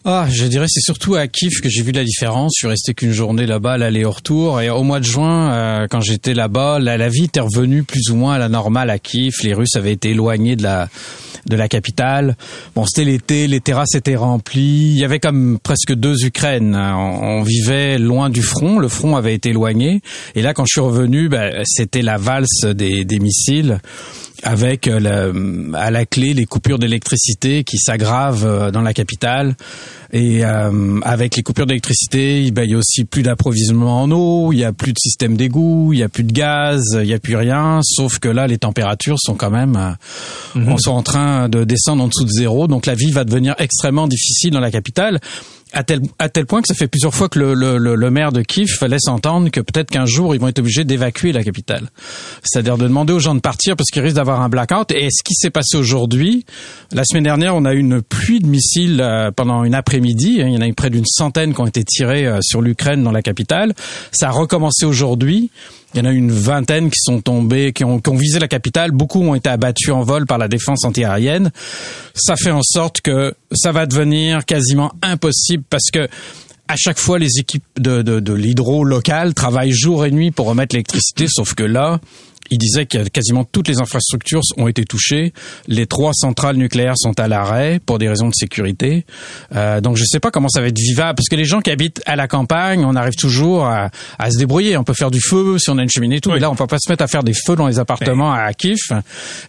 Ah, 0.06 0.28
je 0.30 0.46
dirais 0.48 0.66
c'est 0.68 0.82
surtout 0.82 1.16
à 1.16 1.28
Kiev 1.28 1.62
que 1.62 1.70
j'ai 1.70 1.82
vu 1.82 1.94
la 1.94 2.04
différence. 2.04 2.52
Je 2.58 2.60
suis 2.60 2.68
resté 2.68 2.94
qu'une 2.94 3.14
journée 3.14 3.46
là-bas, 3.46 3.78
l'aller 3.78 4.04
au 4.04 4.12
retour. 4.12 4.60
Et 4.60 4.70
au 4.70 4.84
mois 4.84 5.00
de 5.00 5.06
juin, 5.06 5.54
euh, 5.54 5.88
quand 5.90 6.02
j'étais 6.02 6.34
là-bas, 6.34 6.80
la, 6.80 6.98
la 6.98 7.08
vie 7.08 7.24
était 7.24 7.40
revenue 7.40 7.84
plus 7.84 8.10
ou 8.10 8.16
moins 8.18 8.34
à 8.34 8.38
la 8.38 8.50
normale 8.50 8.90
à 8.90 9.00
Kiev. 9.00 9.34
Les 9.44 9.54
Russes 9.54 9.78
avaient 9.78 9.94
été 9.94 10.10
éloignés 10.10 10.58
de 10.58 10.64
la 10.64 10.90
de 11.46 11.56
la 11.56 11.70
capitale. 11.70 12.36
Bon, 12.76 12.86
c'était 12.86 13.06
l'été, 13.06 13.48
les 13.48 13.62
terrasses 13.62 13.96
étaient 13.96 14.18
remplies. 14.18 14.92
Il 14.92 15.00
y 15.00 15.06
avait 15.06 15.20
comme 15.20 15.58
presque 15.62 15.94
deux 15.94 16.26
Ukraines. 16.26 16.76
On, 16.76 17.40
on 17.40 17.44
vivait 17.44 17.98
loin 17.98 18.30
du 18.30 18.42
front. 18.42 18.80
Le 18.80 18.90
front 18.90 19.16
avait 19.16 19.34
été 19.34 19.50
éloigné. 19.50 20.02
Et 20.36 20.42
là, 20.42 20.54
quand 20.54 20.66
je 20.66 20.74
suis 20.74 20.82
revenu, 20.82 21.30
ben, 21.30 21.64
c'était 21.66 22.02
la 22.02 22.18
valse 22.18 22.66
des, 22.66 23.06
des 23.06 23.20
missiles 23.20 23.80
avec 24.44 24.88
euh, 24.88 25.00
la- 25.00 25.80
à 25.80 25.92
la 25.92 26.06
clé 26.06 26.34
les 26.34 26.46
coupures 26.46 26.80
d'électricité 26.80 27.64
qui 27.64 27.78
s'aggravent 27.78 28.46
euh, 28.46 28.72
dans 28.72 28.82
la 28.82 28.94
capitale. 28.94 29.56
Et 30.12 30.46
euh, 30.46 31.00
avec 31.04 31.36
les 31.36 31.42
coupures 31.44 31.66
d'électricité, 31.66 32.52
ben, 32.52 32.64
il 32.64 32.72
y 32.72 32.74
a 32.76 32.78
aussi 32.78 33.04
plus 33.04 33.24
d'approvisionnement 33.24 34.04
en 34.04 34.12
eau, 34.12 34.52
il 34.54 34.60
y 34.60 34.64
a 34.64 34.72
plus 34.72 34.94
de 34.94 35.00
système 35.00 35.36
d'égout, 35.36 35.92
il 35.94 36.00
y 36.00 36.04
a 36.04 36.10
plus 36.10 36.24
de 36.24 36.32
gaz, 36.32 36.84
il 37.02 37.08
y 37.08 37.14
a 37.14 37.20
plus 37.20 37.36
rien. 37.36 37.80
Sauf 37.84 38.20
que 38.20 38.28
là, 38.30 38.46
les 38.46 38.60
températures 38.60 39.18
sont 39.20 39.34
quand 39.36 39.50
même, 39.50 39.76
euh, 40.56 40.60
on 40.68 40.78
sont 40.78 40.92
en 40.92 41.02
train 41.04 41.50
de 41.50 41.64
descendre 41.64 42.04
en 42.04 42.08
dessous 42.10 42.26
de 42.26 42.30
zéro. 42.32 42.68
Donc 42.68 42.86
la 42.86 42.94
vie 42.96 43.12
va 43.12 43.24
devenir 43.24 43.56
extrêmement 43.58 44.08
difficile 44.08 44.52
dans 44.52 44.60
la 44.60 44.70
capitale 44.72 45.20
à 45.74 45.84
tel 45.84 46.02
à 46.20 46.30
tel 46.30 46.46
point 46.46 46.62
que 46.62 46.68
ça 46.68 46.74
fait 46.74 46.88
plusieurs 46.88 47.14
fois 47.14 47.30
que 47.30 47.40
le, 47.40 47.54
le, 47.54 47.78
le, 47.78 47.96
le 47.96 48.12
maire 48.12 48.32
de 48.32 48.42
Kiev 48.42 48.78
laisse 48.88 49.08
entendre 49.08 49.50
que 49.50 49.60
peut-être 49.60 49.90
qu'un 49.90 50.06
jour 50.06 50.36
ils 50.36 50.42
vont 50.42 50.48
être 50.48 50.60
obligés 50.60 50.84
d'évacuer 50.84 51.32
la 51.32 51.44
capitale, 51.44 51.90
c'est-à-dire 52.44 52.78
de 52.78 52.84
demander 52.84 53.14
aux 53.14 53.20
gens 53.20 53.36
de 53.36 53.40
partir 53.40 53.76
parce 53.76 53.90
qu'ils 53.90 54.02
risquent 54.02 54.18
d'avoir 54.18 54.42
un 54.42 54.50
blackout. 54.50 54.92
Et 54.92 55.10
ce 55.12 55.24
qui 55.24 55.34
s'est 55.34 55.50
passé 55.50 55.78
aujourd'hui, 55.78 56.46
la 56.92 57.04
semaine 57.04 57.24
dernière, 57.24 57.56
on 57.56 57.66
a 57.66 57.74
eu 57.74 57.80
une 57.80 58.02
pluie 58.02 58.40
de 58.40 58.48
missiles 58.48 59.02
euh, 59.02 59.32
pendant 59.32 59.64
une 59.64 59.76
après-midi. 59.76 60.42
hein. 60.42 60.48
Il 60.48 60.54
y 60.54 60.58
en 60.58 60.62
a 60.62 60.68
eu 60.68 60.74
près 60.74 60.90
d'une 60.90 61.06
centaine 61.06 61.54
qui 61.54 61.62
ont 61.62 61.68
été 61.68 61.84
tirés 61.84 62.28
euh, 62.28 62.40
sur 62.42 62.62
l'Ukraine 62.62 63.04
dans 63.04 63.12
la 63.12 63.22
capitale. 63.22 63.74
Ça 64.12 64.28
a 64.30 64.32
recommencé 64.32 64.86
aujourd'hui. 64.86 65.50
Il 65.94 66.00
y 66.00 66.02
en 66.02 66.06
a 66.06 66.12
une 66.12 66.32
vingtaine 66.32 66.90
qui 66.90 67.00
sont 67.00 67.22
tombés, 67.22 67.72
qui 67.72 67.84
ont, 67.84 68.00
qui 68.00 68.10
ont 68.10 68.16
visé 68.16 68.40
la 68.40 68.48
capitale. 68.48 68.92
Beaucoup 68.92 69.22
ont 69.22 69.36
été 69.36 69.50
abattus 69.50 69.90
en 69.90 70.02
vol 70.02 70.26
par 70.26 70.38
la 70.38 70.48
défense 70.48 70.86
antiaérienne. 70.86 71.52
Ça 72.16 72.36
fait 72.36 72.52
en 72.52 72.64
sorte 72.64 73.02
que 73.02 73.36
ça 73.52 73.72
va 73.72 73.86
devenir 73.86 74.46
quasiment 74.46 74.94
impossible 75.02 75.64
parce 75.70 75.92
que 75.92 76.08
à 76.68 76.76
chaque 76.78 76.98
fois, 76.98 77.20
les 77.20 77.40
équipes 77.40 77.64
de, 77.78 78.02
de, 78.02 78.20
de 78.20 78.34
l'hydro 78.34 78.84
local 78.86 79.34
travaillent 79.34 79.74
jour 79.74 80.06
et 80.06 80.12
nuit 80.12 80.32
pour 80.32 80.48
remettre 80.48 80.74
l'électricité, 80.74 81.28
sauf 81.30 81.54
que 81.54 81.64
là, 81.64 82.00
il 82.54 82.58
disait 82.58 82.86
que 82.86 83.08
quasiment 83.10 83.44
toutes 83.44 83.68
les 83.68 83.80
infrastructures 83.80 84.42
ont 84.58 84.68
été 84.68 84.86
touchées. 84.86 85.34
Les 85.68 85.86
trois 85.88 86.14
centrales 86.14 86.56
nucléaires 86.56 86.98
sont 86.98 87.20
à 87.20 87.28
l'arrêt 87.28 87.80
pour 87.86 88.00
des 88.00 88.08
raisons 88.08 88.30
de 88.30 88.34
sécurité. 88.36 89.06
Euh, 89.56 89.82
donc 89.82 89.98
je 89.98 90.04
ne 90.04 90.08
sais 90.08 90.20
pas 90.20 90.32
comment 90.32 90.50
ça 90.50 90.62
va 90.62 90.68
être 90.68 90.78
vivable 90.78 91.16
parce 91.16 91.30
que 91.30 91.36
les 91.36 91.46
gens 91.46 91.62
qui 91.62 91.72
habitent 91.72 92.02
à 92.06 92.16
la 92.16 92.28
campagne, 92.28 92.86
on 92.86 92.96
arrive 92.96 93.16
toujours 93.16 93.66
à, 93.66 93.90
à 94.20 94.32
se 94.32 94.38
débrouiller. 94.38 94.78
On 94.78 94.84
peut 94.84 94.94
faire 94.94 95.12
du 95.12 95.22
feu 95.22 95.58
si 95.58 95.70
on 95.70 95.78
a 95.78 95.84
une 95.84 95.90
cheminée 95.90 96.18
et 96.18 96.22
tout. 96.22 96.30
Oui. 96.30 96.36
Mais 96.36 96.42
là, 96.42 96.52
on 96.52 96.56
peut 96.56 96.68
pas 96.68 96.78
se 96.80 96.90
mettre 96.92 97.04
à 97.04 97.08
faire 97.08 97.24
des 97.24 97.34
feux 97.34 97.56
dans 97.56 97.68
les 97.68 97.80
appartements 97.80 98.32
à 98.34 98.54
Kiev. 98.54 98.78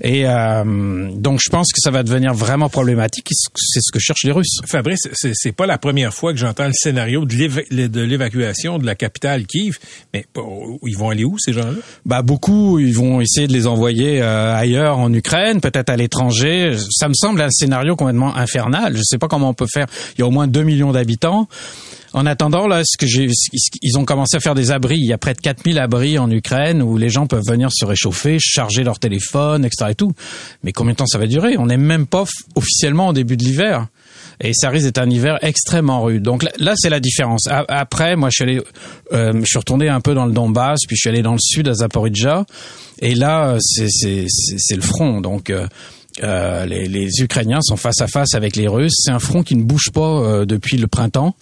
Et 0.00 0.26
euh, 0.26 1.08
donc 1.14 1.40
je 1.42 1.50
pense 1.50 1.72
que 1.72 1.80
ça 1.80 1.90
va 1.90 2.02
devenir 2.02 2.34
vraiment 2.34 2.68
problématique. 2.68 3.28
C'est 3.30 3.80
ce 3.80 3.92
que 3.92 3.98
cherchent 3.98 4.24
les 4.24 4.32
Russes. 4.32 4.60
Fabrice, 4.66 5.08
c'est, 5.12 5.52
pas 5.52 5.66
la 5.66 5.78
première 5.78 6.12
fois 6.14 6.32
que 6.32 6.38
j'entends 6.38 6.66
le 6.66 6.72
scénario 6.72 7.24
de, 7.24 7.34
l'éva- 7.34 7.62
de 7.70 8.00
l'évacuation 8.00 8.78
de 8.78 8.86
la 8.86 8.94
capitale 8.94 9.46
Kiev. 9.46 9.78
Mais 10.12 10.24
ils 10.86 10.96
vont 10.96 11.10
aller 11.10 11.24
où 11.24 11.36
ces 11.38 11.52
gens-là? 11.52 11.72
Bah 12.06 12.22
beaucoup, 12.22 12.78
ils 12.78 12.93
vont 12.94 13.20
essayer 13.20 13.46
de 13.46 13.52
les 13.52 13.66
envoyer 13.66 14.22
euh, 14.22 14.54
ailleurs 14.54 14.98
en 14.98 15.12
Ukraine, 15.12 15.60
peut-être 15.60 15.90
à 15.90 15.96
l'étranger. 15.96 16.76
Ça 16.90 17.08
me 17.08 17.14
semble 17.14 17.40
un 17.40 17.50
scénario 17.50 17.96
complètement 17.96 18.36
infernal. 18.36 18.96
Je 18.96 19.02
sais 19.02 19.18
pas 19.18 19.28
comment 19.28 19.48
on 19.50 19.54
peut 19.54 19.66
faire. 19.72 19.86
Il 20.16 20.20
y 20.20 20.22
a 20.22 20.26
au 20.26 20.30
moins 20.30 20.46
2 20.46 20.62
millions 20.62 20.92
d'habitants. 20.92 21.48
En 22.14 22.26
attendant, 22.26 22.68
là, 22.68 22.82
ce 22.84 22.96
que 22.96 23.06
j'ai, 23.06 23.26
ils 23.82 23.98
ont 23.98 24.04
commencé 24.04 24.36
à 24.36 24.40
faire 24.40 24.54
des 24.54 24.70
abris. 24.70 24.98
Il 24.98 25.06
y 25.06 25.12
a 25.12 25.18
près 25.18 25.34
de 25.34 25.40
4000 25.40 25.80
abris 25.80 26.16
en 26.16 26.30
Ukraine 26.30 26.80
où 26.80 26.96
les 26.96 27.08
gens 27.08 27.26
peuvent 27.26 27.42
venir 27.44 27.70
se 27.72 27.84
réchauffer, 27.84 28.38
charger 28.38 28.84
leur 28.84 29.00
téléphone, 29.00 29.64
etc. 29.64 29.90
et 29.90 29.94
tout. 29.96 30.12
Mais 30.62 30.70
combien 30.70 30.92
de 30.92 30.98
temps 30.98 31.06
ça 31.06 31.18
va 31.18 31.26
durer? 31.26 31.56
On 31.58 31.66
n'est 31.66 31.76
même 31.76 32.06
pas 32.06 32.24
officiellement 32.54 33.08
au 33.08 33.12
début 33.12 33.36
de 33.36 33.42
l'hiver. 33.42 33.88
Et 34.40 34.52
ça 34.54 34.68
risque 34.68 34.86
d'être 34.86 34.98
un 34.98 35.10
hiver 35.10 35.38
extrêmement 35.42 36.02
rude. 36.02 36.22
Donc 36.22 36.44
là, 36.58 36.74
c'est 36.76 36.90
la 36.90 37.00
différence. 37.00 37.46
Après, 37.48 38.16
moi, 38.16 38.30
je 38.30 38.34
suis 38.34 38.42
allé, 38.44 38.60
euh, 39.12 39.32
je 39.40 39.46
suis 39.46 39.58
retourné 39.58 39.88
un 39.88 40.00
peu 40.00 40.14
dans 40.14 40.26
le 40.26 40.32
Donbass, 40.32 40.80
puis 40.86 40.96
je 40.96 41.00
suis 41.00 41.08
allé 41.08 41.22
dans 41.22 41.32
le 41.32 41.38
sud 41.40 41.68
à 41.68 41.74
Zaporizhzhia. 41.74 42.44
Et 43.00 43.14
là, 43.14 43.56
c'est 43.60 44.76
le 44.76 44.82
front. 44.82 45.20
Donc 45.20 45.50
euh, 45.50 45.66
euh, 46.22 46.66
les, 46.66 47.22
Ukrainiens 47.22 47.60
sont 47.60 47.76
face 47.76 48.00
à 48.00 48.06
face 48.06 48.34
avec 48.34 48.56
les 48.56 48.68
Russes. 48.68 48.94
C'est 48.96 49.10
un 49.10 49.18
front 49.18 49.42
qui 49.42 49.56
ne 49.56 49.62
bouge 49.62 49.90
pas 49.92 50.44
depuis 50.46 50.76
le 50.76 50.86
printemps. 50.86 51.34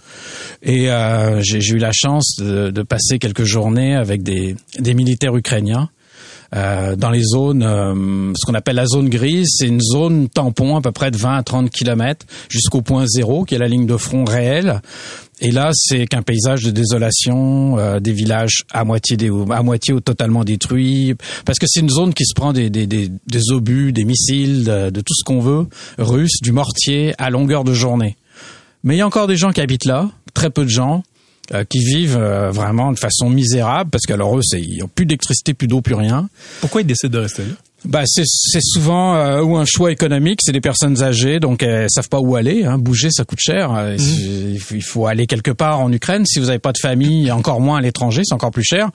Et 0.62 0.88
j'ai 1.40 1.74
eu 1.74 1.78
la 1.78 1.92
chance 1.92 2.36
de, 2.38 2.82
passer 2.82 3.18
quelques 3.18 3.44
journées 3.44 3.94
avec 3.94 4.22
des 4.22 4.56
militaires 4.94 5.36
ukrainiens. 5.36 5.88
Euh, 6.54 6.96
dans 6.96 7.10
les 7.10 7.22
zones, 7.22 7.62
euh, 7.62 8.32
ce 8.38 8.44
qu'on 8.46 8.54
appelle 8.54 8.76
la 8.76 8.86
zone 8.86 9.08
grise, 9.08 9.48
c'est 9.56 9.66
une 9.68 9.80
zone 9.80 10.28
tampon 10.28 10.76
à 10.76 10.80
peu 10.82 10.92
près 10.92 11.10
de 11.10 11.16
20 11.16 11.36
à 11.38 11.42
30 11.42 11.70
kilomètres 11.70 12.26
jusqu'au 12.48 12.82
point 12.82 13.06
zéro, 13.06 13.44
qui 13.44 13.54
est 13.54 13.58
la 13.58 13.68
ligne 13.68 13.86
de 13.86 13.96
front 13.96 14.24
réelle. 14.24 14.80
Et 15.40 15.50
là, 15.50 15.70
c'est 15.74 16.06
qu'un 16.06 16.22
paysage 16.22 16.62
de 16.62 16.70
désolation, 16.70 17.78
euh, 17.78 17.98
des 18.00 18.12
villages 18.12 18.62
à 18.72 18.84
moitié, 18.84 19.16
dé- 19.16 19.30
à 19.50 19.62
moitié 19.62 19.92
ou 19.94 20.00
totalement 20.00 20.44
détruits, 20.44 21.14
parce 21.44 21.58
que 21.58 21.66
c'est 21.68 21.80
une 21.80 21.90
zone 21.90 22.14
qui 22.14 22.24
se 22.26 22.34
prend 22.34 22.52
des, 22.52 22.70
des, 22.70 22.86
des, 22.86 23.08
des 23.26 23.50
obus, 23.50 23.92
des 23.92 24.04
missiles, 24.04 24.64
de, 24.64 24.90
de 24.90 25.00
tout 25.00 25.14
ce 25.14 25.24
qu'on 25.24 25.40
veut, 25.40 25.66
russe, 25.98 26.40
du 26.42 26.52
mortier, 26.52 27.14
à 27.18 27.30
longueur 27.30 27.64
de 27.64 27.72
journée. 27.74 28.16
Mais 28.84 28.94
il 28.94 28.98
y 28.98 29.00
a 29.00 29.06
encore 29.06 29.26
des 29.26 29.36
gens 29.36 29.52
qui 29.52 29.60
habitent 29.60 29.84
là, 29.84 30.10
très 30.34 30.50
peu 30.50 30.64
de 30.64 30.70
gens, 30.70 31.02
euh, 31.52 31.64
qui 31.64 31.80
vivent 31.80 32.16
euh, 32.18 32.50
vraiment 32.50 32.92
de 32.92 32.98
façon 32.98 33.28
misérable, 33.28 33.90
parce 33.90 34.04
que 34.06 34.12
alors 34.12 34.36
eux, 34.38 34.42
c'est- 34.42 34.60
ils 34.62 34.78
n'ont 34.78 34.88
plus 34.88 35.06
d'électricité, 35.06 35.54
plus 35.54 35.66
d'eau, 35.68 35.80
plus 35.80 35.94
rien. 35.94 36.28
Pourquoi 36.60 36.80
ils 36.82 36.86
décident 36.86 37.12
de 37.18 37.22
rester 37.22 37.42
là? 37.42 37.54
Bah 37.84 38.04
c'est 38.06 38.22
souvent 38.60 39.16
euh, 39.16 39.42
ou 39.42 39.56
un 39.56 39.64
choix 39.64 39.90
économique, 39.90 40.38
c'est 40.44 40.52
des 40.52 40.60
personnes 40.60 41.02
âgées 41.02 41.40
donc 41.40 41.64
elles 41.64 41.88
savent 41.90 42.08
pas 42.08 42.20
où 42.20 42.36
aller. 42.36 42.64
Hein. 42.64 42.78
Bouger 42.78 43.08
ça 43.10 43.24
coûte 43.24 43.40
cher. 43.40 43.74
Euh, 43.74 43.96
c'est- 43.98 44.74
Il 44.76 44.82
faut- 44.82 45.06
aller 45.08 45.26
quelque 45.26 45.50
part 45.50 45.80
en 45.80 45.90
Ukraine. 45.92 46.24
Si 46.24 46.38
vous 46.38 46.46
n'avez 46.46 46.60
pas 46.60 46.70
de 46.70 46.78
famille, 46.78 47.32
encore 47.32 47.60
moins 47.60 47.78
à 47.78 47.80
l'étranger, 47.80 48.22
c'est 48.24 48.34
encore 48.34 48.52
plus 48.52 48.62
cher. 48.62 48.90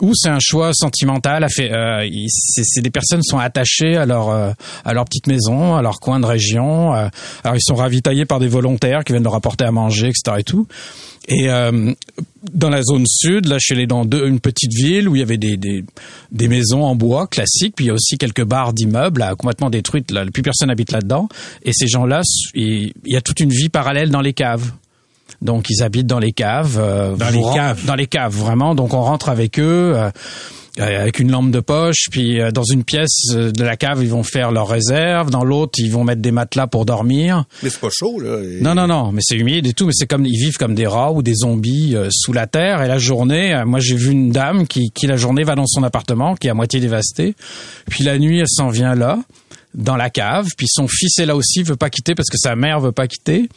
Ou 0.00 0.12
c'est 0.14 0.28
un 0.28 0.38
choix 0.40 0.72
sentimental. 0.72 1.46
Euh, 1.60 2.08
c'est 2.28 2.82
des 2.82 2.90
personnes 2.90 3.22
sont 3.22 3.38
attachées 3.38 3.96
à 3.96 4.06
leur 4.06 4.28
euh, 4.28 4.52
à 4.84 4.94
leur 4.94 5.04
petite 5.04 5.26
maison, 5.26 5.76
à 5.76 5.82
leur 5.82 6.00
coin 6.00 6.20
de 6.20 6.26
région. 6.26 6.94
euh, 6.94 7.08
alors 7.44 7.56
ils 7.56 7.62
sont 7.62 7.74
ravitaillés 7.74 8.24
par 8.24 8.38
des 8.40 8.48
volontaires 8.48 9.04
qui 9.04 9.12
viennent 9.12 9.24
leur 9.24 9.34
apporter 9.34 9.64
à 9.64 9.72
manger, 9.72 10.08
etc. 10.08 10.36
Et 10.38 10.44
tout. 10.44 10.66
Et 11.30 11.48
dans 12.54 12.70
la 12.70 12.82
zone 12.82 13.04
sud, 13.06 13.46
là, 13.46 13.58
suis 13.58 13.74
allé 13.74 13.86
dans 13.86 14.06
deux, 14.06 14.26
une 14.26 14.40
petite 14.40 14.72
ville 14.72 15.10
où 15.10 15.16
il 15.16 15.18
y 15.18 15.22
avait 15.22 15.36
des, 15.36 15.58
des, 15.58 15.84
des 16.32 16.48
maisons 16.48 16.84
en 16.84 16.94
bois 16.94 17.26
classiques, 17.26 17.74
puis 17.76 17.84
il 17.84 17.88
y 17.88 17.90
a 17.90 17.94
aussi 17.94 18.16
quelques 18.16 18.44
barres 18.44 18.72
d'immeubles 18.72 19.22
complètement 19.36 19.68
détruites. 19.68 20.10
Là, 20.10 20.24
plus 20.24 20.42
personne 20.42 20.70
habite 20.70 20.90
là-dedans. 20.90 21.28
Et 21.64 21.72
ces 21.74 21.86
gens-là, 21.86 22.22
il 22.54 22.94
y 23.04 23.16
a 23.16 23.20
toute 23.20 23.40
une 23.40 23.50
vie 23.50 23.68
parallèle 23.68 24.08
dans 24.08 24.22
les 24.22 24.32
caves. 24.32 24.72
Donc 25.42 25.70
ils 25.70 25.82
habitent 25.82 26.06
dans 26.06 26.18
les 26.18 26.32
caves. 26.32 26.78
euh, 26.80 27.14
Dans 27.16 27.30
les 27.30 27.42
caves. 27.54 27.84
Dans 27.86 27.94
les 27.94 28.06
caves, 28.06 28.34
vraiment. 28.34 28.74
Donc 28.74 28.94
on 28.94 29.02
rentre 29.02 29.28
avec 29.28 29.58
eux. 29.58 29.92
euh, 29.96 30.10
euh, 30.80 31.00
avec 31.02 31.18
une 31.18 31.32
lampe 31.32 31.50
de 31.50 31.58
poche, 31.58 32.04
puis 32.08 32.40
euh, 32.40 32.52
dans 32.52 32.62
une 32.62 32.84
pièce 32.84 33.32
euh, 33.34 33.50
de 33.50 33.64
la 33.64 33.76
cave, 33.76 33.98
ils 34.00 34.08
vont 34.10 34.22
faire 34.22 34.52
leurs 34.52 34.68
réserves, 34.68 35.28
dans 35.28 35.42
l'autre, 35.42 35.72
ils 35.78 35.90
vont 35.90 36.04
mettre 36.04 36.22
des 36.22 36.30
matelas 36.30 36.68
pour 36.68 36.84
dormir. 36.86 37.46
Mais 37.64 37.70
c'est 37.70 37.80
pas 37.80 37.88
chaud, 37.92 38.20
là. 38.20 38.38
Et- 38.44 38.60
Non, 38.62 38.76
non, 38.76 38.86
non, 38.86 39.10
mais 39.10 39.20
c'est 39.24 39.34
humide 39.34 39.66
et 39.66 39.72
tout, 39.72 39.86
mais 39.86 39.92
c'est 39.92 40.06
comme 40.06 40.24
ils 40.24 40.38
vivent 40.38 40.56
comme 40.56 40.76
des 40.76 40.86
rats 40.86 41.10
ou 41.10 41.20
des 41.20 41.34
zombies 41.34 41.96
euh, 41.96 42.10
sous 42.12 42.32
la 42.32 42.46
terre. 42.46 42.80
Et 42.82 42.86
la 42.86 42.98
journée, 42.98 43.60
moi 43.66 43.80
j'ai 43.80 43.96
vu 43.96 44.12
une 44.12 44.30
dame 44.30 44.68
qui, 44.68 44.90
qui 44.94 45.08
la 45.08 45.16
journée 45.16 45.42
va 45.42 45.56
dans 45.56 45.66
son 45.66 45.82
appartement, 45.82 46.36
qui 46.36 46.46
est 46.46 46.50
à 46.50 46.54
moitié 46.54 46.78
dévasté. 46.78 47.34
Puis 47.90 48.04
la 48.04 48.16
nuit, 48.16 48.38
elle 48.38 48.46
s'en 48.48 48.68
vient 48.68 48.94
là, 48.94 49.18
dans 49.74 49.96
la 49.96 50.10
cave. 50.10 50.46
Puis 50.56 50.68
son 50.68 50.86
fils 50.86 51.18
est 51.18 51.26
là 51.26 51.34
aussi, 51.34 51.64
veut 51.64 51.74
pas 51.74 51.90
quitter 51.90 52.14
parce 52.14 52.28
que 52.28 52.38
sa 52.38 52.54
mère 52.54 52.78
veut 52.78 52.92
pas 52.92 53.08
quitter. 53.08 53.48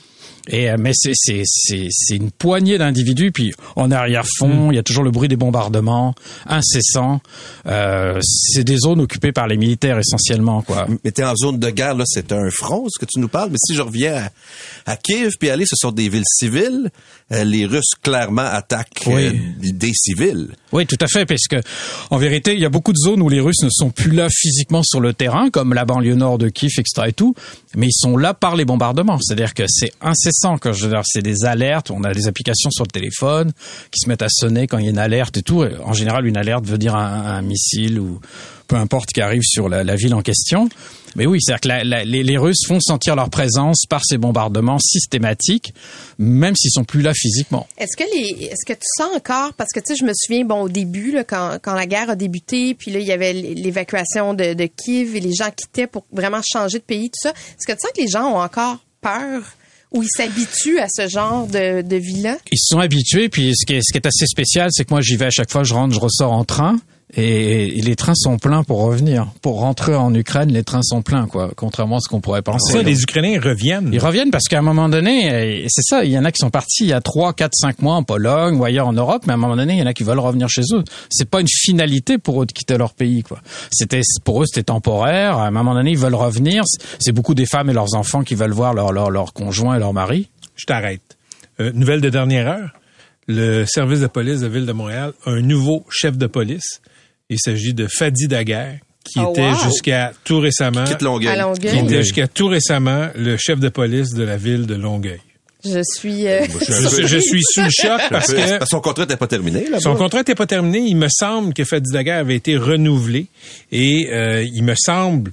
Et 0.47 0.69
euh, 0.69 0.75
mais 0.79 0.91
c'est 0.93 1.13
c'est 1.13 1.43
c'est 1.45 1.87
c'est 1.91 2.15
une 2.15 2.31
poignée 2.31 2.77
d'individus. 2.77 3.31
Puis 3.31 3.53
en 3.75 3.91
arrière-fond, 3.91 4.71
il 4.71 4.75
y 4.75 4.79
a 4.79 4.83
toujours 4.83 5.03
le 5.03 5.11
bruit 5.11 5.27
des 5.27 5.35
bombardements 5.35 6.15
incessants. 6.47 7.21
Euh, 7.67 8.19
c'est 8.21 8.63
des 8.63 8.77
zones 8.77 9.01
occupées 9.01 9.31
par 9.31 9.47
les 9.47 9.57
militaires 9.57 9.99
essentiellement, 9.99 10.61
quoi. 10.61 10.87
Mais 11.03 11.11
t'es 11.11 11.23
en 11.23 11.35
zone 11.35 11.59
de 11.59 11.69
guerre, 11.69 11.95
là, 11.95 12.03
c'est 12.07 12.31
un 12.31 12.49
front, 12.49 12.87
ce 12.89 12.99
que 12.99 13.05
tu 13.05 13.19
nous 13.19 13.27
parles. 13.27 13.49
Mais 13.51 13.57
si 13.59 13.75
je 13.75 13.81
reviens 13.81 14.15
à, 14.85 14.91
à 14.93 14.97
Kiev, 14.97 15.31
puis 15.39 15.49
aller, 15.49 15.65
ce 15.65 15.75
sont 15.75 15.91
des 15.91 16.09
villes 16.09 16.23
civiles. 16.25 16.89
Euh, 17.31 17.43
les 17.43 17.65
Russes, 17.65 17.93
clairement, 18.01 18.41
attaquent 18.43 19.03
Oui. 19.07 19.25
euh, 19.27 19.31
des 19.61 19.91
civils. 19.93 20.49
Oui, 20.71 20.85
tout 20.85 20.97
à 21.01 21.07
fait, 21.07 21.25
parce 21.25 21.47
que 21.49 21.57
en 22.09 22.17
vérité, 22.17 22.53
il 22.53 22.59
y 22.59 22.65
a 22.65 22.69
beaucoup 22.69 22.93
de 22.93 22.97
zones 22.97 23.21
où 23.21 23.29
les 23.29 23.39
Russes 23.39 23.61
ne 23.63 23.69
sont 23.69 23.89
plus 23.89 24.11
là 24.11 24.27
physiquement 24.31 24.83
sur 24.83 24.99
le 24.99 25.13
terrain, 25.13 25.49
comme 25.49 25.73
la 25.73 25.85
banlieue 25.85 26.15
nord 26.15 26.37
de 26.37 26.49
Kiev, 26.49 26.71
etc. 26.77 27.07
et 27.09 27.13
tout, 27.13 27.35
mais 27.75 27.87
ils 27.87 27.93
sont 27.97 28.17
là 28.17 28.33
par 28.33 28.55
les 28.55 28.65
bombardements. 28.65 29.17
C'est-à-dire 29.19 29.53
que 29.53 29.63
c'est 29.67 29.91
incessant. 30.01 30.57
Quand 30.57 30.73
je 30.73 30.83
veux 30.85 30.91
dire, 30.91 31.01
c'est 31.05 31.21
des 31.21 31.45
alertes. 31.45 31.91
On 31.91 32.03
a 32.03 32.13
des 32.13 32.27
applications 32.27 32.69
sur 32.71 32.83
le 32.83 32.91
téléphone 32.91 33.51
qui 33.91 33.99
se 34.03 34.09
mettent 34.09 34.21
à 34.21 34.29
sonner 34.29 34.67
quand 34.67 34.77
il 34.77 34.85
y 34.85 34.87
a 34.87 34.91
une 34.91 34.97
alerte 34.97 35.37
et 35.37 35.41
tout. 35.41 35.63
Et 35.63 35.71
En 35.83 35.93
général, 35.93 36.25
une 36.25 36.37
alerte 36.37 36.65
veut 36.65 36.77
dire 36.77 36.95
un, 36.95 37.25
un 37.25 37.41
missile 37.41 37.99
ou 37.99 38.19
peu 38.71 38.77
importe 38.77 39.09
qui 39.11 39.19
arrive 39.19 39.41
sur 39.43 39.67
la, 39.67 39.83
la 39.83 39.95
ville 39.97 40.13
en 40.13 40.21
question. 40.21 40.69
Mais 41.17 41.25
oui, 41.25 41.39
c'est-à-dire 41.41 41.59
que 41.61 41.67
la- 41.67 41.83
la- 41.83 42.03
les, 42.05 42.23
les 42.23 42.37
Russes 42.37 42.65
font 42.65 42.79
sentir 42.79 43.17
leur 43.17 43.29
présence 43.29 43.81
par 43.89 44.01
ces 44.05 44.17
bombardements 44.17 44.79
systématiques, 44.79 45.73
même 46.17 46.55
s'ils 46.55 46.71
sont 46.71 46.85
plus 46.85 47.01
là 47.01 47.11
physiquement. 47.13 47.67
Est-ce 47.77 47.97
que 47.97 48.03
les, 48.15 48.45
est-ce 48.45 48.65
que 48.65 48.71
tu 48.71 48.87
sens 48.97 49.09
encore, 49.13 49.51
parce 49.55 49.71
que 49.73 49.81
tu 49.81 49.87
sais, 49.87 49.95
je 49.99 50.05
me 50.05 50.13
souviens, 50.15 50.45
bon, 50.45 50.61
au 50.61 50.69
début, 50.69 51.11
là, 51.11 51.25
quand, 51.25 51.57
quand 51.61 51.73
la 51.73 51.85
guerre 51.85 52.09
a 52.09 52.15
débuté, 52.15 52.73
puis 52.75 52.91
là, 52.91 52.99
il 52.99 53.05
y 53.05 53.11
avait 53.11 53.33
l'évacuation 53.33 54.33
de, 54.33 54.53
de 54.53 54.65
Kiev 54.67 55.15
et 55.15 55.19
les 55.19 55.33
gens 55.33 55.49
quittaient 55.53 55.87
pour 55.87 56.05
vraiment 56.13 56.39
changer 56.49 56.79
de 56.79 56.83
pays, 56.83 57.09
tout 57.09 57.19
ça. 57.21 57.31
Est-ce 57.31 57.67
que 57.67 57.73
tu 57.73 57.79
sens 57.81 57.91
que 57.93 58.01
les 58.01 58.07
gens 58.07 58.31
ont 58.33 58.39
encore 58.39 58.77
peur 59.01 59.41
ou 59.91 60.03
ils 60.03 60.09
s'habituent 60.15 60.79
à 60.79 60.87
ce 60.89 61.09
genre 61.09 61.45
de, 61.47 61.81
de 61.81 61.95
vie-là? 61.97 62.37
ils 62.53 62.57
se 62.57 62.67
sont 62.73 62.79
habitués. 62.79 63.27
Puis 63.27 63.51
ce 63.53 63.65
qui 63.65 63.73
est, 63.73 63.81
ce 63.83 63.91
qui 63.91 63.97
est 63.97 64.07
assez 64.07 64.25
spécial, 64.27 64.69
c'est 64.71 64.85
que 64.85 64.93
moi 64.93 65.01
j'y 65.01 65.17
vais 65.17 65.25
à 65.25 65.29
chaque 65.29 65.51
fois, 65.51 65.63
je 65.63 65.73
rentre, 65.73 65.93
je 65.93 65.99
ressors 65.99 66.31
en 66.31 66.45
train. 66.45 66.79
Et, 67.13 67.79
et 67.79 67.81
les 67.81 67.95
trains 67.95 68.15
sont 68.15 68.37
pleins 68.37 68.63
pour 68.63 68.81
revenir. 68.81 69.27
Pour 69.41 69.59
rentrer 69.59 69.95
en 69.95 70.13
Ukraine, 70.13 70.51
les 70.51 70.63
trains 70.63 70.81
sont 70.81 71.01
pleins, 71.01 71.27
quoi. 71.27 71.51
Contrairement 71.55 71.97
à 71.97 71.99
ce 71.99 72.07
qu'on 72.07 72.21
pourrait 72.21 72.41
penser. 72.41 72.73
Ça, 72.73 72.83
les 72.83 73.01
Ukrainiens 73.01 73.39
reviennent. 73.39 73.89
Ils 73.91 73.99
reviennent 73.99 74.31
parce 74.31 74.45
qu'à 74.45 74.59
un 74.59 74.63
moment 74.63 74.87
donné, 74.87 75.65
c'est 75.67 75.83
ça, 75.83 76.05
il 76.05 76.11
y 76.11 76.17
en 76.17 76.23
a 76.23 76.31
qui 76.31 76.39
sont 76.39 76.49
partis 76.49 76.83
il 76.83 76.87
y 76.87 76.93
a 76.93 77.01
3, 77.01 77.33
4, 77.33 77.51
5 77.53 77.81
mois 77.81 77.95
en 77.95 78.03
Pologne 78.03 78.55
ou 78.55 78.63
ailleurs 78.63 78.87
en 78.87 78.93
Europe, 78.93 79.23
mais 79.25 79.33
à 79.33 79.35
un 79.35 79.39
moment 79.39 79.55
donné, 79.55 79.73
il 79.73 79.79
y 79.79 79.83
en 79.83 79.87
a 79.87 79.93
qui 79.93 80.03
veulent 80.03 80.19
revenir 80.19 80.47
chez 80.49 80.63
eux. 80.73 80.83
C'est 81.09 81.29
pas 81.29 81.41
une 81.41 81.49
finalité 81.49 82.17
pour 82.17 82.41
eux 82.41 82.45
de 82.45 82.51
quitter 82.51 82.77
leur 82.77 82.93
pays, 82.93 83.23
quoi. 83.23 83.39
C'était, 83.71 84.01
pour 84.23 84.41
eux, 84.41 84.45
c'était 84.45 84.63
temporaire. 84.63 85.37
À 85.37 85.47
un 85.47 85.51
moment 85.51 85.73
donné, 85.73 85.91
ils 85.91 85.97
veulent 85.97 86.15
revenir. 86.15 86.63
C'est 86.99 87.11
beaucoup 87.11 87.35
des 87.35 87.45
femmes 87.45 87.69
et 87.69 87.73
leurs 87.73 87.95
enfants 87.95 88.23
qui 88.23 88.35
veulent 88.35 88.51
voir 88.51 88.73
leur, 88.73 88.91
leur, 88.93 89.09
leur 89.09 89.33
conjoint 89.33 89.75
et 89.75 89.79
leur 89.79 89.93
mari. 89.93 90.29
Je 90.55 90.65
t'arrête. 90.65 91.17
Euh, 91.59 91.71
nouvelle 91.73 92.01
de 92.01 92.09
dernière 92.09 92.47
heure. 92.47 92.69
Le 93.27 93.65
service 93.65 93.99
de 93.99 94.07
police 94.07 94.41
de 94.41 94.47
Ville 94.47 94.65
de 94.65 94.71
Montréal 94.71 95.13
a 95.25 95.31
un 95.31 95.41
nouveau 95.41 95.85
chef 95.89 96.17
de 96.17 96.27
police. 96.27 96.81
Il 97.31 97.39
s'agit 97.39 97.73
de 97.73 97.87
Fadi 97.87 98.27
Daguerre, 98.27 98.75
qui 99.03 99.19
Oh, 99.19 99.31
était 99.31 99.49
wow. 99.49 99.57
jusqu'à 99.63 100.11
tout 100.23 100.39
récemment, 100.39 100.83
Quitte 100.83 101.01
Longueuil. 101.01 101.29
À 101.31 101.35
Longueuil. 101.37 101.71
qui 101.71 101.77
était 101.79 102.03
jusqu'à 102.03 102.27
tout 102.27 102.47
récemment 102.47 103.07
le 103.15 103.35
chef 103.37 103.59
de 103.59 103.69
police 103.69 104.09
de 104.13 104.23
la 104.23 104.37
ville 104.37 104.67
de 104.67 104.75
Longueuil. 104.75 105.19
Je 105.63 105.81
suis. 105.95 106.27
euh, 106.27 106.41
Je, 106.45 107.05
je 107.07 107.17
suis 107.19 107.41
sous 107.43 107.61
le 107.61 107.69
choc 107.71 108.01
parce 108.09 108.33
que 108.33 108.35
Parce 108.35 108.59
que 108.59 108.65
son 108.69 108.79
contrat 108.81 109.03
n'était 109.03 109.17
pas 109.17 109.27
terminé, 109.27 109.67
là. 109.69 109.79
son 109.79 109.95
contrat 109.95 110.19
n'était 110.19 110.35
pas 110.35 110.45
terminé. 110.47 110.79
Il 110.79 110.95
me 110.97 111.07
semble 111.09 111.53
que 111.53 111.63
Fadi 111.63 111.91
Daguerre 111.91 112.19
avait 112.19 112.35
été 112.35 112.57
renouvelé 112.57 113.27
et 113.71 114.09
euh, 114.11 114.43
il 114.43 114.63
me 114.63 114.73
semble 114.75 115.31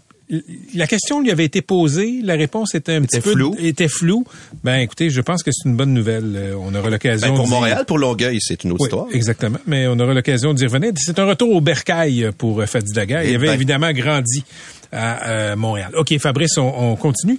la 0.74 0.86
question 0.86 1.20
lui 1.20 1.30
avait 1.30 1.44
été 1.46 1.62
posée, 1.62 2.20
la 2.22 2.34
réponse 2.34 2.74
était 2.74 2.92
un 2.94 3.02
petit 3.02 3.20
peu 3.20 3.32
floue. 3.32 3.56
était 3.58 3.88
floue. 3.88 4.24
Ben 4.62 4.76
écoutez, 4.80 5.08
je 5.10 5.20
pense 5.22 5.42
que 5.42 5.50
c'est 5.52 5.68
une 5.68 5.76
bonne 5.76 5.94
nouvelle. 5.94 6.34
Euh, 6.36 6.54
On 6.60 6.74
aura 6.74 6.90
l'occasion 6.90 7.28
Ben, 7.28 7.34
pour 7.36 7.44
d'y- 7.46 7.50
Montréal, 7.50 7.84
pour 7.86 7.98
Longueuil, 7.98 8.38
c'est 8.40 8.62
une 8.64 8.72
autre 8.72 8.82
Oui, 8.82 8.86
histoire. 8.88 9.06
exactement. 9.12 9.58
Mais 9.66 9.86
on 9.86 9.98
aura 9.98 10.12
l'occasion 10.14 10.52
d'y 10.54 10.66
revenir. 10.66 10.92
C'est 10.96 11.18
un 11.18 11.24
retour 11.26 11.50
au 11.54 11.60
bercail 11.60 12.30
pour 12.36 12.60
euh, 12.60 12.66
Fadi 12.66 12.92
Daguerre. 12.92 13.22
Il 13.24 13.30
Eh 13.32 13.34
avait 13.36 13.46
ben. 13.48 13.54
évidemment 13.54 13.90
grandi 13.92 14.44
à 14.92 15.28
euh, 15.28 15.56
Montréal. 15.56 15.92
OK, 15.96 16.16
Fabrice, 16.18 16.58
on, 16.58 16.72
on 16.92 16.96
continue. 16.96 17.38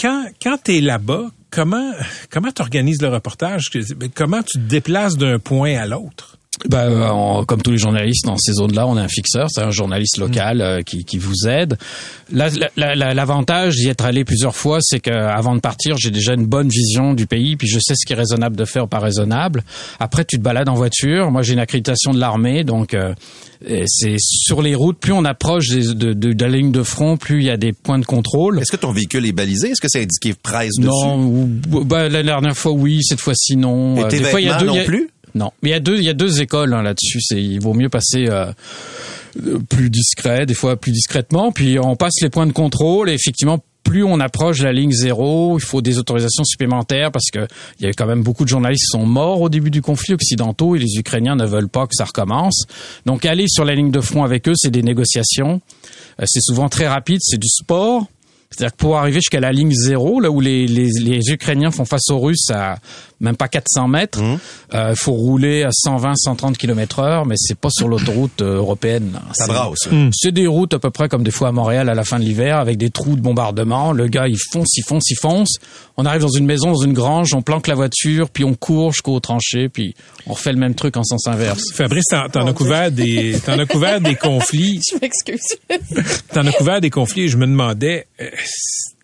Quand, 0.00 0.24
quand 0.42 0.56
tu 0.64 0.76
es 0.78 0.80
là-bas, 0.80 1.30
comment 1.50 1.92
comment 2.30 2.50
tu 2.50 2.62
organises 2.62 3.02
le 3.02 3.08
reportage? 3.08 3.70
Ben, 3.96 4.08
Comment 4.14 4.42
tu 4.42 4.58
te 4.58 4.64
déplaces 4.64 5.16
d'un 5.18 5.38
point 5.38 5.76
à 5.76 5.86
l'autre? 5.86 6.38
Bah, 6.68 6.84
euh, 6.84 7.44
comme 7.44 7.60
tous 7.60 7.72
les 7.72 7.78
journalistes 7.78 8.24
dans 8.24 8.36
ces 8.38 8.52
zones-là, 8.52 8.86
on 8.86 8.96
a 8.96 9.02
un 9.02 9.08
fixeur, 9.08 9.48
c'est 9.50 9.62
un 9.62 9.70
journaliste 9.72 10.18
local 10.18 10.60
euh, 10.60 10.82
qui, 10.82 11.04
qui 11.04 11.18
vous 11.18 11.48
aide. 11.48 11.76
Là, 12.32 12.48
la- 12.76 12.94
la- 12.94 13.14
L'avantage 13.14 13.74
d'y 13.76 13.88
être 13.88 14.04
allé 14.04 14.24
plusieurs 14.24 14.54
fois, 14.54 14.78
c'est 14.80 15.00
que 15.00 15.10
avant 15.10 15.54
de 15.56 15.60
partir, 15.60 15.96
j'ai 15.98 16.10
déjà 16.10 16.34
une 16.34 16.46
bonne 16.46 16.68
vision 16.68 17.14
du 17.14 17.26
pays, 17.26 17.56
puis 17.56 17.66
je 17.68 17.78
sais 17.80 17.94
ce 17.96 18.06
qui 18.06 18.12
est 18.12 18.16
raisonnable 18.16 18.56
de 18.56 18.64
faire 18.64 18.84
ou 18.84 18.86
pas 18.86 19.00
raisonnable. 19.00 19.64
Après, 20.00 20.24
tu 20.24 20.38
te 20.38 20.42
balades 20.42 20.68
en 20.68 20.74
voiture. 20.74 21.30
Moi, 21.30 21.42
j'ai 21.42 21.52
une 21.54 21.58
accréditation 21.58 22.12
de 22.14 22.18
l'armée, 22.20 22.64
donc 22.64 22.94
euh, 22.94 23.12
c'est 23.86 24.16
sur 24.18 24.62
les 24.62 24.74
routes. 24.74 24.98
Plus 24.98 25.12
on 25.12 25.24
approche 25.24 25.68
des- 25.68 25.94
de, 25.94 26.12
de, 26.12 26.32
de 26.32 26.44
la 26.44 26.48
ligne 26.50 26.72
de 26.72 26.82
front, 26.82 27.16
plus 27.16 27.40
il 27.40 27.46
y 27.46 27.50
a 27.50 27.56
des 27.56 27.72
points 27.72 27.98
de 27.98 28.04
contrôle. 28.06 28.60
Est-ce 28.60 28.72
que 28.72 28.76
ton 28.76 28.92
véhicule 28.92 29.26
est 29.26 29.32
balisé? 29.32 29.70
Est-ce 29.70 29.80
que 29.80 29.88
c'est 29.90 30.02
indiqué 30.02 30.34
presse 30.40 30.76
dessus? 30.78 30.88
Non, 30.88 31.18
ou- 31.18 31.84
bah, 31.84 32.08
la 32.08 32.22
dernière 32.22 32.56
fois 32.56 32.72
oui, 32.72 33.00
cette 33.02 33.20
fois-ci 33.20 33.56
non. 33.56 33.96
Et 33.96 34.04
Euh, 34.04 34.08
tes 34.08 34.18
des 34.18 34.24
fois, 34.24 34.40
il 34.40 34.46
y 34.46 34.48
a 34.48 34.56
vêtements 34.58 34.72
deux- 34.72 34.78
non 34.78 34.82
a- 34.82 34.86
plus? 34.86 35.10
Non, 35.34 35.50
mais 35.62 35.70
il 35.70 35.72
y 35.72 35.76
a 35.76 35.80
deux, 35.80 35.98
il 35.98 36.04
y 36.04 36.08
a 36.08 36.14
deux 36.14 36.42
écoles 36.42 36.74
hein, 36.74 36.82
là-dessus. 36.82 37.20
Il 37.30 37.60
vaut 37.60 37.74
mieux 37.74 37.88
passer 37.88 38.26
euh, 38.28 38.52
plus 39.68 39.90
discret, 39.90 40.46
des 40.46 40.54
fois 40.54 40.76
plus 40.76 40.92
discrètement. 40.92 41.52
Puis 41.52 41.78
on 41.78 41.96
passe 41.96 42.20
les 42.20 42.30
points 42.30 42.46
de 42.46 42.52
contrôle 42.52 43.10
et 43.10 43.14
effectivement. 43.14 43.62
Plus 43.84 44.04
on 44.04 44.20
approche 44.20 44.62
la 44.62 44.72
ligne 44.72 44.92
zéro, 44.92 45.58
il 45.58 45.62
faut 45.62 45.82
des 45.82 45.98
autorisations 45.98 46.44
supplémentaires 46.44 47.10
parce 47.10 47.30
que 47.32 47.48
il 47.80 47.84
y 47.84 47.88
a 47.88 47.92
quand 47.92 48.06
même 48.06 48.22
beaucoup 48.22 48.44
de 48.44 48.48
journalistes 48.48 48.84
qui 48.84 48.96
sont 48.96 49.04
morts 49.04 49.40
au 49.40 49.48
début 49.48 49.72
du 49.72 49.82
conflit 49.82 50.14
occidentaux 50.14 50.76
et 50.76 50.78
les 50.78 50.98
Ukrainiens 50.98 51.34
ne 51.34 51.44
veulent 51.44 51.68
pas 51.68 51.88
que 51.88 51.94
ça 51.96 52.04
recommence. 52.04 52.64
Donc 53.06 53.26
aller 53.26 53.46
sur 53.48 53.64
la 53.64 53.74
ligne 53.74 53.90
de 53.90 54.00
front 54.00 54.22
avec 54.22 54.48
eux, 54.48 54.52
c'est 54.54 54.70
des 54.70 54.84
négociations. 54.84 55.60
Euh, 56.20 56.24
C'est 56.28 56.40
souvent 56.40 56.68
très 56.68 56.86
rapide, 56.86 57.18
c'est 57.22 57.40
du 57.40 57.48
sport. 57.48 58.06
C'est-à-dire 58.52 58.72
que 58.72 58.76
pour 58.76 58.98
arriver 58.98 59.16
jusqu'à 59.16 59.40
la 59.40 59.50
ligne 59.50 59.72
zéro, 59.72 60.20
là 60.20 60.30
où 60.30 60.40
les, 60.40 60.66
les, 60.66 61.30
Ukrainiens 61.30 61.70
font 61.70 61.86
face 61.86 62.10
aux 62.10 62.20
Russes 62.20 62.50
même 63.22 63.36
pas 63.36 63.48
400 63.48 63.88
mètres, 63.88 64.20
Mmh. 64.20 64.38
euh, 64.74 64.90
il 64.90 64.96
faut 64.96 65.12
rouler 65.12 65.62
à 65.62 65.70
120, 65.72 66.14
130 66.16 66.58
km 66.58 66.98
heure, 66.98 67.24
mais 67.24 67.36
c'est 67.38 67.56
pas 67.58 67.70
sur 67.70 67.88
l'autoroute 67.88 68.42
euh, 68.42 68.56
européenne. 68.56 69.18
Ça 69.32 69.46
C'est- 69.46 69.52
brasse. 69.52 69.88
C'est 70.12 70.32
des 70.32 70.46
routes 70.46 70.74
à 70.74 70.78
peu 70.78 70.90
près 70.90 71.08
comme 71.08 71.22
des 71.22 71.30
fois 71.30 71.48
à 71.48 71.52
Montréal 71.52 71.88
à 71.88 71.94
la 71.94 72.04
fin 72.04 72.18
de 72.18 72.24
l'hiver, 72.24 72.58
avec 72.58 72.76
des 72.76 72.90
trous 72.90 73.16
de 73.16 73.20
bombardement. 73.22 73.92
Le 73.92 74.08
gars, 74.08 74.26
il 74.28 74.36
fonce, 74.52 74.76
il 74.76 74.82
fonce, 74.82 75.08
il 75.10 75.16
fonce. 75.16 75.56
On 75.96 76.04
arrive 76.04 76.22
dans 76.22 76.28
une 76.28 76.46
maison, 76.46 76.72
dans 76.72 76.82
une 76.82 76.92
grange, 76.94 77.32
on 77.34 77.42
planque 77.42 77.66
la 77.68 77.74
voiture, 77.74 78.28
puis 78.28 78.44
on 78.44 78.54
court 78.54 78.92
jusqu'aux 78.92 79.20
tranchées, 79.20 79.68
puis 79.68 79.94
on 80.26 80.32
refait 80.32 80.52
le 80.52 80.58
même 80.58 80.74
truc 80.74 80.96
en 80.96 81.04
sens 81.04 81.26
inverse. 81.28 81.62
Fabrice, 81.74 82.04
t'en, 82.10 82.28
t'en 82.28 82.46
as 82.46 82.52
couvert 82.52 82.90
des 82.90 83.36
t'en 83.44 83.58
as 83.58 83.66
couvert 83.66 84.00
des 84.00 84.14
conflits. 84.22 84.80
je 84.90 84.98
m'excuse. 85.00 85.56
T'en 86.32 86.46
as 86.46 86.52
couvert 86.52 86.80
des 86.80 86.90
conflits 86.90 87.22
et 87.22 87.28
je 87.28 87.36
me 87.36 87.46
demandais, 87.46 88.06
euh, 88.20 88.28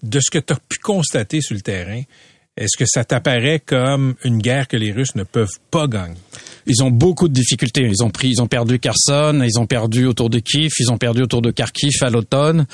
de 0.03 0.21
ce 0.21 0.31
que 0.31 0.39
tu 0.39 0.53
as 0.53 0.57
pu 0.69 0.79
constater 0.79 1.41
sur 1.41 1.55
le 1.55 1.61
terrain, 1.61 2.03
est-ce 2.59 2.77
que 2.77 2.85
ça 2.87 3.05
t'apparaît 3.05 3.61
comme 3.61 4.17
une 4.25 4.39
guerre 4.39 4.67
que 4.67 4.77
les 4.77 4.93
Russes 4.93 5.15
ne 5.15 5.23
peuvent 5.23 5.59
pas 5.71 5.87
gagner? 5.87 6.17
Ils 6.69 6.83
ont 6.83 6.91
beaucoup 6.91 7.29
de 7.29 7.33
difficultés. 7.33 7.83
Ils 7.83 8.03
ont 8.03 8.11
pris, 8.11 8.29
ils 8.29 8.43
ont 8.43 8.47
perdu 8.47 8.79
Kherson, 8.79 9.43
ils 9.43 9.59
ont 9.59 9.66
perdu 9.66 10.07
autour 10.07 10.31
de 10.31 10.39
Kiev, 10.39 10.71
ils 10.79 10.93
ont 10.93 10.99
perdu 10.99 11.23
autour 11.23 11.43
de 11.43 11.51
Kharkiv 11.51 11.95
à 12.03 12.11
l'automne. 12.11 12.66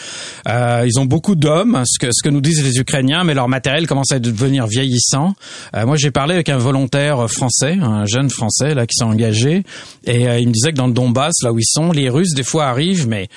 Euh, 0.48 0.86
ils 0.86 0.98
ont 0.98 1.04
beaucoup 1.04 1.36
d'hommes, 1.36 1.82
ce 1.86 1.98
que, 1.98 2.12
ce 2.12 2.22
que 2.22 2.28
nous 2.28 2.40
disent 2.40 2.62
les 2.62 2.78
Ukrainiens, 2.78 3.24
mais 3.24 3.34
leur 3.34 3.48
matériel 3.48 3.86
commence 3.86 4.12
à 4.12 4.18
devenir 4.18 4.66
vieillissant. 4.66 5.34
Euh, 5.74 5.86
moi, 5.86 5.96
j'ai 5.96 6.10
parlé 6.10 6.34
avec 6.34 6.48
un 6.48 6.58
volontaire 6.58 7.30
français, 7.30 7.78
un 7.80 8.06
jeune 8.06 8.30
français 8.30 8.74
là 8.74 8.86
qui 8.86 8.96
s'est 8.96 9.04
engagé, 9.04 9.62
et 10.04 10.28
euh, 10.28 10.38
il 10.38 10.48
me 10.48 10.52
disait 10.52 10.72
que 10.72 10.76
dans 10.76 10.86
le 10.86 10.92
Donbass, 10.92 11.34
là 11.42 11.52
où 11.52 11.58
ils 11.58 11.66
sont, 11.66 11.92
les 11.92 12.08
Russes 12.08 12.34
des 12.34 12.42
fois 12.42 12.66
arrivent, 12.66 13.08
mais 13.08 13.28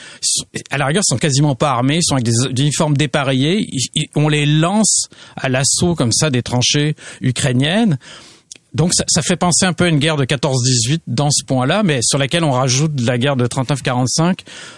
à 0.71 0.77
la 0.77 0.87
rigueur, 0.87 1.03
ils 1.07 1.13
sont 1.13 1.17
quasiment 1.17 1.55
pas 1.55 1.69
armés, 1.69 1.97
ils 1.97 2.03
sont 2.03 2.15
avec 2.15 2.25
des, 2.25 2.61
uniformes 2.61 2.97
dépareillés. 2.97 3.69
On 4.15 4.27
les 4.27 4.45
lance 4.45 5.07
à 5.35 5.49
l'assaut 5.49 5.95
comme 5.95 6.11
ça 6.11 6.29
des 6.29 6.41
tranchées 6.41 6.95
ukrainiennes. 7.21 7.97
Donc 8.77 8.93
ça, 8.93 9.03
ça 9.07 9.23
fait 9.23 9.35
penser 9.35 9.65
un 9.65 9.73
peu 9.73 9.85
à 9.85 9.87
une 9.87 9.97
guerre 9.97 10.17
de 10.17 10.23
14-18 10.23 10.99
dans 11.07 11.31
ce 11.31 11.43
point-là, 11.43 11.81
mais 11.81 11.99
sur 12.03 12.19
laquelle 12.19 12.43
on 12.43 12.51
rajoute 12.51 12.91
la 13.01 13.17
guerre 13.17 13.35
de 13.35 13.47
39-45 13.47 14.37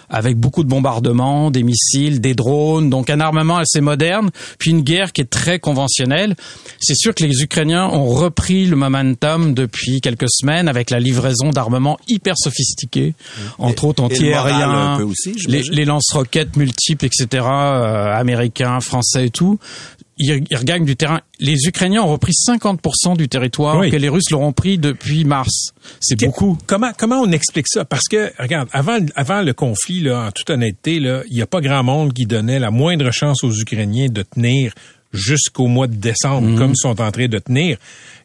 avec 0.09 0.37
beaucoup 0.37 0.63
de 0.63 0.69
bombardements, 0.69 1.51
des 1.51 1.63
missiles, 1.63 2.21
des 2.21 2.33
drones, 2.33 2.89
donc 2.89 3.09
un 3.09 3.19
armement 3.19 3.57
assez 3.57 3.81
moderne, 3.81 4.29
puis 4.57 4.71
une 4.71 4.83
guerre 4.83 5.11
qui 5.11 5.19
est 5.19 5.29
très 5.29 5.59
conventionnelle. 5.59 6.37
C'est 6.79 6.95
sûr 6.95 7.13
que 7.13 7.25
les 7.25 7.43
Ukrainiens 7.43 7.87
ont 7.87 8.05
repris 8.05 8.65
le 8.67 8.77
momentum 8.77 9.53
depuis 9.53 9.99
quelques 9.99 10.29
semaines 10.31 10.69
avec 10.69 10.91
la 10.91 11.01
livraison 11.01 11.49
d'armements 11.49 11.99
hyper 12.07 12.35
sophistiqués, 12.37 13.15
entre 13.57 13.83
autres 13.83 14.03
et 14.03 14.05
anti-aériens, 14.05 14.97
les, 15.47 15.63
les 15.63 15.83
lance-roquettes 15.83 16.55
multiples, 16.55 17.05
etc., 17.05 17.27
euh, 17.33 18.17
américains, 18.17 18.79
français 18.79 19.25
et 19.25 19.29
tout. 19.29 19.59
Ils, 20.21 20.43
ils 20.49 20.57
regagnent 20.57 20.83
du 20.85 20.95
terrain. 20.97 21.21
Les 21.39 21.55
Ukrainiens 21.65 22.03
ont 22.03 22.07
repris 22.11 22.33
50% 22.33 23.15
du 23.17 23.29
territoire 23.29 23.77
Oui. 23.79 23.89
que 23.89 23.95
les 23.95 24.09
Russes 24.09 24.29
leur 24.31 24.41
ont 24.41 24.51
pris 24.51 24.77
depuis 24.77 25.23
mars. 25.23 25.71
C'est 26.01 26.19
beaucoup. 26.19 26.57
Comment 26.67 26.91
comment 26.97 27.21
on 27.21 27.31
explique 27.31 27.67
ça? 27.69 27.85
Parce 27.85 28.07
que 28.09 28.31
regarde, 28.37 28.67
avant 28.73 28.97
avant 29.15 29.41
le 29.41 29.53
conflit 29.53 30.01
là, 30.01 30.27
en 30.27 30.31
toute 30.31 30.49
honnêteté 30.49 30.99
là, 30.99 31.23
il 31.29 31.37
y 31.37 31.41
a 31.41 31.47
pas 31.47 31.61
grand 31.61 31.83
monde 31.83 32.13
qui 32.13 32.25
donnait 32.25 32.59
la 32.59 32.69
moindre 32.69 33.11
chance 33.11 33.43
aux 33.43 33.53
Ukrainiens 33.53 34.07
de 34.09 34.21
tenir 34.23 34.73
jusqu'au 35.13 35.67
mois 35.67 35.87
de 35.87 35.95
décembre, 35.95 36.49
Mhm. 36.49 36.57
comme 36.57 36.71
ils 36.71 36.77
sont 36.77 37.01
en 37.01 37.11
train 37.11 37.27
de 37.27 37.39
tenir. 37.39 37.77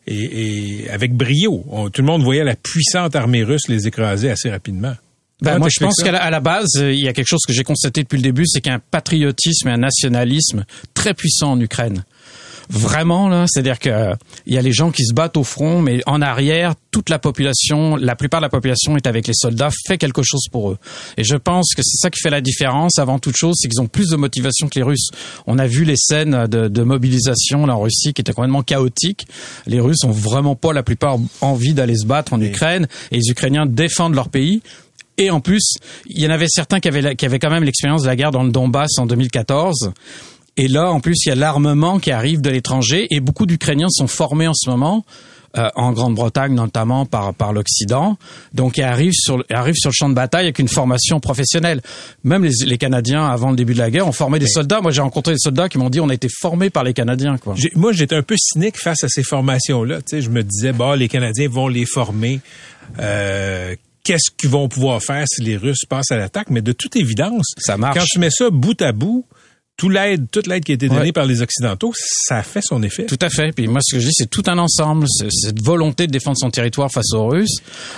Et, 0.07 0.83
et 0.85 0.91
avec 0.91 1.15
brio. 1.15 1.65
On- 1.71 1.89
tout 1.89 2.03
le 2.03 2.07
monde 2.07 2.23
voyait 2.23 2.45
la 2.45 2.57
puissante 2.57 3.17
armée 3.17 3.43
russe 3.43 3.69
les 3.69 3.87
écraser 3.87 4.31
assez 4.31 4.51
rapidement. 4.51 4.95
Ben, 5.45 5.59
moi, 5.59 5.69
je 5.71 5.79
pense 5.79 6.03
qu'à 6.03 6.31
la 6.31 6.41
base, 6.41 6.69
euh, 6.79 6.93
il 6.93 7.01
y 7.01 7.09
a 7.09 7.13
quelque 7.13 7.29
chose 7.29 7.43
que 7.47 7.53
j'ai 7.53 7.65
constaté 7.65 8.03
depuis 8.03 8.17
le 8.17 8.23
début, 8.23 8.47
c'est 8.47 8.61
qu'il 8.61 8.71
y 8.71 8.73
a 8.73 8.77
un 8.77 8.83
patriotisme 8.91 9.69
et 9.69 9.73
un 9.73 9.79
nationalisme 9.79 10.65
très 10.95 11.15
puissant 11.15 11.53
en 11.53 11.61
Ukraine. 11.61 12.05
Vraiment, 12.71 13.29
là, 13.29 13.45
c'est-à-dire 13.47 13.79
que 13.79 13.91
euh, 13.91 14.15
il 14.47 14.55
y 14.55 14.59
a 14.59 14.63
les 14.63 14.73
gens 14.73 14.91
qui 14.91 15.05
se 15.05 15.13
battent 15.13 15.37
au 15.37 15.45
front, 15.45 15.83
mais 15.83 16.01
en 16.07 16.23
arrière, 16.23 16.75
toute 16.91 17.11
la 17.11 17.19
population, 17.19 17.97
la 17.97 18.17
plupart 18.17 18.41
de 18.41 18.47
la 18.47 18.51
population 18.51 18.97
est 18.97 19.07
avec 19.07 19.27
les 19.27 19.35
soldats, 19.35 19.71
fait 19.87 19.99
quelque 19.99 20.23
chose 20.23 20.47
pour 20.51 20.71
eux. 20.71 20.79
Et 21.17 21.25
je 21.25 21.37
pense 21.37 21.75
que 21.75 21.83
c'est 21.83 21.99
ça 21.99 22.11
qui 22.11 22.21
fait 22.21 22.31
la 22.31 22.41
différence. 22.41 22.99
Avant 22.99 23.19
toute 23.19 23.37
chose, 23.37 23.57
c'est 23.59 23.69
qu'ils 23.69 23.81
ont 23.81 23.87
plus 23.87 24.09
de 24.09 24.17
motivation 24.17 24.69
que 24.69 24.79
les 24.79 24.83
Russes. 24.83 25.11
On 25.47 25.59
a 25.59 25.67
vu 25.67 25.85
les 25.85 25.97
scènes 25.97 26.47
de, 26.47 26.69
de 26.69 26.83
mobilisation 26.83 27.67
là, 27.67 27.77
en 27.77 27.81
Russie 27.81 28.15
qui 28.15 28.23
étaient 28.23 28.33
complètement 28.33 28.63
chaotiques. 28.63 29.27
Les 29.67 29.81
Russes 29.81 30.05
ont 30.05 30.11
vraiment 30.11 30.57
pas 30.57 30.73
la 30.73 30.83
plupart 30.83 31.19
envie 31.41 31.75
d'aller 31.75 31.97
se 31.97 32.07
battre 32.07 32.33
en 32.33 32.41
Ukraine, 32.41 32.87
et 33.11 33.17
les 33.17 33.31
Ukrainiens 33.31 33.67
défendent 33.67 34.15
leur 34.15 34.29
pays. 34.29 34.63
Et 35.19 35.31
en 35.31 35.41
plus, 35.41 35.75
il 36.07 36.21
y 36.21 36.27
en 36.27 36.31
avait 36.31 36.49
certains 36.49 36.81
qui 36.81 36.89
avaient, 36.89 37.15
qui 37.17 37.25
avaient 37.25 37.39
quand 37.39 37.51
même 37.51 37.65
l'expérience 37.65 38.03
de 38.03 38.09
la 38.09 38.17
guerre 38.17 38.31
dans 38.33 38.43
le 38.43 38.51
Donbass 38.51 38.99
en 38.99 39.07
2014. 39.07 39.93
Et 40.57 40.69
là, 40.69 40.91
en 40.91 41.01
plus, 41.01 41.17
il 41.25 41.29
y 41.29 41.33
a 41.33 41.35
l'armement 41.37 41.99
qui 41.99 42.11
arrive 42.11 42.41
de 42.41 42.51
l'étranger 42.51 43.07
et 43.11 43.21
beaucoup 43.21 43.47
d'Ukrainiens 43.47 43.89
sont 43.91 44.07
formés 44.09 44.49
en 44.49 44.55
ce 44.55 44.71
moment. 44.71 45.05
euh, 45.57 45.69
en 45.77 45.93
Grande-Bretagne 45.93 46.53
notamment 46.53 47.07
par 47.07 47.33
par 47.33 47.53
l'Occident, 47.53 48.19
donc 48.55 48.77
ils 48.77 48.83
arrivent 48.83 49.13
sur 49.15 49.37
le- 49.39 49.45
arrivent 49.51 49.77
sur 49.77 49.91
le 49.91 49.95
champ 49.95 50.09
de 50.09 50.15
bataille 50.15 50.47
avec 50.47 50.59
une 50.59 50.67
formation 50.67 51.21
professionnelle. 51.21 51.81
Même 52.25 52.43
les, 52.43 52.51
les 52.67 52.77
Canadiens 52.77 53.25
avant 53.25 53.51
le 53.51 53.57
début 53.57 53.73
de 53.73 53.79
la 53.79 53.89
guerre 53.89 54.09
ont 54.09 54.13
formé 54.13 54.41
des 54.41 54.49
soldats. 54.49 54.81
Moi, 54.81 54.91
j'ai 54.91 55.01
rencontré 55.01 55.35
des 55.35 55.39
soldats 55.39 55.69
qui 55.69 55.79
m'ont 55.79 55.91
dit 55.91 56.01
on 56.01 56.09
a 56.09 56.15
été 56.15 56.27
formés 56.29 56.71
par 56.71 56.83
les 56.83 56.93
Canadiens 56.93 57.39
quoi. 57.39 57.55
Moi, 57.77 57.93
j'étais 57.93 58.17
un 58.17 58.25
peu 58.25 58.35
cynique 58.37 58.77
face 58.77 59.05
à 59.05 59.09
ces 59.09 59.23
formations-là. 59.23 59.99
Tu 59.99 60.17
sais, 60.17 60.23
je 60.23 60.31
me 60.31 60.43
disais, 60.43 60.73
bah, 60.73 60.97
les 60.97 61.07
Canadiens 61.09 61.49
vont 61.49 61.69
les 61.69 61.87
former. 61.87 62.41
Euh, 62.99 63.77
Qu'est-ce 64.05 64.31
qu'ils 64.37 64.51
vont 64.51 64.69
pouvoir 64.69 65.03
faire 65.03 65.25
si 65.27 65.41
les 65.43 65.57
Russes 65.57 65.85
passent 65.89 66.11
à 66.13 66.17
l'attaque? 66.17 66.51
Mais 66.51 66.61
de 66.63 66.73
toute 66.73 66.95
évidence, 66.95 67.47
Ça 67.59 67.77
marche. 67.79 67.99
quand 67.99 68.05
tu 68.07 68.19
mets 68.19 68.31
ça 68.31 68.51
bout 68.51 68.81
à 68.83 68.93
bout, 68.93 69.27
tout 69.77 69.89
l'aide, 69.89 70.31
toute 70.31 70.47
l'aide 70.47 70.63
qui 70.63 70.71
a 70.71 70.77
été 70.77 70.87
donnée 70.89 71.01
Ouais. 71.01 71.13
par 71.13 71.27
les 71.27 71.43
Occidentaux, 71.43 71.93
ça 71.99 72.37
a 72.39 72.43
fait 72.45 72.61
son 72.63 72.81
effet. 72.85 73.07
Tout 73.07 73.19
à 73.21 73.29
fait. 73.29 73.51
Puis 73.53 73.67
moi, 73.67 73.81
ce 73.83 73.97
que 73.97 74.01
je 74.01 74.07
dis, 74.07 74.13
c'est 74.15 74.31
tout 74.31 74.45
un 74.47 74.59
ensemble. 74.59 75.07
C'est- 75.09 75.29
Cette 75.33 75.61
volonté 75.61 76.07
de 76.07 76.13
défendre 76.13 76.37
son 76.39 76.51
territoire 76.51 76.91
face 76.93 77.13
aux 77.13 77.27
Russes, 77.27 77.57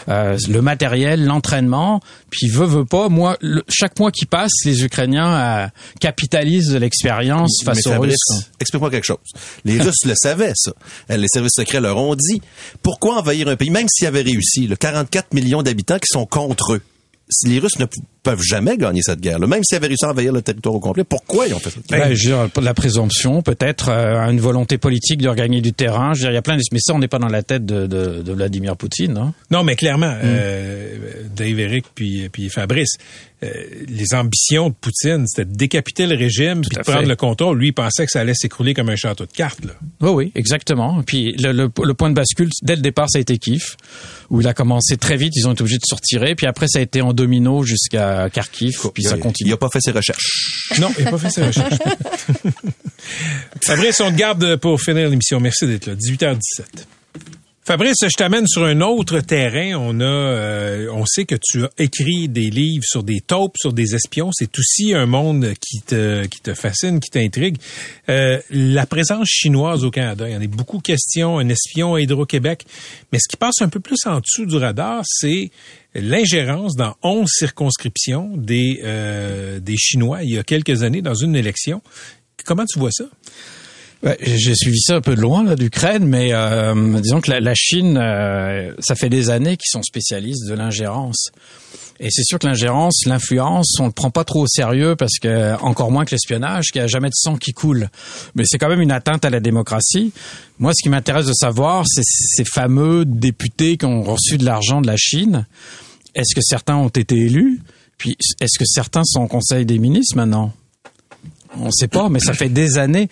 euh, 0.08 0.38
le 0.48 0.62
matériel, 0.62 1.24
l'entraînement. 1.26 2.00
Puis 2.30 2.48
veut 2.48 2.64
veut 2.64 2.86
pas. 2.86 3.08
Moi, 3.10 3.36
le- 3.42 3.62
chaque 3.68 3.98
mois 3.98 4.10
qui 4.10 4.24
passe, 4.24 4.52
les 4.64 4.84
Ukrainiens 4.84 5.64
euh, 5.64 5.66
capitalisent 6.00 6.68
de 6.70 6.78
l'expérience 6.78 7.58
Mais 7.60 7.74
face 7.74 7.86
aux 7.86 7.90
Fabrice, 7.90 8.16
Russes. 8.30 8.50
explique-moi 8.58 8.90
quelque 8.90 9.04
chose. 9.06 9.18
Les 9.66 9.78
Russes 9.80 10.04
le 10.06 10.14
savaient, 10.16 10.52
ça. 10.54 10.72
Euh, 11.10 11.16
Les 11.18 11.28
services 11.28 11.52
secrets 11.56 11.80
leur 11.80 11.98
ont 11.98 12.14
dit. 12.14 12.40
Pourquoi 12.82 13.18
envahir 13.18 13.48
un 13.48 13.56
pays, 13.56 13.70
même 13.70 13.86
s'ils 13.88 14.06
avaient 14.06 14.22
réussi, 14.22 14.66
le 14.66 14.76
44 14.76 15.34
millions 15.34 15.62
d'habitants 15.62 15.98
qui 15.98 16.08
sont 16.10 16.24
contre 16.24 16.74
eux? 16.74 16.82
Si 17.28 17.48
les 17.48 17.58
Russes 17.58 17.78
ne 17.78 17.86
peuvent 18.26 18.42
jamais 18.42 18.76
gagner 18.76 19.02
cette 19.04 19.20
guerre, 19.20 19.38
même 19.38 19.62
s'ils 19.62 19.76
avaient 19.76 19.86
réussi 19.86 20.04
à 20.04 20.10
envahir 20.10 20.32
le 20.32 20.42
territoire 20.42 20.74
au 20.74 20.80
complet, 20.80 21.04
pourquoi 21.04 21.46
ils 21.46 21.54
ont 21.54 21.60
fait 21.60 21.70
cette 21.70 21.86
guerre? 21.86 22.08
Ben, 22.08 22.14
je 22.14 22.28
veux 22.28 22.34
dire, 22.34 22.62
la 22.62 22.74
présomption, 22.74 23.40
peut-être 23.40 23.88
euh, 23.88 24.28
une 24.28 24.40
volonté 24.40 24.78
politique 24.78 25.22
de 25.22 25.28
regagner 25.28 25.60
du 25.60 25.72
terrain. 25.72 26.12
Je 26.12 26.18
veux 26.18 26.22
dire, 26.24 26.30
il 26.32 26.34
y 26.34 26.38
a 26.38 26.42
plein 26.42 26.56
de... 26.56 26.62
Mais 26.72 26.80
ça, 26.80 26.92
on 26.92 26.98
n'est 26.98 27.06
pas 27.06 27.20
dans 27.20 27.28
la 27.28 27.44
tête 27.44 27.64
de, 27.64 27.86
de, 27.86 28.22
de 28.22 28.32
Vladimir 28.32 28.76
Poutine. 28.76 29.16
Hein? 29.16 29.32
Non, 29.52 29.62
mais 29.62 29.76
clairement, 29.76 30.12
euh, 30.24 30.96
Dave 31.36 31.60
Eric 31.60 31.84
puis, 31.94 32.28
puis 32.30 32.48
Fabrice, 32.48 32.96
euh, 33.43 33.53
les 33.89 34.14
ambitions 34.14 34.70
de 34.70 34.74
Poutine, 34.74 35.26
c'était 35.26 35.45
de 35.45 35.55
décapiter 35.55 36.07
le 36.07 36.16
régime 36.16 36.62
puis 36.62 36.74
de 36.76 36.82
prendre 36.82 37.01
fait. 37.01 37.07
le 37.07 37.16
contrôle. 37.16 37.59
Lui, 37.59 37.68
il 37.68 37.72
pensait 37.72 38.07
que 38.07 38.11
ça 38.11 38.20
allait 38.20 38.34
s'écrouler 38.34 38.72
comme 38.72 38.89
un 38.89 38.97
château 38.97 39.26
de 39.26 39.32
cartes. 39.32 39.64
Là. 39.64 39.72
Oui, 40.01 40.11
oui, 40.11 40.32
exactement. 40.34 41.03
Puis 41.03 41.32
le, 41.34 41.53
le, 41.53 41.70
le 41.82 41.95
point 41.95 42.09
de 42.09 42.14
bascule, 42.14 42.49
dès 42.62 42.76
le 42.76 42.82
départ, 42.82 43.11
ça 43.11 43.18
a 43.18 43.20
été 43.20 43.37
Kiev, 43.39 43.76
où 44.30 44.41
il 44.41 44.49
a 44.49 44.55
commencé 44.55 44.97
très 44.97 45.16
vite, 45.16 45.34
ils 45.37 45.47
ont 45.47 45.53
été 45.53 45.62
obligés 45.62 45.78
de 45.78 45.84
se 45.87 45.95
retirer, 45.95 46.34
puis 46.34 46.47
après, 46.47 46.66
ça 46.68 46.78
a 46.78 46.82
été 46.82 47.03
en 47.03 47.12
domino 47.12 47.62
jusqu'à 47.62 48.30
Kharkiv, 48.30 48.78
puis 48.95 49.03
ça 49.03 49.16
Il 49.16 49.20
continue. 49.20 49.51
n'a 49.51 49.57
pas 49.59 49.68
fait 49.70 49.80
ses 49.80 49.91
recherches. 49.93 50.70
Non, 50.80 50.89
il 50.99 51.05
n'a 51.05 51.11
pas 51.11 51.18
fait 51.18 51.30
ses 51.30 51.45
recherches. 51.45 51.78
Fabrice, 53.62 54.01
on 54.01 54.11
te 54.11 54.16
garde 54.16 54.57
pour 54.57 54.80
finir 54.80 55.09
l'émission. 55.09 55.41
Merci 55.41 55.66
d'être 55.66 55.87
là. 55.87 55.95
18h17. 55.95 56.39
Fabrice, 57.66 57.96
je 58.00 58.16
t'amène 58.16 58.46
sur 58.46 58.62
un 58.62 58.80
autre 58.80 59.18
terrain. 59.18 59.76
On 59.76 59.98
a, 59.98 60.04
euh, 60.04 60.88
on 60.92 61.04
sait 61.04 61.24
que 61.24 61.34
tu 61.34 61.64
as 61.64 61.70
écrit 61.78 62.28
des 62.28 62.48
livres 62.48 62.84
sur 62.86 63.02
des 63.02 63.20
taupes, 63.20 63.56
sur 63.58 63.72
des 63.72 63.96
espions. 63.96 64.30
C'est 64.32 64.56
aussi 64.56 64.94
un 64.94 65.06
monde 65.06 65.52
qui 65.60 65.80
te, 65.80 66.26
qui 66.26 66.40
te 66.40 66.54
fascine, 66.54 67.00
qui 67.00 67.10
t'intrigue. 67.10 67.56
Euh, 68.08 68.40
la 68.50 68.86
présence 68.86 69.26
chinoise 69.26 69.84
au 69.84 69.90
Canada, 69.90 70.28
il 70.28 70.34
y 70.34 70.36
en 70.36 70.42
a 70.42 70.46
beaucoup 70.46 70.76
de 70.76 70.82
questions. 70.82 71.40
Un 71.40 71.48
espion 71.48 71.96
à 71.96 72.00
Hydro-Québec. 72.00 72.64
Mais 73.10 73.18
ce 73.18 73.28
qui 73.28 73.36
passe 73.36 73.60
un 73.60 73.68
peu 73.68 73.80
plus 73.80 73.98
en 74.06 74.20
dessous 74.20 74.46
du 74.46 74.58
radar, 74.58 75.02
c'est 75.04 75.50
l'ingérence 75.96 76.76
dans 76.76 76.94
11 77.02 77.28
circonscriptions 77.28 78.30
des, 78.36 78.80
euh, 78.84 79.58
des 79.58 79.76
Chinois 79.76 80.22
il 80.22 80.30
y 80.30 80.38
a 80.38 80.44
quelques 80.44 80.84
années 80.84 81.02
dans 81.02 81.16
une 81.16 81.34
élection. 81.34 81.82
Comment 82.44 82.64
tu 82.64 82.78
vois 82.78 82.92
ça? 82.92 83.06
J'ai 84.03 84.55
suivi 84.55 84.78
ça 84.80 84.97
un 84.97 85.01
peu 85.01 85.16
de 85.16 85.20
loin 85.20 85.42
là 85.42 85.57
d'Ukraine, 85.57 86.07
mais 86.07 86.32
euh, 86.32 87.01
disons 87.01 87.20
que 87.20 87.30
la, 87.30 87.40
la 87.40 87.55
Chine, 87.55 87.97
euh, 87.97 88.72
ça 88.78 88.94
fait 88.94 89.09
des 89.09 89.30
années 89.30 89.57
qu'ils 89.57 89.70
sont 89.70 89.82
spécialistes 89.82 90.47
de 90.47 90.55
l'ingérence. 90.55 91.30
Et 91.99 92.09
c'est 92.11 92.24
sûr 92.24 92.38
que 92.38 92.47
l'ingérence, 92.47 93.07
l'influence, 93.07 93.80
on 93.80 93.86
le 93.86 93.92
prend 93.92 94.11
pas 94.11 94.24
trop 94.24 94.42
au 94.42 94.47
sérieux 94.47 94.97
parce 94.97 95.18
que 95.18 95.59
encore 95.62 95.90
moins 95.90 96.05
que 96.05 96.11
l'espionnage, 96.11 96.66
qu'il 96.66 96.80
n'y 96.82 96.84
a 96.84 96.88
jamais 96.88 97.09
de 97.09 97.14
sang 97.14 97.36
qui 97.36 97.53
coule. 97.53 97.88
Mais 98.34 98.44
c'est 98.47 98.59
quand 98.59 98.68
même 98.68 98.82
une 98.82 98.92
atteinte 98.92 99.24
à 99.24 99.30
la 99.30 99.40
démocratie. 99.40 100.12
Moi, 100.59 100.72
ce 100.74 100.82
qui 100.82 100.90
m'intéresse 100.90 101.26
de 101.26 101.32
savoir, 101.32 101.84
c'est 101.86 102.05
ces 102.05 102.44
fameux 102.44 103.07
députés 103.07 103.78
qui 103.78 103.86
ont 103.86 104.03
reçu 104.03 104.36
de 104.36 104.44
l'argent 104.44 104.82
de 104.82 104.86
la 104.86 104.97
Chine. 104.99 105.47
Est-ce 106.14 106.34
que 106.34 106.42
certains 106.42 106.76
ont 106.76 106.88
été 106.88 107.16
élus? 107.16 107.61
Puis 107.97 108.16
est-ce 108.40 108.59
que 108.59 108.66
certains 108.66 109.05
sont 109.05 109.22
au 109.22 109.28
Conseil 109.28 109.64
des 109.64 109.78
ministres 109.78 110.16
maintenant? 110.16 110.53
On 111.59 111.66
ne 111.66 111.70
sait 111.70 111.88
pas, 111.88 112.11
mais 112.11 112.20
ça 112.20 112.34
fait 112.34 112.51
des 112.51 112.76
années 112.76 113.09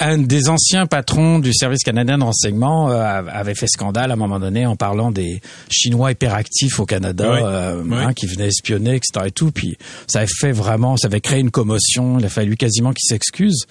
un 0.00 0.18
des 0.18 0.48
anciens 0.48 0.86
patrons 0.86 1.38
du 1.38 1.52
service 1.54 1.82
canadien 1.84 2.18
de 2.18 2.24
renseignement 2.24 2.90
euh, 2.90 3.00
avait 3.00 3.54
fait 3.54 3.68
scandale 3.68 4.10
à 4.10 4.14
un 4.14 4.16
moment 4.16 4.40
donné 4.40 4.66
en 4.66 4.74
parlant 4.76 5.10
des 5.12 5.40
Chinois 5.70 6.10
hyperactifs 6.12 6.80
au 6.80 6.86
Canada 6.86 7.30
Oui. 7.32 7.38
euh, 7.42 7.82
Oui. 7.84 7.96
hein, 7.96 8.12
qui 8.12 8.26
venaient 8.26 8.48
espionner, 8.48 8.96
etc. 8.96 9.26
Et 9.26 9.30
tout. 9.30 9.52
Puis 9.52 9.76
ça 10.08 10.18
avait 10.20 10.28
fait 10.28 10.52
vraiment, 10.52 10.96
ça 10.96 11.06
avait 11.06 11.20
créé 11.20 11.38
une 11.40 11.50
commotion. 11.52 12.18
Il 12.18 12.24
a 12.24 12.28
fallu 12.28 12.56
quasiment 12.56 12.92
qu'il 12.92 13.06
s'excuse. 13.08 13.66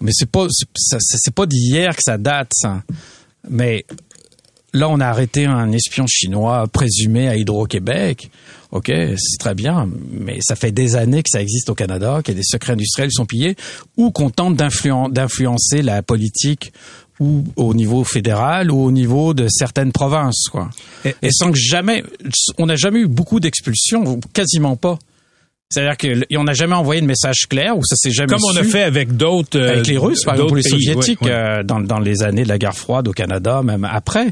Mais 0.00 0.10
c'est 0.14 0.30
pas, 0.30 0.46
c'est 0.74 1.34
pas 1.34 1.46
d'hier 1.46 1.94
que 1.96 2.02
ça 2.02 2.16
date. 2.18 2.50
Ça. 2.54 2.82
Mais 3.48 3.84
là, 4.72 4.88
on 4.88 5.00
a 5.00 5.06
arrêté 5.06 5.46
un 5.46 5.70
espion 5.72 6.06
chinois 6.06 6.66
présumé 6.68 7.28
à 7.28 7.36
Hydro-Québec. 7.36 8.30
Ok, 8.70 8.86
c'est 8.88 9.38
très 9.38 9.54
bien, 9.54 9.88
mais 10.10 10.38
ça 10.40 10.56
fait 10.56 10.72
des 10.72 10.96
années 10.96 11.22
que 11.22 11.28
ça 11.30 11.42
existe 11.42 11.68
au 11.68 11.74
Canada, 11.74 12.20
qu'il 12.24 12.32
y 12.34 12.36
a 12.38 12.40
des 12.40 12.46
secrets 12.46 12.72
industriels 12.72 13.10
qui 13.10 13.16
sont 13.16 13.26
pillés, 13.26 13.54
ou 13.98 14.10
qu'on 14.10 14.30
tente 14.30 14.56
d'influen- 14.56 15.10
d'influencer 15.10 15.82
la 15.82 16.02
politique 16.02 16.72
ou 17.20 17.44
au 17.56 17.74
niveau 17.74 18.02
fédéral 18.02 18.70
ou 18.70 18.82
au 18.82 18.90
niveau 18.90 19.34
de 19.34 19.46
certaines 19.50 19.92
provinces, 19.92 20.48
quoi. 20.50 20.70
Et- 21.04 21.14
Et, 21.20 21.28
sans 21.30 21.52
que 21.52 21.58
jamais, 21.58 22.02
on 22.56 22.64
n'a 22.66 22.76
jamais 22.76 23.00
eu 23.00 23.06
beaucoup 23.08 23.40
d'expulsions, 23.40 24.18
quasiment 24.32 24.76
pas. 24.76 24.98
C'est-à-dire 25.72 25.96
qu'on 26.28 26.44
n'a 26.44 26.52
jamais 26.52 26.74
envoyé 26.74 27.00
de 27.00 27.06
message 27.06 27.46
clair, 27.48 27.76
ou 27.76 27.84
ça 27.84 27.96
s'est 27.96 28.10
jamais 28.10 28.32
Comme 28.32 28.44
on 28.44 28.56
a 28.56 28.64
fait 28.64 28.82
avec 28.82 29.16
d'autres... 29.16 29.58
euh, 29.58 29.70
Avec 29.72 29.86
les 29.86 29.96
Russes, 29.98 30.24
par 30.24 30.34
exemple, 30.34 30.52
ou 30.52 30.56
les 30.56 30.62
pays. 30.62 30.70
Soviétiques, 30.72 31.22
Ouais, 31.22 31.28
ouais. 31.30 31.34
euh, 31.34 31.62
dans, 31.62 31.80
dans 31.80 31.98
les 31.98 32.22
années 32.22 32.44
de 32.44 32.48
la 32.48 32.58
guerre 32.58 32.76
froide 32.76 33.08
au 33.08 33.12
Canada, 33.12 33.62
même 33.62 33.84
après. 33.84 34.28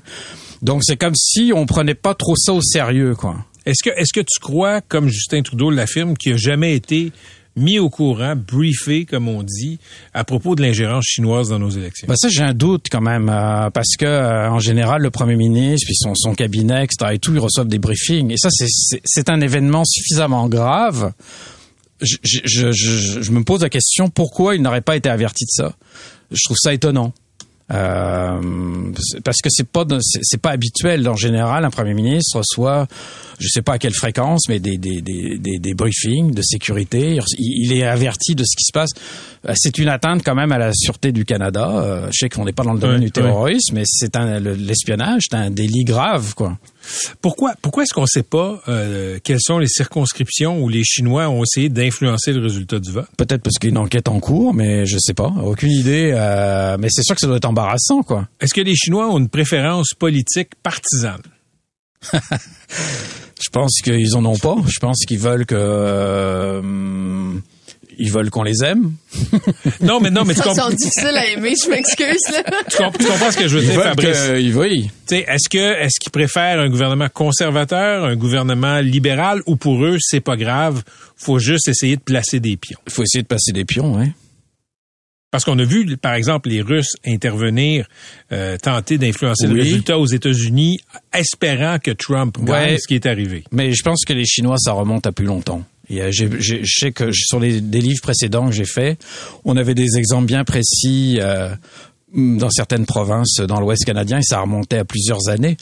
Donc 0.62 0.82
c'est 0.84 0.96
comme 0.96 1.14
si 1.14 1.52
on 1.54 1.64
prenait 1.66 1.94
pas 1.94 2.14
trop 2.14 2.34
ça 2.36 2.52
au 2.52 2.60
sérieux, 2.60 3.14
quoi. 3.14 3.36
Est-ce 3.66 3.82
que, 3.82 3.90
est-ce 3.98 4.12
que 4.12 4.20
tu 4.20 4.40
crois, 4.40 4.80
comme 4.80 5.08
Justin 5.08 5.42
Trudeau 5.42 5.70
l'affirme, 5.70 6.16
qu'il 6.16 6.32
n'a 6.32 6.38
jamais 6.38 6.74
été 6.74 7.12
mis 7.56 7.78
au 7.78 7.90
courant, 7.90 8.34
briefé, 8.36 9.04
comme 9.04 9.28
on 9.28 9.42
dit, 9.42 9.78
à 10.14 10.24
propos 10.24 10.54
de 10.54 10.62
l'ingérence 10.62 11.04
chinoise 11.04 11.48
dans 11.48 11.58
nos 11.58 11.70
élections? 11.70 12.06
Ben 12.08 12.16
ça 12.16 12.28
j'ai 12.28 12.42
un 12.42 12.54
doute 12.54 12.86
quand 12.90 13.00
même 13.00 13.28
euh, 13.28 13.70
parce 13.70 13.96
que 13.98 14.04
euh, 14.06 14.48
en 14.50 14.60
général 14.60 15.02
le 15.02 15.10
premier 15.10 15.36
ministre 15.36 15.84
puis 15.86 15.96
son, 15.96 16.14
son 16.14 16.34
cabinet 16.34 16.84
etc 16.84 17.12
et 17.14 17.18
tout 17.18 17.32
ils 17.32 17.38
reçoivent 17.40 17.68
des 17.68 17.78
briefings 17.78 18.30
et 18.30 18.36
ça 18.36 18.48
c'est 19.04 19.28
un 19.30 19.40
événement 19.40 19.84
suffisamment 19.84 20.48
grave. 20.48 21.12
Je, 22.02 22.16
je, 22.22 22.40
je, 22.72 22.72
je- 23.20 23.30
me 23.30 23.44
pose 23.44 23.60
la 23.60 23.68
question 23.68 24.08
pourquoi 24.08 24.54
il 24.56 24.62
n'aurait 24.62 24.80
pas 24.80 24.96
été 24.96 25.10
averti 25.10 25.44
de 25.44 25.50
ça? 25.50 25.74
Je 26.30 26.40
trouve 26.46 26.56
ça 26.58 26.72
étonnant. 26.72 27.12
Euh, 27.72 28.40
parce 29.24 29.38
que 29.42 29.48
c'est 29.50 29.66
pas 29.68 29.84
c'est 30.00 30.40
pas 30.40 30.50
habituel. 30.50 31.08
En 31.08 31.14
général 31.16 31.64
un 31.64 31.70
premier 31.70 31.94
ministre 31.94 32.38
reçoit 32.38 32.86
je 33.38 33.48
sais 33.48 33.62
pas 33.62 33.74
à 33.74 33.78
quelle 33.78 33.94
fréquence 33.94 34.48
mais 34.48 34.58
des 34.58 34.76
des 34.76 35.00
des 35.00 35.38
des, 35.38 35.58
des 35.58 35.74
briefings 35.74 36.32
de 36.34 36.42
sécurité. 36.42 37.18
Il, 37.38 37.66
il 37.70 37.72
est 37.78 37.84
averti 37.84 38.34
de 38.34 38.44
ce 38.44 38.56
qui 38.56 38.64
se 38.64 38.72
passe. 38.72 38.90
Euh, 39.48 39.52
c'est 39.56 39.78
une 39.78 39.88
atteinte 39.88 40.22
quand 40.24 40.34
même 40.34 40.52
à 40.52 40.58
la 40.58 40.72
sûreté 40.74 41.12
du 41.12 41.24
Canada. 41.24 41.70
Euh, 41.70 42.06
je 42.12 42.18
sais 42.18 42.28
qu'on 42.28 42.44
n'est 42.44 42.52
pas 42.52 42.64
dans 42.64 42.74
le 42.74 42.80
domaine 42.80 43.00
du 43.00 43.10
terrorisme 43.12 43.74
mais 43.76 43.82
c'est 43.86 44.16
un 44.16 44.40
le- 44.40 44.54
l'espionnage 44.54 45.22
c'est 45.30 45.36
un 45.36 45.50
délit 45.50 45.84
grave 45.84 46.34
quoi 46.34 46.58
Pourquoi, 47.20 47.54
pourquoi 47.62 47.82
est-ce 47.82 47.94
qu'on 47.94 48.02
ne 48.02 48.06
sait 48.06 48.22
pas 48.22 48.60
euh, 48.68 49.18
quelles 49.22 49.40
sont 49.40 49.58
les 49.58 49.68
circonscriptions 49.68 50.60
où 50.62 50.68
les 50.68 50.84
Chinois 50.84 51.28
ont 51.28 51.42
essayé 51.42 51.68
d'influencer 51.68 52.32
le 52.32 52.40
résultat 52.40 52.78
du 52.78 52.90
vote? 52.90 53.08
Peut-être 53.16 53.42
parce 53.42 53.58
qu'il 53.58 53.70
y 53.70 53.72
a 53.72 53.74
une 53.74 53.78
enquête 53.78 54.08
en 54.08 54.20
cours, 54.20 54.54
mais 54.54 54.86
je 54.86 54.98
sais 54.98 55.14
pas. 55.14 55.32
Aucune 55.44 55.70
idée. 55.70 56.12
euh, 56.14 56.76
mais 56.78 56.88
c'est 56.90 57.02
sûr 57.02 57.14
que 57.14 57.20
ça 57.20 57.26
doit 57.26 57.36
être 57.36 57.44
embarrassant, 57.44 58.02
quoi. 58.02 58.28
Est-ce 58.40 58.54
que 58.54 58.60
les 58.60 58.74
Chinois 58.74 59.08
ont 59.12 59.18
une 59.18 59.28
préférence 59.28 59.90
politique 59.98 60.50
partisane? 60.62 61.22
Je 62.12 63.48
pense 63.50 63.80
qu'ils 63.82 64.16
en 64.16 64.24
ont 64.24 64.36
pas. 64.38 64.56
Je 64.66 64.78
pense 64.80 65.04
qu'ils 65.06 65.18
veulent 65.18 65.46
que 65.46 65.54
euh, 65.56 66.60
ils 68.00 68.10
veulent 68.10 68.30
qu'on 68.30 68.42
les 68.42 68.64
aime. 68.64 68.92
Non, 69.80 70.00
mais 70.00 70.10
non, 70.10 70.24
mais 70.24 70.34
tu, 70.34 70.40
Ça 70.40 70.46
comp- 70.50 70.56
sont 70.60 70.70
difficiles 70.70 71.16
à 71.16 71.26
aimer, 71.26 71.54
je 71.64 71.70
m'excuse, 71.70 72.20
là. 72.32 72.42
tu 72.70 72.76
comp- 72.78 72.98
tu 72.98 73.04
comprends 73.06 73.30
ce 73.30 73.36
que 73.36 73.46
je 73.48 73.58
veux 73.58 73.62
Ils 73.64 73.70
dire, 73.70 73.82
Fabrice? 73.82 74.08
que, 74.18 74.40
ils 74.40 74.52
veulent. 74.52 74.70
Tu 74.82 74.88
sais, 75.06 75.24
Est-ce 75.28 75.48
que 75.48 75.58
est-ce 75.82 76.00
qu'ils 76.00 76.10
préfèrent 76.12 76.58
un 76.60 76.68
gouvernement 76.68 77.08
conservateur, 77.08 78.04
un 78.04 78.16
gouvernement 78.16 78.80
libéral, 78.80 79.42
ou 79.46 79.56
pour 79.56 79.84
eux, 79.84 79.96
c'est 80.00 80.20
pas 80.20 80.36
grave, 80.36 80.82
faut 81.16 81.38
juste 81.38 81.68
essayer 81.68 81.96
de 81.96 82.02
placer 82.02 82.40
des 82.40 82.56
pions? 82.56 82.78
Il 82.86 82.92
faut 82.92 83.02
essayer 83.02 83.22
de 83.22 83.28
passer 83.28 83.52
des 83.52 83.64
pions, 83.64 83.98
hein. 83.98 84.08
Parce 85.32 85.44
qu'on 85.44 85.58
a 85.60 85.64
vu, 85.64 85.96
par 85.96 86.14
exemple, 86.14 86.48
les 86.48 86.60
Russes 86.60 86.94
intervenir, 87.06 87.86
euh, 88.32 88.56
tenter 88.60 88.98
d'influencer 88.98 89.46
le 89.46 89.54
Oui. 89.54 89.60
résultat 89.60 89.96
aux 89.96 90.06
États-Unis, 90.06 90.80
espérant 91.12 91.78
que 91.78 91.92
Trump 91.92 92.36
gagne, 92.42 92.70
Ouais. 92.72 92.78
ce 92.80 92.88
qui 92.88 92.96
est 92.96 93.06
arrivé. 93.06 93.44
Mais 93.52 93.70
je 93.72 93.82
pense 93.84 94.00
que 94.04 94.12
les 94.12 94.24
Chinois, 94.26 94.56
ça 94.58 94.72
remonte 94.72 95.06
à 95.06 95.12
plus 95.12 95.26
longtemps. 95.26 95.62
Je 95.90 96.64
sais 96.64 96.92
que 96.92 97.10
sur 97.12 97.40
les 97.40 97.60
des 97.60 97.80
livres 97.80 98.02
précédents 98.02 98.46
que 98.46 98.52
j'ai 98.52 98.64
faits, 98.64 98.98
on 99.44 99.56
avait 99.56 99.74
des 99.74 99.96
exemples 99.98 100.26
bien 100.26 100.44
précis 100.44 101.18
euh, 101.20 101.54
dans 102.14 102.50
certaines 102.50 102.86
provinces 102.86 103.40
dans 103.40 103.60
l'Ouest 103.60 103.84
canadien 103.84 104.18
et 104.18 104.22
ça 104.22 104.40
remontait 104.40 104.78
à 104.78 104.84
plusieurs 104.84 105.28
années. 105.28 105.56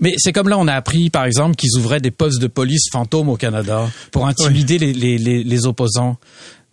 Mais 0.00 0.14
c'est 0.18 0.32
comme 0.32 0.48
là, 0.48 0.58
on 0.58 0.68
a 0.68 0.74
appris, 0.74 1.10
par 1.10 1.24
exemple, 1.24 1.56
qu'ils 1.56 1.78
ouvraient 1.78 2.00
des 2.00 2.10
postes 2.10 2.40
de 2.40 2.46
police 2.46 2.88
fantômes 2.92 3.28
au 3.28 3.36
Canada 3.36 3.90
pour 4.10 4.26
intimider 4.26 4.78
les, 4.78 4.92
les, 4.92 5.18
les, 5.18 5.44
les 5.44 5.66
opposants. 5.66 6.16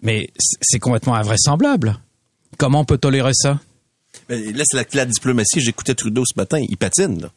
Mais 0.02 0.30
c'est 0.62 0.80
complètement 0.80 1.16
invraisemblable. 1.16 1.98
Comment 2.58 2.82
on 2.82 2.86
peut 2.86 2.98
tolérer 2.98 3.34
ça? 3.34 3.60
Là, 4.30 4.64
c'est 4.66 4.78
la, 4.78 4.84
la 4.94 5.06
diplomatie. 5.06 5.60
J'écoutais 5.62 5.96
Trudeau 5.96 6.24
ce 6.26 6.34
matin. 6.40 6.60
Il 6.70 6.78
patine, 6.78 7.22
là. 7.22 7.30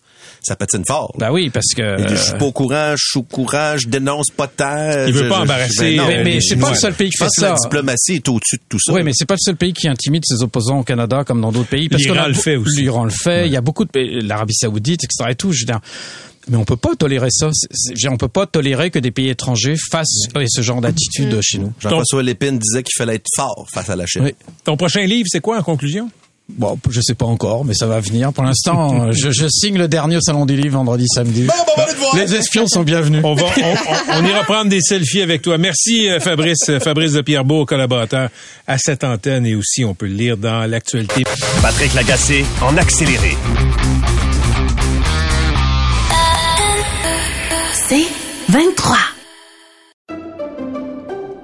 Ça 0.43 0.55
patine 0.57 0.85
fort. 0.87 1.15
là. 1.19 1.29
Ben 1.29 1.33
oui, 1.35 1.51
parce 1.51 1.73
que... 1.75 1.99
Il 2.01 2.07
dit, 2.07 2.15
je 2.17 2.21
suis 2.23 2.33
pas 2.39 2.45
au 2.45 2.53
courant, 2.53 2.95
je 2.97 3.05
suis 3.11 3.19
au 3.19 3.23
courant, 3.23 3.75
je 3.77 3.89
dénonce 3.89 4.31
pas 4.31 4.47
tant. 4.47 5.07
Il 5.07 5.13
veut 5.13 5.29
pas 5.29 5.37
je- 5.39 5.43
embarrasser, 5.43 5.97
ben 5.97 5.97
non, 5.97 6.07
mais- 6.09 6.25
mais 6.25 6.41
c'est 6.41 6.57
pas 6.57 6.71
le 6.71 6.77
seul 6.77 6.95
pays 6.95 7.09
qui 7.11 7.17
Je 7.19 7.25
pense 7.25 7.35
fait 7.35 7.41
que 7.43 7.47
la 7.47 7.57
ça. 7.57 7.63
diplomatie 7.69 8.15
est 8.17 8.29
au-dessus 8.29 8.57
de 8.57 8.63
tout 8.69 8.79
ça. 8.79 8.93
Oui, 8.93 9.03
mais 9.03 9.13
c'est 9.15 9.25
pas 9.27 9.35
le 9.35 9.41
seul 9.43 9.57
pays 9.57 9.73
qui 9.73 9.89
intimide 9.89 10.23
ses 10.27 10.43
opposants 10.43 10.81
au 10.81 10.83
Canada 10.83 11.25
comme 11.25 11.41
dans 11.41 11.53
d'autres 11.53 11.69
pays. 11.71 11.89
Parce 11.89 12.03
L'Iran 12.03 12.27
le 12.29 12.35
fait 12.35 12.57
aussi. 12.57 12.81
L'Iran 12.83 13.05
le 13.05 13.11
fait. 13.11 13.47
Il 13.47 13.53
y 13.53 13.57
a 13.57 13.61
beaucoup 13.61 13.85
de 13.85 13.91
pays, 13.91 14.21
l'Arabie 14.21 14.55
Saoudite, 14.55 15.05
etc. 15.05 15.31
et 15.31 15.35
tout. 15.35 15.53
Je 15.53 15.61
veux 15.61 15.67
dire, 15.67 15.81
mais 16.49 16.57
on 16.57 16.65
peut 16.65 16.77
pas 16.77 16.95
tolérer 16.97 17.29
ça. 17.31 17.51
Dire, 17.95 18.13
on 18.13 18.17
peut 18.17 18.29
pas 18.29 18.47
tolérer 18.47 18.91
que 18.91 18.99
des 18.99 19.11
pays 19.11 19.29
étrangers 19.29 19.77
fassent 19.91 20.27
euh, 20.37 20.45
ce 20.49 20.61
genre 20.63 20.81
d'attitude 20.81 21.39
chez 21.43 21.59
nous. 21.59 21.73
Jean-François 21.81 22.23
Lépine 22.23 22.59
disait 22.59 22.83
qu'il 22.83 22.97
fallait 22.97 23.17
être 23.17 23.29
fort 23.37 23.67
face 23.73 23.89
à 23.91 23.97
la 23.97 24.07
Chine. 24.07 24.23
Oui. 24.25 24.35
Ton 24.65 24.77
prochain 24.77 25.05
livre, 25.05 25.27
c'est 25.31 25.41
quoi 25.41 25.59
en 25.59 25.63
conclusion? 25.63 26.11
Bon, 26.57 26.79
je 26.91 27.01
sais 27.01 27.15
pas 27.15 27.27
encore, 27.27 27.65
mais 27.65 27.75
ça 27.75 27.87
va 27.87 28.01
venir. 28.01 28.33
Pour 28.33 28.45
l'instant, 28.45 29.11
je, 29.13 29.31
je 29.31 29.47
signe 29.49 29.79
le 29.79 29.89
dernier 29.89 30.17
au 30.17 30.21
Salon 30.21 30.47
du 30.47 30.57
Livre 30.57 30.77
vendredi, 30.79 31.07
samedi. 31.15 31.47
Les 32.15 32.35
espions 32.35 32.67
sont 32.67 32.83
bienvenus. 32.83 33.23
On 33.25 33.35
va, 33.35 33.45
on, 33.45 33.61
on- 33.63 34.21
on 34.23 34.27
ira 34.27 34.43
prendre 34.45 34.69
des 34.71 34.81
selfies 34.81 35.23
avec 35.23 35.43
toi. 35.43 35.59
Merci 35.59 36.09
euh, 36.09 36.21
Fabrice, 36.21 36.69
euh, 36.69 36.81
Fabrice 36.81 37.13
de 37.13 37.21
Pierrebeau, 37.23 37.65
collaborateur 37.67 38.29
à 38.67 38.79
cette 38.79 39.05
antenne 39.05 39.47
et 39.47 39.55
aussi 39.55 39.85
on 39.85 39.95
peut 39.95 40.07
le 40.07 40.15
lire 40.15 40.37
dans 40.37 40.69
l'actualité. 40.69 41.25
Patrick 41.63 41.95
Lagacé 41.95 42.45
en 42.63 42.77
accéléré. 42.77 43.37
C'est 47.89 48.07
23. 48.49 48.97